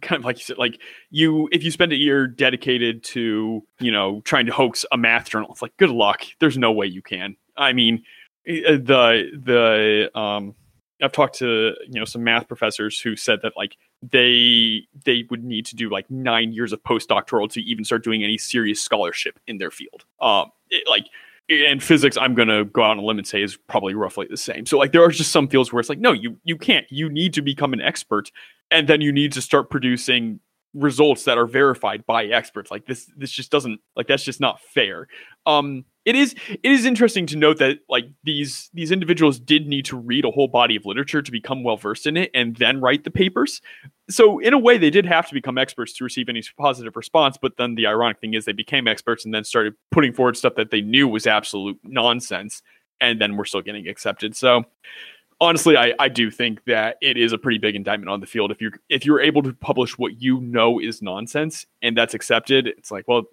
kind 0.00 0.20
of 0.20 0.24
like 0.24 0.38
you 0.38 0.44
said, 0.44 0.58
like 0.58 0.80
you, 1.10 1.48
if 1.52 1.62
you 1.62 1.70
spend 1.70 1.92
a 1.92 1.96
year 1.96 2.26
dedicated 2.26 3.02
to, 3.04 3.62
you 3.80 3.92
know, 3.92 4.20
trying 4.24 4.46
to 4.46 4.52
hoax 4.52 4.84
a 4.92 4.96
math 4.96 5.28
journal, 5.28 5.48
it's 5.50 5.62
like, 5.62 5.76
good 5.76 5.90
luck. 5.90 6.22
There's 6.38 6.58
no 6.58 6.72
way 6.72 6.86
you 6.86 7.02
can. 7.02 7.36
I 7.56 7.72
mean, 7.72 8.04
uh, 8.48 8.72
the, 8.72 9.30
the, 10.12 10.18
um, 10.18 10.54
I've 11.02 11.12
talked 11.12 11.36
to, 11.38 11.74
you 11.86 11.98
know, 11.98 12.04
some 12.04 12.24
math 12.24 12.48
professors 12.48 13.00
who 13.00 13.16
said 13.16 13.40
that 13.42 13.52
like 13.56 13.76
they, 14.02 14.86
they 15.04 15.24
would 15.30 15.44
need 15.44 15.66
to 15.66 15.76
do 15.76 15.90
like 15.90 16.10
nine 16.10 16.52
years 16.52 16.72
of 16.72 16.82
postdoctoral 16.82 17.50
to 17.52 17.60
even 17.62 17.84
start 17.84 18.04
doing 18.04 18.22
any 18.22 18.38
serious 18.38 18.80
scholarship 18.80 19.38
in 19.46 19.58
their 19.58 19.70
field. 19.70 20.04
Um, 20.20 20.50
it, 20.70 20.88
like, 20.88 21.06
and 21.48 21.82
physics 21.82 22.16
i'm 22.16 22.34
to 22.36 22.64
go 22.66 22.82
out 22.82 22.92
on 22.92 22.98
a 22.98 23.02
limb 23.02 23.18
and 23.18 23.26
say 23.26 23.42
is 23.42 23.56
probably 23.68 23.94
roughly 23.94 24.26
the 24.30 24.36
same. 24.36 24.64
So 24.64 24.78
like 24.78 24.92
there 24.92 25.02
are 25.02 25.10
just 25.10 25.32
some 25.32 25.48
fields 25.48 25.72
where 25.72 25.80
it's 25.80 25.88
like 25.88 25.98
no 25.98 26.12
you 26.12 26.38
you 26.44 26.56
can't. 26.56 26.86
You 26.90 27.08
need 27.08 27.34
to 27.34 27.42
become 27.42 27.72
an 27.72 27.80
expert 27.80 28.30
and 28.70 28.88
then 28.88 29.00
you 29.00 29.12
need 29.12 29.32
to 29.32 29.42
start 29.42 29.70
producing 29.70 30.40
results 30.74 31.24
that 31.24 31.36
are 31.36 31.46
verified 31.46 32.06
by 32.06 32.24
experts. 32.26 32.70
Like 32.70 32.86
this 32.86 33.10
this 33.16 33.30
just 33.30 33.50
doesn't 33.50 33.80
like 33.96 34.06
that's 34.06 34.22
just 34.22 34.40
not 34.40 34.60
fair. 34.60 35.08
Um 35.44 35.84
it 36.04 36.16
is 36.16 36.34
it 36.48 36.70
is 36.70 36.84
interesting 36.84 37.26
to 37.26 37.36
note 37.36 37.58
that 37.58 37.78
like 37.88 38.06
these 38.24 38.70
these 38.74 38.90
individuals 38.90 39.38
did 39.38 39.68
need 39.68 39.84
to 39.86 39.96
read 39.96 40.24
a 40.24 40.30
whole 40.30 40.48
body 40.48 40.74
of 40.74 40.84
literature 40.84 41.22
to 41.22 41.30
become 41.30 41.62
well 41.62 41.76
versed 41.76 42.06
in 42.06 42.16
it 42.16 42.30
and 42.34 42.56
then 42.56 42.80
write 42.80 43.04
the 43.04 43.10
papers. 43.10 43.60
So 44.10 44.40
in 44.40 44.52
a 44.52 44.58
way 44.58 44.78
they 44.78 44.90
did 44.90 45.06
have 45.06 45.28
to 45.28 45.34
become 45.34 45.58
experts 45.58 45.92
to 45.94 46.04
receive 46.04 46.28
any 46.28 46.42
positive 46.58 46.96
response 46.96 47.38
but 47.40 47.56
then 47.56 47.76
the 47.76 47.86
ironic 47.86 48.20
thing 48.20 48.34
is 48.34 48.44
they 48.44 48.52
became 48.52 48.88
experts 48.88 49.24
and 49.24 49.32
then 49.32 49.44
started 49.44 49.74
putting 49.90 50.12
forward 50.12 50.36
stuff 50.36 50.54
that 50.56 50.70
they 50.70 50.80
knew 50.80 51.06
was 51.06 51.26
absolute 51.26 51.78
nonsense 51.84 52.62
and 53.00 53.20
then 53.20 53.36
we're 53.36 53.44
still 53.44 53.62
getting 53.62 53.86
accepted. 53.86 54.34
So 54.34 54.64
honestly 55.40 55.76
I, 55.76 55.94
I 56.00 56.08
do 56.08 56.32
think 56.32 56.64
that 56.64 56.96
it 57.00 57.16
is 57.16 57.32
a 57.32 57.38
pretty 57.38 57.58
big 57.58 57.76
indictment 57.76 58.10
on 58.10 58.18
the 58.18 58.26
field. 58.26 58.50
If 58.50 58.60
you're 58.60 58.72
if 58.88 59.06
you're 59.06 59.20
able 59.20 59.42
to 59.42 59.52
publish 59.52 59.96
what 59.98 60.20
you 60.20 60.40
know 60.40 60.80
is 60.80 61.00
nonsense 61.00 61.64
and 61.80 61.96
that's 61.96 62.14
accepted 62.14 62.66
it's 62.66 62.90
like 62.90 63.06
well 63.06 63.22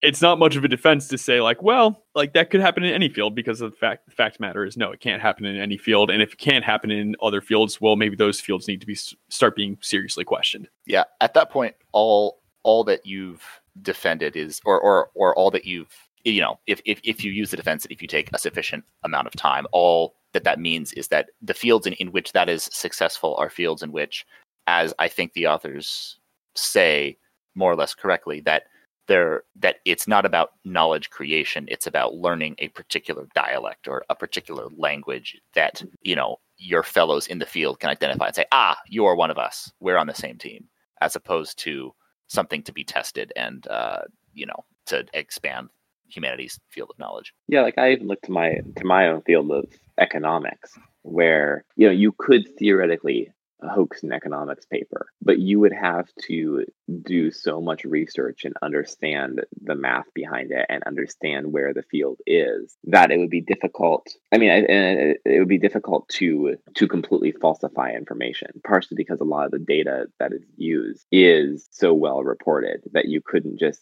it's 0.00 0.22
not 0.22 0.38
much 0.38 0.54
of 0.54 0.64
a 0.64 0.68
defense 0.68 1.08
to 1.08 1.18
say 1.18 1.40
like, 1.40 1.62
well, 1.62 2.04
like 2.14 2.32
that 2.34 2.50
could 2.50 2.60
happen 2.60 2.84
in 2.84 2.94
any 2.94 3.08
field 3.08 3.34
because 3.34 3.58
the 3.58 3.70
fact 3.70 4.06
the 4.06 4.12
fact 4.12 4.38
matter 4.40 4.64
is 4.64 4.76
no, 4.76 4.92
it 4.92 5.00
can't 5.00 5.20
happen 5.20 5.44
in 5.44 5.56
any 5.56 5.76
field, 5.76 6.10
and 6.10 6.22
if 6.22 6.34
it 6.34 6.38
can't 6.38 6.64
happen 6.64 6.90
in 6.90 7.16
other 7.22 7.40
fields, 7.40 7.80
well, 7.80 7.96
maybe 7.96 8.16
those 8.16 8.40
fields 8.40 8.68
need 8.68 8.80
to 8.80 8.86
be 8.86 8.96
start 9.28 9.56
being 9.56 9.76
seriously 9.80 10.24
questioned. 10.24 10.68
Yeah, 10.86 11.04
at 11.20 11.34
that 11.34 11.50
point, 11.50 11.74
all 11.92 12.40
all 12.62 12.84
that 12.84 13.06
you've 13.06 13.42
defended 13.82 14.36
is, 14.36 14.60
or 14.64 14.80
or 14.80 15.10
or 15.14 15.34
all 15.36 15.50
that 15.50 15.64
you've 15.64 16.08
you 16.24 16.40
know, 16.40 16.58
if 16.66 16.80
if 16.84 17.00
if 17.04 17.24
you 17.24 17.32
use 17.32 17.50
the 17.50 17.56
defense, 17.56 17.86
if 17.90 18.02
you 18.02 18.08
take 18.08 18.30
a 18.32 18.38
sufficient 18.38 18.84
amount 19.04 19.26
of 19.26 19.34
time, 19.34 19.66
all 19.72 20.14
that 20.32 20.44
that 20.44 20.60
means 20.60 20.92
is 20.92 21.08
that 21.08 21.30
the 21.40 21.54
fields 21.54 21.86
in, 21.86 21.94
in 21.94 22.12
which 22.12 22.32
that 22.32 22.48
is 22.48 22.68
successful 22.72 23.34
are 23.36 23.50
fields 23.50 23.82
in 23.82 23.92
which, 23.92 24.26
as 24.66 24.92
I 24.98 25.08
think 25.08 25.32
the 25.32 25.46
authors 25.46 26.18
say 26.54 27.16
more 27.54 27.72
or 27.72 27.76
less 27.76 27.94
correctly, 27.94 28.40
that 28.40 28.64
there 29.08 29.42
that 29.56 29.76
it's 29.84 30.06
not 30.06 30.24
about 30.24 30.52
knowledge 30.64 31.10
creation 31.10 31.66
it's 31.68 31.86
about 31.86 32.14
learning 32.14 32.54
a 32.58 32.68
particular 32.68 33.26
dialect 33.34 33.88
or 33.88 34.04
a 34.08 34.14
particular 34.14 34.68
language 34.76 35.36
that 35.54 35.82
you 36.02 36.14
know 36.14 36.36
your 36.58 36.82
fellows 36.82 37.26
in 37.28 37.38
the 37.38 37.46
field 37.46 37.80
can 37.80 37.90
identify 37.90 38.26
and 38.26 38.34
say 38.34 38.44
ah 38.52 38.76
you 38.88 39.06
are 39.06 39.14
one 39.14 39.30
of 39.30 39.38
us. 39.38 39.72
We're 39.80 39.96
on 39.96 40.08
the 40.08 40.14
same 40.14 40.36
team 40.36 40.68
as 41.00 41.16
opposed 41.16 41.58
to 41.60 41.94
something 42.26 42.62
to 42.64 42.72
be 42.72 42.84
tested 42.84 43.32
and 43.36 43.66
uh, 43.68 44.02
you 44.34 44.46
know 44.46 44.64
to 44.86 45.06
expand 45.14 45.68
humanity's 46.08 46.58
field 46.68 46.90
of 46.90 46.98
knowledge. 46.98 47.32
Yeah 47.46 47.62
like 47.62 47.78
i 47.78 47.92
even 47.92 48.06
look 48.06 48.20
to 48.22 48.32
my 48.32 48.60
to 48.76 48.84
my 48.84 49.06
own 49.08 49.22
field 49.22 49.50
of 49.50 49.64
economics 49.98 50.76
where 51.02 51.64
you 51.76 51.86
know 51.86 51.92
you 51.92 52.12
could 52.18 52.48
theoretically 52.58 53.30
hoax 53.62 54.02
and 54.02 54.12
economics 54.12 54.66
paper, 54.66 55.06
but 55.22 55.38
you 55.38 55.60
would 55.60 55.72
have 55.72 56.08
to 56.26 56.64
do 57.02 57.30
so 57.30 57.60
much 57.60 57.84
research 57.84 58.44
and 58.44 58.54
understand 58.62 59.40
the 59.62 59.74
math 59.74 60.06
behind 60.14 60.50
it 60.52 60.66
and 60.68 60.82
understand 60.84 61.52
where 61.52 61.74
the 61.74 61.82
field 61.82 62.18
is 62.26 62.76
that 62.84 63.10
it 63.10 63.18
would 63.18 63.30
be 63.30 63.40
difficult. 63.40 64.08
I 64.32 64.38
mean, 64.38 64.50
it, 64.50 65.20
it 65.24 65.38
would 65.38 65.48
be 65.48 65.58
difficult 65.58 66.08
to 66.10 66.56
to 66.76 66.88
completely 66.88 67.32
falsify 67.32 67.92
information, 67.92 68.48
partially 68.64 68.96
because 68.96 69.20
a 69.20 69.24
lot 69.24 69.46
of 69.46 69.50
the 69.50 69.58
data 69.58 70.06
that 70.18 70.32
is 70.32 70.42
used 70.56 71.04
is 71.10 71.68
so 71.70 71.92
well 71.94 72.22
reported 72.22 72.82
that 72.92 73.06
you 73.06 73.20
couldn't 73.24 73.58
just 73.58 73.80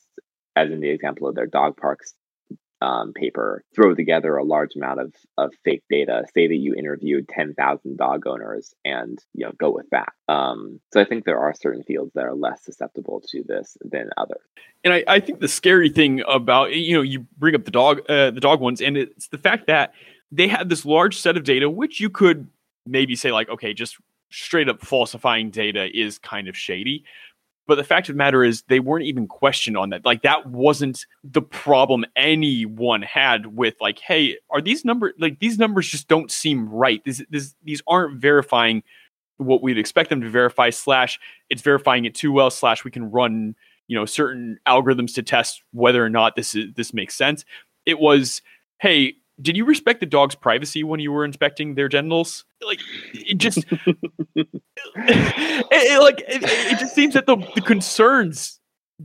as 0.56 0.70
in 0.70 0.80
the 0.80 0.88
example 0.88 1.28
of 1.28 1.34
their 1.34 1.46
dog 1.46 1.76
parks 1.76 2.14
um, 2.82 3.12
paper 3.12 3.64
throw 3.74 3.94
together 3.94 4.36
a 4.36 4.44
large 4.44 4.76
amount 4.76 5.00
of, 5.00 5.14
of 5.38 5.52
fake 5.64 5.82
data. 5.88 6.24
Say 6.34 6.46
that 6.46 6.56
you 6.56 6.74
interviewed 6.74 7.28
10,000 7.28 7.96
dog 7.96 8.26
owners 8.26 8.74
and 8.84 9.18
you 9.34 9.46
know 9.46 9.52
go 9.58 9.70
with 9.70 9.86
that. 9.90 10.12
Um, 10.28 10.80
so 10.92 11.00
i 11.00 11.04
think 11.04 11.24
there 11.24 11.38
are 11.38 11.54
certain 11.54 11.82
fields 11.82 12.12
that 12.14 12.24
are 12.24 12.34
less 12.34 12.64
susceptible 12.64 13.22
to 13.28 13.42
this 13.46 13.76
than 13.80 14.10
others. 14.16 14.42
And 14.84 14.92
i, 14.92 15.04
I 15.08 15.20
think 15.20 15.40
the 15.40 15.48
scary 15.48 15.88
thing 15.88 16.22
about 16.28 16.72
you 16.74 16.94
know 16.94 17.02
you 17.02 17.26
bring 17.38 17.54
up 17.54 17.64
the 17.64 17.70
dog 17.70 18.00
uh, 18.08 18.30
the 18.30 18.40
dog 18.40 18.60
ones 18.60 18.80
and 18.80 18.96
it's 18.96 19.28
the 19.28 19.38
fact 19.38 19.66
that 19.66 19.92
they 20.30 20.48
had 20.48 20.68
this 20.68 20.84
large 20.84 21.18
set 21.18 21.36
of 21.36 21.44
data 21.44 21.70
which 21.70 22.00
you 22.00 22.10
could 22.10 22.48
maybe 22.86 23.16
say 23.16 23.32
like 23.32 23.48
okay 23.48 23.72
just 23.72 23.96
straight 24.30 24.68
up 24.68 24.80
falsifying 24.80 25.50
data 25.50 25.88
is 25.96 26.18
kind 26.18 26.48
of 26.48 26.56
shady 26.56 27.04
but 27.66 27.76
the 27.76 27.84
fact 27.84 28.08
of 28.08 28.14
the 28.14 28.18
matter 28.18 28.44
is, 28.44 28.62
they 28.68 28.80
weren't 28.80 29.04
even 29.04 29.26
questioned 29.26 29.76
on 29.76 29.90
that. 29.90 30.04
Like 30.04 30.22
that 30.22 30.46
wasn't 30.46 31.06
the 31.24 31.42
problem 31.42 32.04
anyone 32.14 33.02
had 33.02 33.56
with 33.56 33.74
like, 33.80 33.98
hey, 33.98 34.36
are 34.50 34.60
these 34.60 34.84
numbers 34.84 35.14
like 35.18 35.40
these 35.40 35.58
numbers 35.58 35.88
just 35.88 36.08
don't 36.08 36.30
seem 36.30 36.68
right? 36.68 37.02
This, 37.04 37.22
this, 37.30 37.54
these 37.64 37.82
aren't 37.86 38.18
verifying 38.20 38.82
what 39.38 39.62
we'd 39.62 39.78
expect 39.78 40.10
them 40.10 40.20
to 40.20 40.30
verify. 40.30 40.70
Slash, 40.70 41.18
it's 41.50 41.62
verifying 41.62 42.04
it 42.04 42.14
too 42.14 42.32
well. 42.32 42.50
Slash, 42.50 42.84
we 42.84 42.90
can 42.90 43.10
run 43.10 43.54
you 43.88 43.96
know 43.96 44.04
certain 44.04 44.58
algorithms 44.66 45.14
to 45.14 45.22
test 45.22 45.62
whether 45.72 46.04
or 46.04 46.10
not 46.10 46.36
this 46.36 46.54
is 46.54 46.72
this 46.74 46.92
makes 46.94 47.14
sense. 47.14 47.44
It 47.84 47.98
was, 47.98 48.42
hey, 48.80 49.14
did 49.40 49.56
you 49.56 49.64
respect 49.64 50.00
the 50.00 50.06
dog's 50.06 50.34
privacy 50.34 50.82
when 50.82 51.00
you 51.00 51.12
were 51.12 51.24
inspecting 51.24 51.74
their 51.74 51.88
genitals? 51.88 52.44
Like, 52.64 52.80
it 53.12 53.38
just, 53.38 53.58
it, 54.34 54.48
it, 54.94 56.02
like, 56.02 56.20
it, 56.20 56.42
it, 56.42 56.78
just 56.78 56.94
seems 56.94 57.14
that 57.14 57.26
the, 57.26 57.36
the 57.54 57.60
concerns 57.60 58.60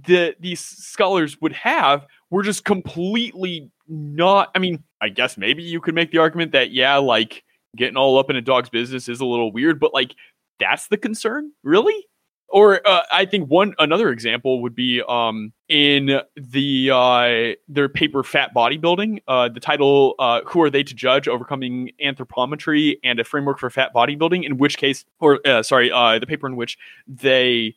that 0.07 0.35
these 0.39 0.61
scholars 0.61 1.39
would 1.41 1.53
have 1.53 2.05
were 2.29 2.43
just 2.43 2.63
completely 2.63 3.69
not. 3.87 4.51
I 4.55 4.59
mean, 4.59 4.83
I 5.01 5.09
guess 5.09 5.37
maybe 5.37 5.63
you 5.63 5.81
could 5.81 5.95
make 5.95 6.11
the 6.11 6.19
argument 6.19 6.53
that, 6.53 6.71
yeah, 6.71 6.95
like 6.97 7.43
getting 7.75 7.97
all 7.97 8.17
up 8.17 8.29
in 8.29 8.35
a 8.35 8.41
dog's 8.41 8.69
business 8.69 9.09
is 9.09 9.19
a 9.19 9.25
little 9.25 9.51
weird, 9.51 9.79
but 9.79 9.93
like 9.93 10.15
that's 10.59 10.87
the 10.87 10.97
concern, 10.97 11.51
really? 11.63 12.07
Or 12.51 12.85
uh, 12.85 13.03
I 13.13 13.25
think 13.25 13.49
one 13.49 13.73
another 13.79 14.09
example 14.09 14.61
would 14.61 14.75
be 14.75 15.01
um, 15.07 15.53
in 15.69 16.19
the 16.35 16.91
uh, 16.91 17.55
their 17.69 17.87
paper 17.87 18.23
Fat 18.23 18.53
Bodybuilding. 18.53 19.21
Uh, 19.25 19.47
the 19.47 19.61
title 19.61 20.15
uh, 20.19 20.41
"Who 20.47 20.61
Are 20.61 20.69
They 20.69 20.83
to 20.83 20.93
Judge: 20.93 21.29
Overcoming 21.29 21.91
Anthropometry 22.03 22.97
and 23.05 23.21
a 23.21 23.23
Framework 23.23 23.57
for 23.57 23.69
Fat 23.69 23.93
Bodybuilding." 23.95 24.43
In 24.43 24.57
which 24.57 24.77
case, 24.77 25.05
or 25.21 25.39
uh, 25.47 25.63
sorry, 25.63 25.91
uh, 25.93 26.19
the 26.19 26.27
paper 26.27 26.45
in 26.45 26.57
which 26.57 26.77
they 27.07 27.75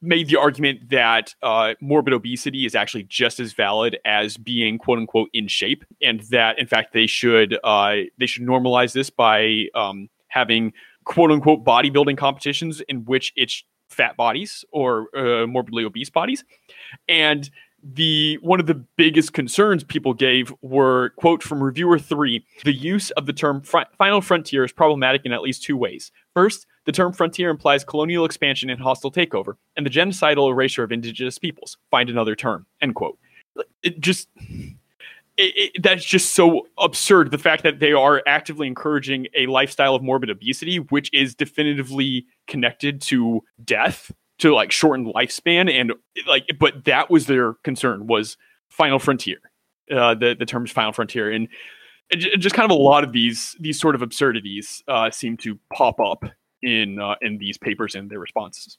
made 0.00 0.28
the 0.28 0.36
argument 0.36 0.88
that 0.88 1.34
morbid 1.80 2.14
obesity 2.14 2.64
is 2.64 2.74
actually 2.74 3.04
just 3.04 3.38
as 3.40 3.52
valid 3.52 3.98
as 4.06 4.38
being 4.38 4.78
"quote 4.78 4.98
unquote" 4.98 5.28
in 5.34 5.48
shape, 5.48 5.84
and 6.02 6.20
that 6.30 6.58
in 6.58 6.66
fact 6.66 6.94
they 6.94 7.06
should 7.06 7.58
they 7.62 8.26
should 8.26 8.44
normalize 8.44 8.94
this 8.94 9.10
by 9.10 9.66
um, 9.74 10.08
having 10.28 10.72
quote 11.04 11.30
unquote 11.30 11.62
bodybuilding 11.62 12.16
competitions 12.16 12.80
in 12.88 13.04
which 13.04 13.32
it's 13.36 13.64
fat 13.88 14.16
bodies 14.16 14.64
or 14.70 15.06
uh, 15.16 15.46
morbidly 15.46 15.84
obese 15.84 16.10
bodies. 16.10 16.44
And 17.08 17.50
the 17.82 18.38
one 18.42 18.58
of 18.58 18.66
the 18.66 18.74
biggest 18.74 19.32
concerns 19.32 19.84
people 19.84 20.12
gave 20.12 20.52
were 20.62 21.10
quote 21.10 21.42
from 21.42 21.62
reviewer 21.62 21.96
3 21.96 22.44
the 22.64 22.72
use 22.72 23.10
of 23.12 23.26
the 23.26 23.32
term 23.32 23.60
fr- 23.60 23.78
final 23.96 24.20
frontier 24.20 24.64
is 24.64 24.72
problematic 24.72 25.24
in 25.24 25.32
at 25.32 25.42
least 25.42 25.62
two 25.62 25.76
ways. 25.76 26.10
First 26.34 26.66
the 26.86 26.92
term 26.92 27.12
frontier 27.12 27.50
implies 27.50 27.84
colonial 27.84 28.24
expansion 28.24 28.68
and 28.68 28.80
hostile 28.80 29.12
takeover 29.12 29.54
and 29.76 29.86
the 29.86 29.90
genocidal 29.90 30.50
erasure 30.50 30.82
of 30.82 30.90
indigenous 30.90 31.38
peoples. 31.38 31.76
Find 31.90 32.10
another 32.10 32.34
term 32.34 32.66
end 32.80 32.96
quote. 32.96 33.18
It 33.82 34.00
just 34.00 34.28
it, 35.38 35.72
it, 35.74 35.82
that's 35.82 36.04
just 36.04 36.34
so 36.34 36.66
absurd. 36.78 37.30
The 37.30 37.38
fact 37.38 37.62
that 37.62 37.78
they 37.78 37.92
are 37.92 38.22
actively 38.26 38.66
encouraging 38.66 39.28
a 39.34 39.46
lifestyle 39.46 39.94
of 39.94 40.02
morbid 40.02 40.30
obesity, 40.30 40.78
which 40.78 41.10
is 41.14 41.34
definitively 41.34 42.26
connected 42.46 43.00
to 43.02 43.42
death, 43.64 44.10
to 44.40 44.52
like 44.52 44.72
shortened 44.72 45.14
lifespan, 45.14 45.70
and 45.70 45.92
like, 46.26 46.44
but 46.58 46.84
that 46.84 47.08
was 47.08 47.26
their 47.26 47.54
concern 47.64 48.06
was 48.06 48.36
final 48.68 48.98
frontier. 48.98 49.38
Uh, 49.90 50.14
the 50.14 50.36
the 50.38 50.44
terms 50.44 50.70
final 50.70 50.92
frontier, 50.92 51.30
and 51.30 51.48
just 52.16 52.54
kind 52.54 52.70
of 52.70 52.76
a 52.76 52.80
lot 52.80 53.04
of 53.04 53.12
these 53.12 53.56
these 53.60 53.80
sort 53.80 53.94
of 53.94 54.02
absurdities 54.02 54.82
uh, 54.88 55.10
seem 55.10 55.36
to 55.36 55.58
pop 55.72 56.00
up 56.00 56.24
in 56.62 56.98
uh, 57.00 57.14
in 57.22 57.38
these 57.38 57.58
papers 57.58 57.94
and 57.94 58.10
their 58.10 58.18
responses. 58.18 58.76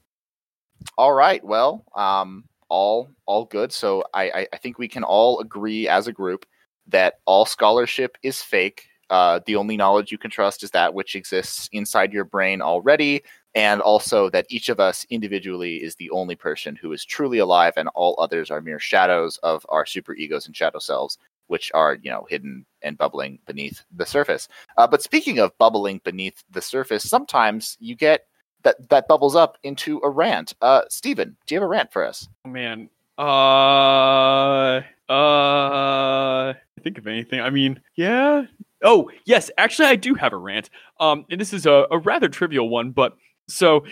All 0.97 1.13
right. 1.13 1.43
Well, 1.43 1.85
um, 1.95 2.45
all 2.69 3.09
all 3.25 3.45
good. 3.45 3.71
So 3.71 4.03
I, 4.13 4.47
I 4.53 4.57
think 4.57 4.77
we 4.77 4.87
can 4.87 5.03
all 5.03 5.39
agree 5.39 5.87
as 5.87 6.07
a 6.07 6.13
group 6.13 6.45
that 6.87 7.15
all 7.25 7.45
scholarship 7.45 8.17
is 8.23 8.41
fake. 8.41 8.85
Uh, 9.09 9.39
the 9.45 9.55
only 9.55 9.75
knowledge 9.75 10.11
you 10.11 10.17
can 10.19 10.29
trust 10.29 10.63
is 10.63 10.71
that 10.71 10.93
which 10.93 11.15
exists 11.15 11.67
inside 11.71 12.13
your 12.13 12.25
brain 12.25 12.61
already, 12.61 13.23
and 13.55 13.81
also 13.81 14.29
that 14.29 14.45
each 14.49 14.69
of 14.69 14.79
us 14.79 15.05
individually 15.09 15.77
is 15.77 15.95
the 15.95 16.11
only 16.11 16.35
person 16.35 16.75
who 16.75 16.91
is 16.91 17.03
truly 17.03 17.39
alive, 17.39 17.73
and 17.75 17.89
all 17.95 18.15
others 18.19 18.51
are 18.51 18.61
mere 18.61 18.79
shadows 18.79 19.37
of 19.41 19.65
our 19.69 19.85
super 19.85 20.13
egos 20.13 20.45
and 20.45 20.55
shadow 20.55 20.77
selves, 20.79 21.17
which 21.47 21.71
are 21.73 21.97
you 22.03 22.11
know 22.11 22.27
hidden 22.29 22.65
and 22.83 22.97
bubbling 22.99 23.39
beneath 23.47 23.83
the 23.95 24.05
surface. 24.05 24.47
Uh, 24.77 24.85
but 24.85 25.01
speaking 25.01 25.39
of 25.39 25.57
bubbling 25.57 25.99
beneath 26.03 26.43
the 26.51 26.61
surface, 26.61 27.03
sometimes 27.09 27.77
you 27.79 27.95
get 27.95 28.25
that 28.63 28.89
that 28.89 29.07
bubbles 29.07 29.35
up 29.35 29.57
into 29.63 29.99
a 30.03 30.09
rant. 30.09 30.53
Uh, 30.61 30.81
Stephen, 30.89 31.37
do 31.45 31.55
you 31.55 31.61
have 31.61 31.65
a 31.65 31.69
rant 31.69 31.91
for 31.91 32.05
us? 32.05 32.27
Oh, 32.45 32.49
man, 32.49 32.89
uh, 33.17 34.81
uh, 35.11 36.53
think 36.83 36.97
of 36.97 37.07
anything. 37.07 37.41
I 37.41 37.49
mean, 37.49 37.81
yeah. 37.95 38.43
Oh, 38.83 39.09
yes. 39.25 39.51
Actually, 39.57 39.89
I 39.89 39.95
do 39.95 40.15
have 40.15 40.31
a 40.31 40.37
rant. 40.37 40.69
Um, 40.99 41.25
and 41.29 41.39
this 41.39 41.53
is 41.53 41.65
a, 41.65 41.85
a 41.91 41.97
rather 41.97 42.29
trivial 42.29 42.69
one, 42.69 42.91
but 42.91 43.17
so, 43.47 43.83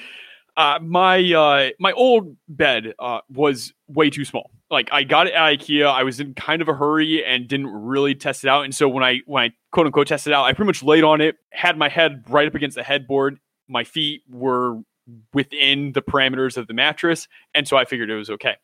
uh, 0.55 0.79
my 0.81 1.33
uh, 1.33 1.69
my 1.79 1.91
old 1.91 2.35
bed 2.47 2.93
uh, 2.97 3.19
was 3.29 3.73
way 3.87 4.09
too 4.09 4.25
small. 4.25 4.49
Like 4.71 4.89
I 4.91 5.03
got 5.03 5.27
it 5.27 5.33
at 5.33 5.59
IKEA. 5.59 5.85
I 5.85 6.03
was 6.03 6.19
in 6.19 6.33
kind 6.33 6.61
of 6.61 6.67
a 6.67 6.73
hurry 6.73 7.23
and 7.23 7.47
didn't 7.47 7.67
really 7.67 8.15
test 8.15 8.43
it 8.43 8.47
out. 8.49 8.63
And 8.63 8.73
so 8.73 8.89
when 8.89 9.03
I 9.03 9.19
when 9.25 9.43
I 9.43 9.51
quote 9.71 9.85
unquote 9.85 10.07
tested 10.07 10.33
out, 10.33 10.45
I 10.45 10.53
pretty 10.53 10.67
much 10.67 10.81
laid 10.83 11.03
on 11.03 11.21
it, 11.21 11.35
had 11.51 11.77
my 11.77 11.89
head 11.89 12.23
right 12.27 12.47
up 12.47 12.55
against 12.55 12.75
the 12.75 12.83
headboard. 12.83 13.39
My 13.67 13.83
feet 13.83 14.23
were 14.29 14.79
within 15.33 15.93
the 15.93 16.01
parameters 16.01 16.57
of 16.57 16.67
the 16.67 16.73
mattress, 16.73 17.27
and 17.53 17.67
so 17.67 17.77
I 17.77 17.85
figured 17.85 18.09
it 18.09 18.15
was 18.15 18.29
okay. 18.29 18.55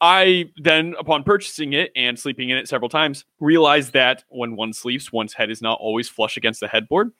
I 0.00 0.50
then, 0.56 0.94
upon 0.98 1.24
purchasing 1.24 1.72
it 1.72 1.90
and 1.96 2.18
sleeping 2.18 2.50
in 2.50 2.56
it 2.56 2.68
several 2.68 2.88
times, 2.88 3.24
realized 3.40 3.94
that 3.94 4.22
when 4.28 4.54
one 4.54 4.72
sleeps, 4.72 5.12
one's 5.12 5.34
head 5.34 5.50
is 5.50 5.60
not 5.60 5.78
always 5.80 6.08
flush 6.08 6.36
against 6.36 6.60
the 6.60 6.68
headboard. 6.68 7.10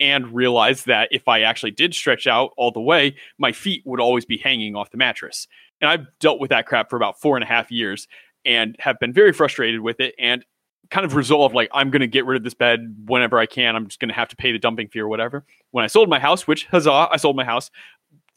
And 0.00 0.34
realized 0.34 0.86
that 0.86 1.08
if 1.12 1.28
I 1.28 1.42
actually 1.42 1.70
did 1.70 1.94
stretch 1.94 2.26
out 2.26 2.50
all 2.56 2.72
the 2.72 2.80
way, 2.80 3.14
my 3.38 3.52
feet 3.52 3.82
would 3.84 4.00
always 4.00 4.24
be 4.24 4.38
hanging 4.38 4.74
off 4.74 4.90
the 4.90 4.96
mattress. 4.96 5.46
And 5.80 5.88
I've 5.88 6.06
dealt 6.18 6.40
with 6.40 6.50
that 6.50 6.66
crap 6.66 6.90
for 6.90 6.96
about 6.96 7.20
four 7.20 7.36
and 7.36 7.44
a 7.44 7.46
half 7.46 7.70
years 7.70 8.08
and 8.44 8.74
have 8.80 8.98
been 8.98 9.12
very 9.12 9.32
frustrated 9.32 9.80
with 9.80 10.00
it 10.00 10.16
and 10.18 10.44
kind 10.90 11.06
of 11.06 11.14
resolved 11.14 11.54
like, 11.54 11.68
I'm 11.72 11.90
going 11.90 12.00
to 12.00 12.06
get 12.06 12.26
rid 12.26 12.36
of 12.36 12.44
this 12.44 12.54
bed 12.54 12.96
whenever 13.06 13.38
I 13.38 13.46
can. 13.46 13.76
I'm 13.76 13.86
just 13.86 14.00
going 14.00 14.08
to 14.08 14.14
have 14.14 14.28
to 14.28 14.36
pay 14.36 14.52
the 14.52 14.58
dumping 14.58 14.88
fee 14.88 15.00
or 15.00 15.08
whatever. 15.08 15.44
When 15.70 15.84
I 15.84 15.88
sold 15.88 16.08
my 16.08 16.18
house, 16.18 16.46
which 16.46 16.66
huzzah, 16.66 17.08
I 17.10 17.16
sold 17.16 17.36
my 17.36 17.44
house, 17.44 17.70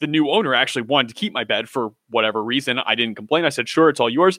the 0.00 0.06
new 0.06 0.30
owner 0.30 0.54
actually 0.54 0.82
wanted 0.82 1.08
to 1.08 1.14
keep 1.14 1.32
my 1.32 1.44
bed 1.44 1.68
for 1.68 1.90
whatever 2.10 2.42
reason. 2.42 2.78
I 2.78 2.94
didn't 2.94 3.16
complain. 3.16 3.44
I 3.44 3.48
said, 3.48 3.68
sure, 3.68 3.88
it's 3.88 4.00
all 4.00 4.10
yours. 4.10 4.38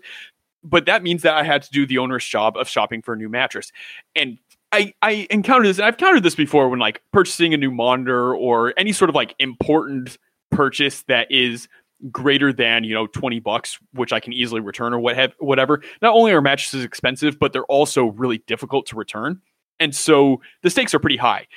But 0.64 0.86
that 0.86 1.04
means 1.04 1.22
that 1.22 1.36
I 1.36 1.44
had 1.44 1.62
to 1.64 1.70
do 1.70 1.86
the 1.86 1.98
owner's 1.98 2.26
job 2.26 2.58
of 2.58 2.68
shopping 2.68 3.02
for 3.02 3.14
a 3.14 3.18
new 3.18 3.30
mattress. 3.30 3.72
And 4.16 4.38
I, 4.72 4.94
I 5.02 5.28
encountered 5.30 5.68
this, 5.68 5.78
and 5.78 5.86
I've 5.86 5.96
encountered 5.96 6.24
this 6.24 6.36
before 6.36 6.70
when 6.70 6.80
like 6.80 7.02
purchasing 7.12 7.54
a 7.54 7.58
new 7.58 7.72
monitor 7.72 8.36
or 8.36 8.74
any 8.78 8.92
sort 8.92 9.10
of 9.10 9.16
like 9.16 9.36
important 9.40 10.18
purchase 10.52 11.04
that 11.04 11.32
is 11.32 11.68
greater 12.12 12.54
than 12.54 12.84
you 12.84 12.94
know 12.94 13.08
20 13.08 13.40
bucks 13.42 13.78
which 13.94 14.14
i 14.14 14.22
can 14.22 14.32
easily 14.32 14.62
return 14.62 14.94
or 14.94 15.00
what 15.00 15.16
have, 15.16 15.34
whatever. 15.40 15.82
Not 16.02 16.14
only 16.14 16.32
are 16.32 16.42
mattresses 16.42 16.84
expensive 16.84 17.38
but 17.40 17.54
they're 17.54 17.66
also 17.66 18.06
really 18.06 18.40
difficult 18.48 18.86
to 18.88 18.96
return. 18.96 19.42
And 19.80 19.96
so 19.96 20.42
the 20.62 20.70
stakes 20.70 20.94
are 20.94 21.00
pretty 21.00 21.18
high. 21.18 21.48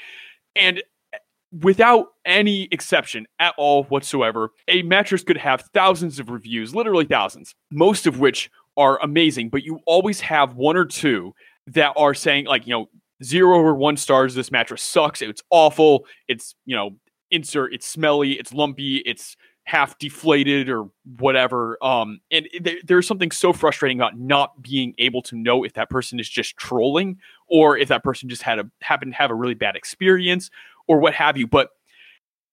And 0.55 0.83
eh, 1.13 1.19
without 1.61 2.09
any 2.25 2.69
exception 2.71 3.27
at 3.39 3.55
all 3.59 3.85
whatsoever, 3.85 4.51
a 4.69 4.83
mattress 4.83 5.23
could 5.23 5.37
have 5.37 5.63
thousands 5.75 6.19
of 6.19 6.31
reviews, 6.31 6.75
literally 6.75 7.05
thousands, 7.05 7.55
most 7.71 8.07
of 8.07 8.21
which 8.21 8.51
are 8.77 9.01
amazing, 9.03 9.51
but 9.51 9.65
you 9.65 9.81
always 9.87 10.21
have 10.21 10.55
one 10.55 10.77
or 10.77 10.85
two 10.85 11.35
that 11.67 11.93
are 11.97 12.15
saying, 12.15 12.47
like, 12.47 12.67
you 12.67 12.73
know, 12.73 12.89
zero 13.23 13.59
or 13.59 13.75
one 13.75 13.97
stars, 13.97 14.35
this 14.35 14.51
mattress 14.51 14.83
sucks, 14.83 15.23
it's 15.23 15.43
awful, 15.51 16.07
it's, 16.27 16.55
you 16.65 16.75
know, 16.75 16.91
insert, 17.31 17.75
it's 17.75 17.87
smelly, 17.87 18.33
it's 18.33 18.53
lumpy, 18.53 18.99
it's 18.99 19.37
half 19.65 19.99
deflated 19.99 20.69
or 20.69 20.89
whatever. 21.19 21.79
Um, 21.83 22.21
and 22.31 22.49
th- 22.65 22.83
there's 22.85 23.07
something 23.07 23.31
so 23.31 23.53
frustrating 23.53 23.99
about 23.99 24.19
not 24.19 24.61
being 24.61 24.95
able 24.99 25.23
to 25.23 25.37
know 25.37 25.65
if 25.65 25.75
that 25.75 25.89
person 25.89 26.19
is 26.19 26.29
just 26.29 26.57
trolling 26.57 27.19
or 27.47 27.77
if 27.79 27.89
that 27.89 28.03
person 28.03 28.29
just 28.29 28.43
had 28.43 28.59
a 28.59 28.71
happened 28.81 29.13
to 29.13 29.19
have 29.19 29.31
a 29.31 29.35
really 29.35 29.55
bad 29.55 29.77
experience 29.77 30.51
or 30.89 30.99
what 30.99 31.15
have 31.15 31.37
you. 31.37 31.47
But 31.47 31.71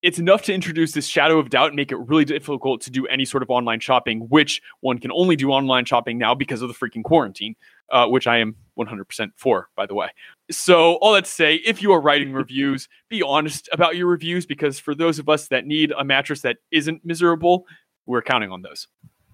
it's 0.01 0.19
enough 0.19 0.43
to 0.43 0.53
introduce 0.53 0.93
this 0.93 1.07
shadow 1.07 1.39
of 1.39 1.49
doubt 1.49 1.67
and 1.67 1.75
make 1.75 1.91
it 1.91 1.97
really 1.97 2.23
difficult 2.25 2.81
to 2.81 2.91
do 2.91 3.05
any 3.07 3.25
sort 3.25 3.43
of 3.43 3.49
online 3.49 3.79
shopping, 3.79 4.21
which 4.29 4.61
one 4.79 4.97
can 4.97 5.11
only 5.11 5.35
do 5.35 5.51
online 5.51 5.83
shopping 5.85 6.17
now 6.17 6.33
because 6.33 6.61
of 6.61 6.69
the 6.69 6.73
freaking 6.73 7.03
quarantine, 7.03 7.55
uh, 7.91 8.07
which 8.07 8.25
I 8.25 8.37
am 8.37 8.55
100% 8.77 9.31
for, 9.35 9.67
by 9.75 9.85
the 9.85 9.95
way. 9.95 10.09
So, 10.51 10.95
all 10.95 11.13
that 11.13 11.25
to 11.25 11.31
say, 11.31 11.55
if 11.55 11.81
you 11.81 11.91
are 11.91 12.01
writing 12.01 12.33
reviews, 12.33 12.87
be 13.09 13.21
honest 13.21 13.69
about 13.71 13.95
your 13.95 14.07
reviews 14.07 14.45
because 14.45 14.79
for 14.79 14.95
those 14.95 15.19
of 15.19 15.29
us 15.29 15.47
that 15.49 15.65
need 15.65 15.91
a 15.97 16.03
mattress 16.03 16.41
that 16.41 16.57
isn't 16.71 17.05
miserable, 17.05 17.65
we're 18.05 18.21
counting 18.21 18.51
on 18.51 18.61
those. 18.61 18.87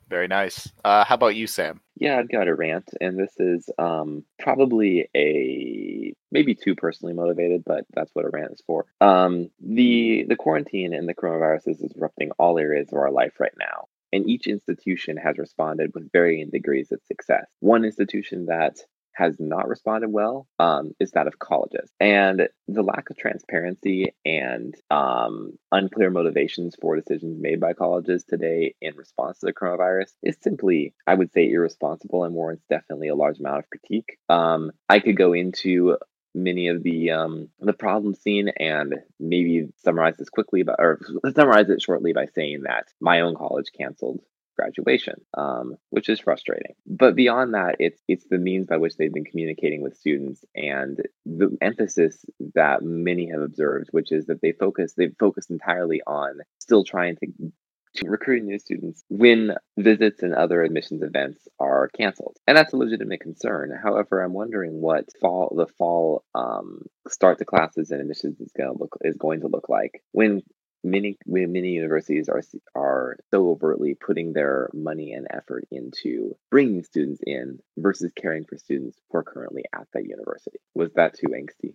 Very 0.07 0.27
nice. 0.27 0.71
Uh, 0.83 1.03
how 1.03 1.15
about 1.15 1.35
you, 1.35 1.47
Sam? 1.47 1.81
Yeah, 1.95 2.19
I've 2.19 2.29
got 2.29 2.47
a 2.47 2.53
rant, 2.53 2.89
and 3.01 3.17
this 3.17 3.33
is 3.39 3.69
um, 3.79 4.23
probably 4.37 5.09
a 5.15 6.13
maybe 6.31 6.53
too 6.53 6.75
personally 6.75 7.13
motivated, 7.13 7.63
but 7.65 7.85
that's 7.93 8.11
what 8.13 8.25
a 8.25 8.29
rant 8.29 8.51
is 8.51 8.61
for. 8.67 8.85
Um, 9.01 9.49
the 9.59 10.25
the 10.27 10.35
quarantine 10.35 10.93
and 10.93 11.09
the 11.09 11.15
coronavirus 11.15 11.69
is 11.69 11.77
disrupting 11.77 12.31
all 12.37 12.59
areas 12.59 12.89
of 12.91 12.99
our 12.99 13.11
life 13.11 13.39
right 13.39 13.55
now, 13.57 13.87
and 14.13 14.29
each 14.29 14.45
institution 14.45 15.17
has 15.17 15.39
responded 15.39 15.91
with 15.95 16.11
varying 16.11 16.51
degrees 16.51 16.91
of 16.91 17.01
success. 17.07 17.47
One 17.61 17.83
institution 17.83 18.45
that 18.45 18.77
has 19.15 19.35
not 19.39 19.67
responded 19.67 20.11
well 20.11 20.47
um, 20.59 20.91
is 20.99 21.11
that 21.11 21.27
of 21.27 21.39
colleges. 21.39 21.89
And 21.99 22.49
the 22.67 22.83
lack 22.83 23.09
of 23.09 23.17
transparency 23.17 24.13
and 24.25 24.75
um, 24.91 25.53
unclear 25.71 26.09
motivations 26.09 26.75
for 26.79 26.95
decisions 26.95 27.41
made 27.41 27.59
by 27.59 27.73
colleges 27.73 28.23
today 28.23 28.75
in 28.81 28.95
response 28.95 29.39
to 29.39 29.47
the 29.47 29.53
coronavirus 29.53 30.11
is 30.21 30.37
simply, 30.41 30.93
I 31.07 31.15
would 31.15 31.31
say, 31.33 31.49
irresponsible 31.49 32.23
and 32.23 32.35
warrants 32.35 32.65
definitely 32.69 33.07
a 33.07 33.15
large 33.15 33.39
amount 33.39 33.59
of 33.59 33.69
critique. 33.69 34.17
Um, 34.29 34.71
I 34.89 34.99
could 34.99 35.17
go 35.17 35.33
into 35.33 35.97
many 36.35 36.67
of 36.67 36.83
the 36.83 37.11
um, 37.11 37.49
the 37.59 37.73
problems 37.73 38.19
seen 38.19 38.49
and 38.49 38.95
maybe 39.19 39.69
summarize 39.77 40.17
this 40.17 40.29
quickly, 40.29 40.63
but 40.63 40.75
or 40.77 40.99
summarize 41.35 41.69
it 41.69 41.81
shortly 41.81 42.13
by 42.13 42.25
saying 42.25 42.63
that 42.63 42.87
my 42.99 43.21
own 43.21 43.35
college 43.35 43.71
canceled 43.75 44.19
graduation, 44.55 45.15
um, 45.37 45.75
which 45.89 46.09
is 46.09 46.19
frustrating. 46.19 46.75
But 46.85 47.15
beyond 47.15 47.53
that, 47.53 47.75
it's 47.79 48.01
it's 48.07 48.25
the 48.29 48.37
means 48.37 48.67
by 48.67 48.77
which 48.77 48.95
they've 48.97 49.13
been 49.13 49.25
communicating 49.25 49.81
with 49.81 49.97
students 49.97 50.43
and 50.55 50.99
the 51.25 51.57
emphasis 51.61 52.25
that 52.53 52.81
many 52.81 53.29
have 53.31 53.41
observed, 53.41 53.89
which 53.91 54.11
is 54.11 54.25
that 54.27 54.41
they 54.41 54.51
focus 54.51 54.93
they've 54.95 55.15
focused 55.19 55.51
entirely 55.51 56.01
on 56.05 56.39
still 56.59 56.83
trying 56.83 57.15
to 57.17 57.51
to 57.95 58.09
recruit 58.09 58.43
new 58.43 58.59
students 58.59 59.03
when 59.09 59.55
visits 59.77 60.21
and 60.21 60.33
other 60.33 60.61
admissions 60.63 61.01
events 61.01 61.47
are 61.59 61.89
canceled. 61.97 62.37
And 62.45 62.57
that's 62.57 62.73
a 62.73 62.77
legitimate 62.77 63.21
concern. 63.21 63.71
However, 63.81 64.21
I'm 64.21 64.33
wondering 64.33 64.81
what 64.81 65.05
fall 65.21 65.53
the 65.55 65.67
fall 65.77 66.23
um, 66.35 66.81
start 67.07 67.39
to 67.39 67.45
classes 67.45 67.91
and 67.91 68.01
admissions 68.01 68.39
is 68.39 68.51
going 68.55 68.71
to 68.71 68.77
look 68.77 68.97
is 69.01 69.17
going 69.17 69.41
to 69.41 69.47
look 69.47 69.69
like 69.69 70.03
when 70.11 70.41
many 70.85 71.17
many 71.25 71.69
universities 71.69 72.29
are 72.29 72.41
are 72.75 73.17
so 73.31 73.49
overtly 73.49 73.95
putting 73.95 74.33
their 74.33 74.69
money 74.73 75.11
and 75.13 75.27
effort 75.31 75.67
into 75.71 76.35
bringing 76.51 76.83
students 76.83 77.21
in 77.25 77.59
versus 77.77 78.11
caring 78.15 78.45
for 78.45 78.57
students 78.57 78.97
who 79.09 79.17
are 79.17 79.23
currently 79.23 79.63
at 79.73 79.87
that 79.93 80.05
university. 80.05 80.59
Was 80.75 80.91
that 80.95 81.17
too 81.17 81.27
angsty? 81.27 81.73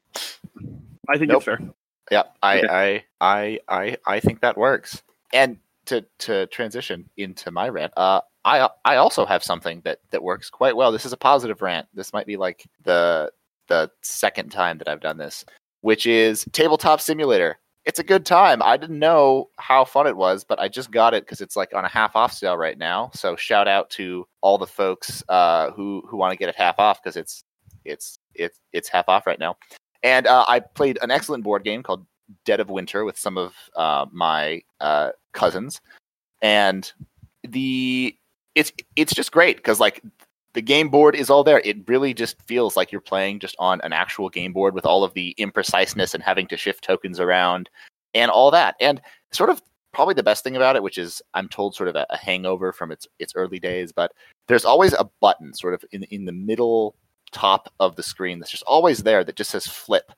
I 1.09 1.19
think 1.19 1.31
nope. 1.31 1.39
it's 1.39 1.45
fair. 1.45 1.61
Yeah, 2.11 2.23
I, 2.43 2.59
okay. 2.59 2.69
I 2.71 3.05
I 3.21 3.59
I 3.69 3.97
I 4.07 4.21
think 4.21 4.41
that 4.41 4.57
works. 4.57 5.03
And 5.33 5.59
to 5.87 6.05
to 6.21 6.47
transition 6.47 7.11
into 7.17 7.51
my 7.51 7.69
rant, 7.69 7.93
uh, 7.97 8.21
I 8.45 8.69
I 8.85 8.97
also 8.97 9.27
have 9.27 9.43
something 9.43 9.83
that 9.85 9.99
that 10.11 10.23
works 10.23 10.51
quite 10.51 10.77
well. 10.77 10.93
This 10.93 11.07
is 11.07 11.13
a 11.13 11.17
positive 11.17 11.63
rant. 11.63 11.89
This 11.95 12.13
might 12.13 12.27
be 12.27 12.37
like 12.37 12.67
the 12.85 13.33
the 13.69 13.91
second 14.03 14.51
time 14.51 14.79
that 14.79 14.89
I've 14.89 15.01
done 15.01 15.19
this, 15.19 15.45
which 15.81 16.07
is 16.07 16.47
tabletop 16.53 17.01
simulator. 17.01 17.59
It's 17.87 17.99
a 17.99 18.05
good 18.05 18.27
time. 18.27 18.63
I 18.63 18.77
didn't 18.77 18.99
know 18.99 19.49
how 19.59 19.85
fun 19.85 20.07
it 20.07 20.17
was, 20.17 20.45
but 20.45 20.61
I 20.61 20.69
just 20.69 20.91
got 20.91 21.15
it 21.15 21.25
because 21.25 21.41
it's 21.41 21.57
like 21.57 21.75
on 21.75 21.85
a 21.85 21.89
half 21.89 22.15
off 22.15 22.33
sale 22.33 22.57
right 22.57 22.77
now. 22.77 23.11
So 23.15 23.37
shout 23.37 23.69
out 23.69 23.89
to 23.91 24.27
all 24.43 24.59
the 24.59 24.67
folks 24.67 25.23
uh, 25.29 25.71
who 25.71 26.03
who 26.07 26.17
want 26.17 26.33
to 26.33 26.37
get 26.37 26.49
it 26.49 26.57
half 26.57 26.79
off 26.79 27.03
because 27.03 27.17
it's 27.17 27.43
it's 27.85 28.19
it's 28.35 28.59
it's 28.73 28.89
half 28.89 29.09
off 29.09 29.27
right 29.27 29.39
now. 29.39 29.57
And 30.03 30.27
uh, 30.27 30.45
I 30.47 30.61
played 30.61 30.99
an 31.03 31.11
excellent 31.11 31.43
board 31.45 31.65
game 31.65 31.83
called 31.83 32.07
Dead 32.45 32.61
of 32.61 32.71
Winter 32.71 33.05
with 33.05 33.19
some 33.19 33.39
of 33.39 33.55
uh, 33.77 34.07
my 34.13 34.63
uh, 34.81 35.11
cousins, 35.33 35.81
and 36.43 36.93
the 37.43 38.17
it's 38.55 38.73
it's 38.97 39.15
just 39.15 39.33
great 39.33 39.57
because 39.57 39.81
like 39.81 40.03
the 40.53 40.63
game 40.63 40.89
board 40.89 41.15
is 41.15 41.31
all 41.31 41.45
there. 41.45 41.61
It 41.61 41.89
really 41.89 42.15
just 42.15 42.41
feels 42.43 42.77
like 42.77 42.91
you're 42.91 43.01
playing 43.01 43.39
just 43.41 43.57
on 43.59 43.81
an 43.83 43.93
actual 43.93 44.29
game 44.29 44.53
board 44.53 44.75
with 44.75 44.87
all 44.87 45.05
of 45.05 45.15
the 45.15 45.35
impreciseness 45.39 46.15
and 46.15 46.23
having 46.23 46.47
to 46.49 46.57
shift 46.57 46.83
tokens 46.83 47.21
around 47.21 47.71
and 48.15 48.31
all 48.31 48.51
that. 48.51 48.75
And 48.81 49.01
sort 49.31 49.51
of 49.51 49.63
probably 49.93 50.15
the 50.15 50.23
best 50.23 50.43
thing 50.45 50.57
about 50.57 50.77
it, 50.77 50.83
which 50.83 50.99
is 50.99 51.23
I'm 51.35 51.49
told 51.49 51.75
sort 51.75 51.89
of 51.89 51.97
a, 51.97 52.07
a 52.11 52.17
hangover 52.17 52.73
from 52.73 52.91
its 52.91 53.07
its 53.19 53.35
early 53.37 53.59
days, 53.59 53.93
but 53.93 54.13
there's 54.49 54.65
always 54.65 54.93
a 54.95 55.09
button 55.21 55.55
sort 55.55 55.75
of 55.75 55.85
in 55.93 56.05
in 56.05 56.25
the 56.25 56.33
middle 56.33 56.97
top 57.33 57.73
of 57.79 57.95
the 57.95 58.03
screen 58.03 58.41
that's 58.41 58.51
just 58.51 58.65
always 58.65 59.05
there 59.05 59.23
that 59.23 59.37
just 59.37 59.51
says 59.51 59.67
flip 59.67 60.11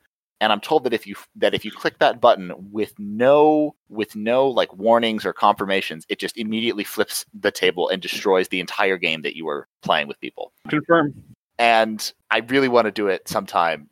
and 0.42 0.52
I'm 0.52 0.60
told 0.60 0.82
that 0.84 0.92
if 0.92 1.06
you 1.06 1.14
that 1.36 1.54
if 1.54 1.64
you 1.64 1.70
click 1.70 2.00
that 2.00 2.20
button 2.20 2.52
with 2.72 2.92
no 2.98 3.76
with 3.88 4.16
no 4.16 4.48
like 4.48 4.74
warnings 4.76 5.24
or 5.24 5.32
confirmations, 5.32 6.04
it 6.08 6.18
just 6.18 6.36
immediately 6.36 6.82
flips 6.82 7.24
the 7.32 7.52
table 7.52 7.88
and 7.88 8.02
destroys 8.02 8.48
the 8.48 8.58
entire 8.58 8.96
game 8.96 9.22
that 9.22 9.36
you 9.36 9.44
were 9.44 9.68
playing 9.82 10.08
with 10.08 10.20
people. 10.20 10.52
Confirm. 10.68 11.14
And 11.60 12.12
I 12.32 12.38
really 12.40 12.66
want 12.66 12.86
to 12.86 12.90
do 12.90 13.06
it 13.06 13.28
sometime, 13.28 13.88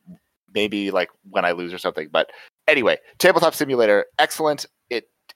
maybe 0.52 0.90
like 0.90 1.10
when 1.30 1.44
I 1.44 1.52
lose 1.52 1.72
or 1.72 1.78
something. 1.78 2.08
But 2.10 2.30
anyway, 2.66 2.98
tabletop 3.18 3.54
simulator, 3.54 4.06
excellent 4.18 4.66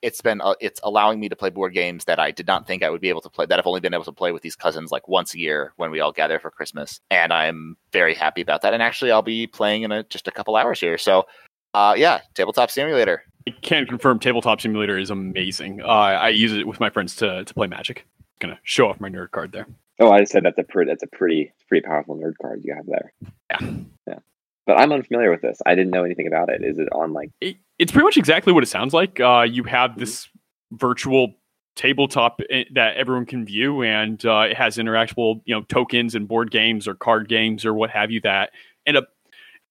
it's 0.03 0.20
been 0.20 0.40
uh, 0.40 0.55
it's 0.61 0.80
allowing 0.82 1.20
me 1.20 1.28
to 1.28 1.36
play 1.36 1.51
board 1.51 1.74
games 1.74 2.05
that 2.05 2.18
I 2.18 2.30
did 2.30 2.47
not 2.47 2.66
think 2.66 2.82
I 2.82 2.90
would 2.90 3.01
be 3.01 3.09
able 3.09 3.20
to 3.22 3.30
play 3.30 3.47
that 3.47 3.59
I've 3.59 3.66
only 3.66 3.80
been 3.80 3.95
able 3.95 4.05
to 4.05 4.12
play 4.12 4.32
with 4.32 4.42
these 4.42 4.57
cousins 4.57 4.92
like 4.92 5.09
once 5.09 5.34
a 5.34 5.38
year 5.38 5.72
when 5.76 5.90
we 5.90 6.01
all 6.01 6.12
gather 6.12 6.38
for 6.38 6.51
Christmas, 6.51 7.01
and 7.11 7.32
I'm 7.32 7.76
very 7.92 8.14
happy 8.14 8.40
about 8.40 8.62
that. 8.62 8.74
And 8.74 8.82
actually, 8.82 9.11
I'll 9.11 9.22
be 9.22 9.47
playing 9.47 9.82
in 9.82 9.92
a, 9.92 10.03
just 10.05 10.28
a 10.28 10.30
couple 10.30 10.57
hours 10.57 10.80
here. 10.80 10.99
So, 10.99 11.26
uh, 11.74 11.95
yeah, 11.97 12.20
tabletop 12.34 12.70
simulator. 12.70 13.24
I 13.49 13.53
can 13.62 13.86
confirm 13.86 14.18
tabletop 14.18 14.61
simulator 14.61 14.99
is 14.99 15.11
amazing. 15.11 15.82
Uh, 15.82 15.86
I 15.86 16.28
use 16.30 16.53
it 16.53 16.66
with 16.66 16.80
my 16.80 16.90
friends 16.90 17.16
to 17.16 17.45
to 17.45 17.55
play 17.55 17.66
Magic. 17.66 18.07
Gonna 18.40 18.59
show 18.62 18.88
off 18.88 19.01
my 19.01 19.09
nerd 19.09 19.30
card 19.30 19.53
there. 19.53 19.66
Oh, 20.01 20.11
I 20.11 20.24
said 20.24 20.42
that's 20.45 20.59
a 20.59 20.64
pretty 20.64 20.90
that's 20.90 21.03
a 21.03 21.16
pretty 21.16 21.53
pretty 21.68 21.86
powerful 21.86 22.16
nerd 22.16 22.34
card 22.40 22.62
you 22.64 22.74
have 22.74 22.86
there. 22.86 23.12
Yeah, 23.51 23.70
yeah. 24.09 24.18
But 24.67 24.81
I'm 24.81 24.93
unfamiliar 24.93 25.31
with 25.31 25.43
this. 25.43 25.59
I 25.67 25.75
didn't 25.75 25.91
know 25.91 26.05
anything 26.05 26.27
about 26.27 26.49
it. 26.49 26.65
Is 26.65 26.79
it 26.79 26.89
on 26.93 27.12
like? 27.12 27.31
It, 27.41 27.57
it's 27.79 27.93
pretty 27.93 28.05
much 28.05 28.17
exactly 28.17 28.53
what 28.53 28.62
it 28.62 28.69
sounds 28.69 28.95
like. 28.95 29.21
Uh, 29.21 29.47
you 29.49 29.65
have 29.65 29.93
mm-hmm. 29.93 30.01
this 30.01 30.29
virtual 30.73 31.35
tabletop 31.77 32.41
eh, 32.51 32.65
that 32.73 32.97
everyone 32.97 33.27
can 33.27 33.45
view, 33.45 33.83
and 33.83 34.25
uh, 34.25 34.47
it 34.51 34.57
has 34.57 34.79
interactable, 34.79 35.43
you 35.45 35.55
know, 35.55 35.62
tokens 35.62 36.15
and 36.15 36.29
board 36.29 36.51
games 36.51 36.89
or 36.89 36.95
card 36.95 37.29
games 37.29 37.65
or 37.65 37.75
what 37.75 37.91
have 37.91 38.11
you. 38.11 38.21
That 38.23 38.51
and 38.87 38.97
a, 38.97 39.07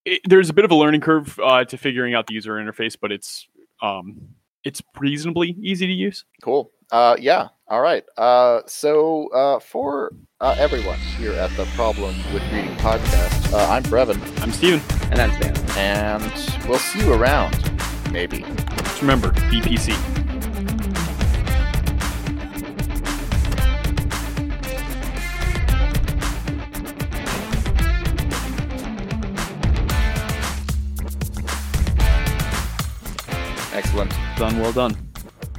it, 0.05 0.21
there's 0.25 0.49
a 0.49 0.53
bit 0.53 0.65
of 0.65 0.71
a 0.71 0.75
learning 0.75 1.01
curve 1.01 1.39
uh, 1.39 1.65
to 1.65 1.77
figuring 1.77 2.13
out 2.13 2.27
the 2.27 2.33
user 2.33 2.53
interface, 2.53 2.95
but 2.99 3.11
it's 3.11 3.47
um, 3.81 4.29
it's 4.63 4.81
reasonably 4.99 5.55
easy 5.61 5.87
to 5.87 5.93
use. 5.93 6.25
Cool. 6.41 6.71
Uh, 6.93 7.17
yeah. 7.19 7.47
All 7.69 7.81
right. 7.81 8.03
Uh, 8.19 8.61
so 8.67 9.27
uh, 9.29 9.59
for 9.59 10.13
uh, 10.39 10.55
everyone 10.59 10.99
here 11.17 11.33
at 11.33 11.49
the 11.57 11.65
Problem 11.73 12.15
with 12.31 12.43
Reading 12.51 12.75
podcast, 12.75 13.51
uh, 13.51 13.67
I'm 13.67 13.81
Brevin. 13.81 14.21
I'm 14.43 14.51
Steven. 14.51 14.79
And 15.11 15.19
I'm 15.19 15.31
Stan. 15.41 15.57
And 15.75 16.69
we'll 16.69 16.77
see 16.77 16.99
you 16.99 17.13
around, 17.13 17.59
maybe. 18.11 18.41
Just 18.41 19.01
remember, 19.01 19.31
BPC. 19.31 19.89
Excellent. 33.73 34.11
Done. 34.37 34.59
Well 34.59 34.73
done 34.73 35.12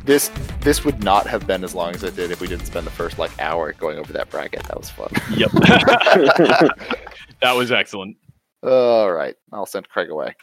this 0.04 0.30
this 0.60 0.84
would 0.84 1.02
not 1.02 1.26
have 1.26 1.46
been 1.46 1.64
as 1.64 1.74
long 1.74 1.94
as 1.94 2.02
it 2.02 2.16
did 2.16 2.30
if 2.30 2.40
we 2.40 2.46
didn't 2.46 2.66
spend 2.66 2.86
the 2.86 2.90
first 2.90 3.18
like 3.18 3.30
hour 3.40 3.72
going 3.72 3.98
over 3.98 4.12
that 4.12 4.30
bracket. 4.30 4.62
That 4.64 4.78
was 4.78 4.90
fun. 4.90 5.08
Yep. 5.36 5.50
that 7.40 7.54
was 7.56 7.72
excellent. 7.72 8.16
All 8.62 9.12
right. 9.12 9.34
I'll 9.52 9.66
send 9.66 9.88
Craig 9.88 10.10
away. 10.10 10.34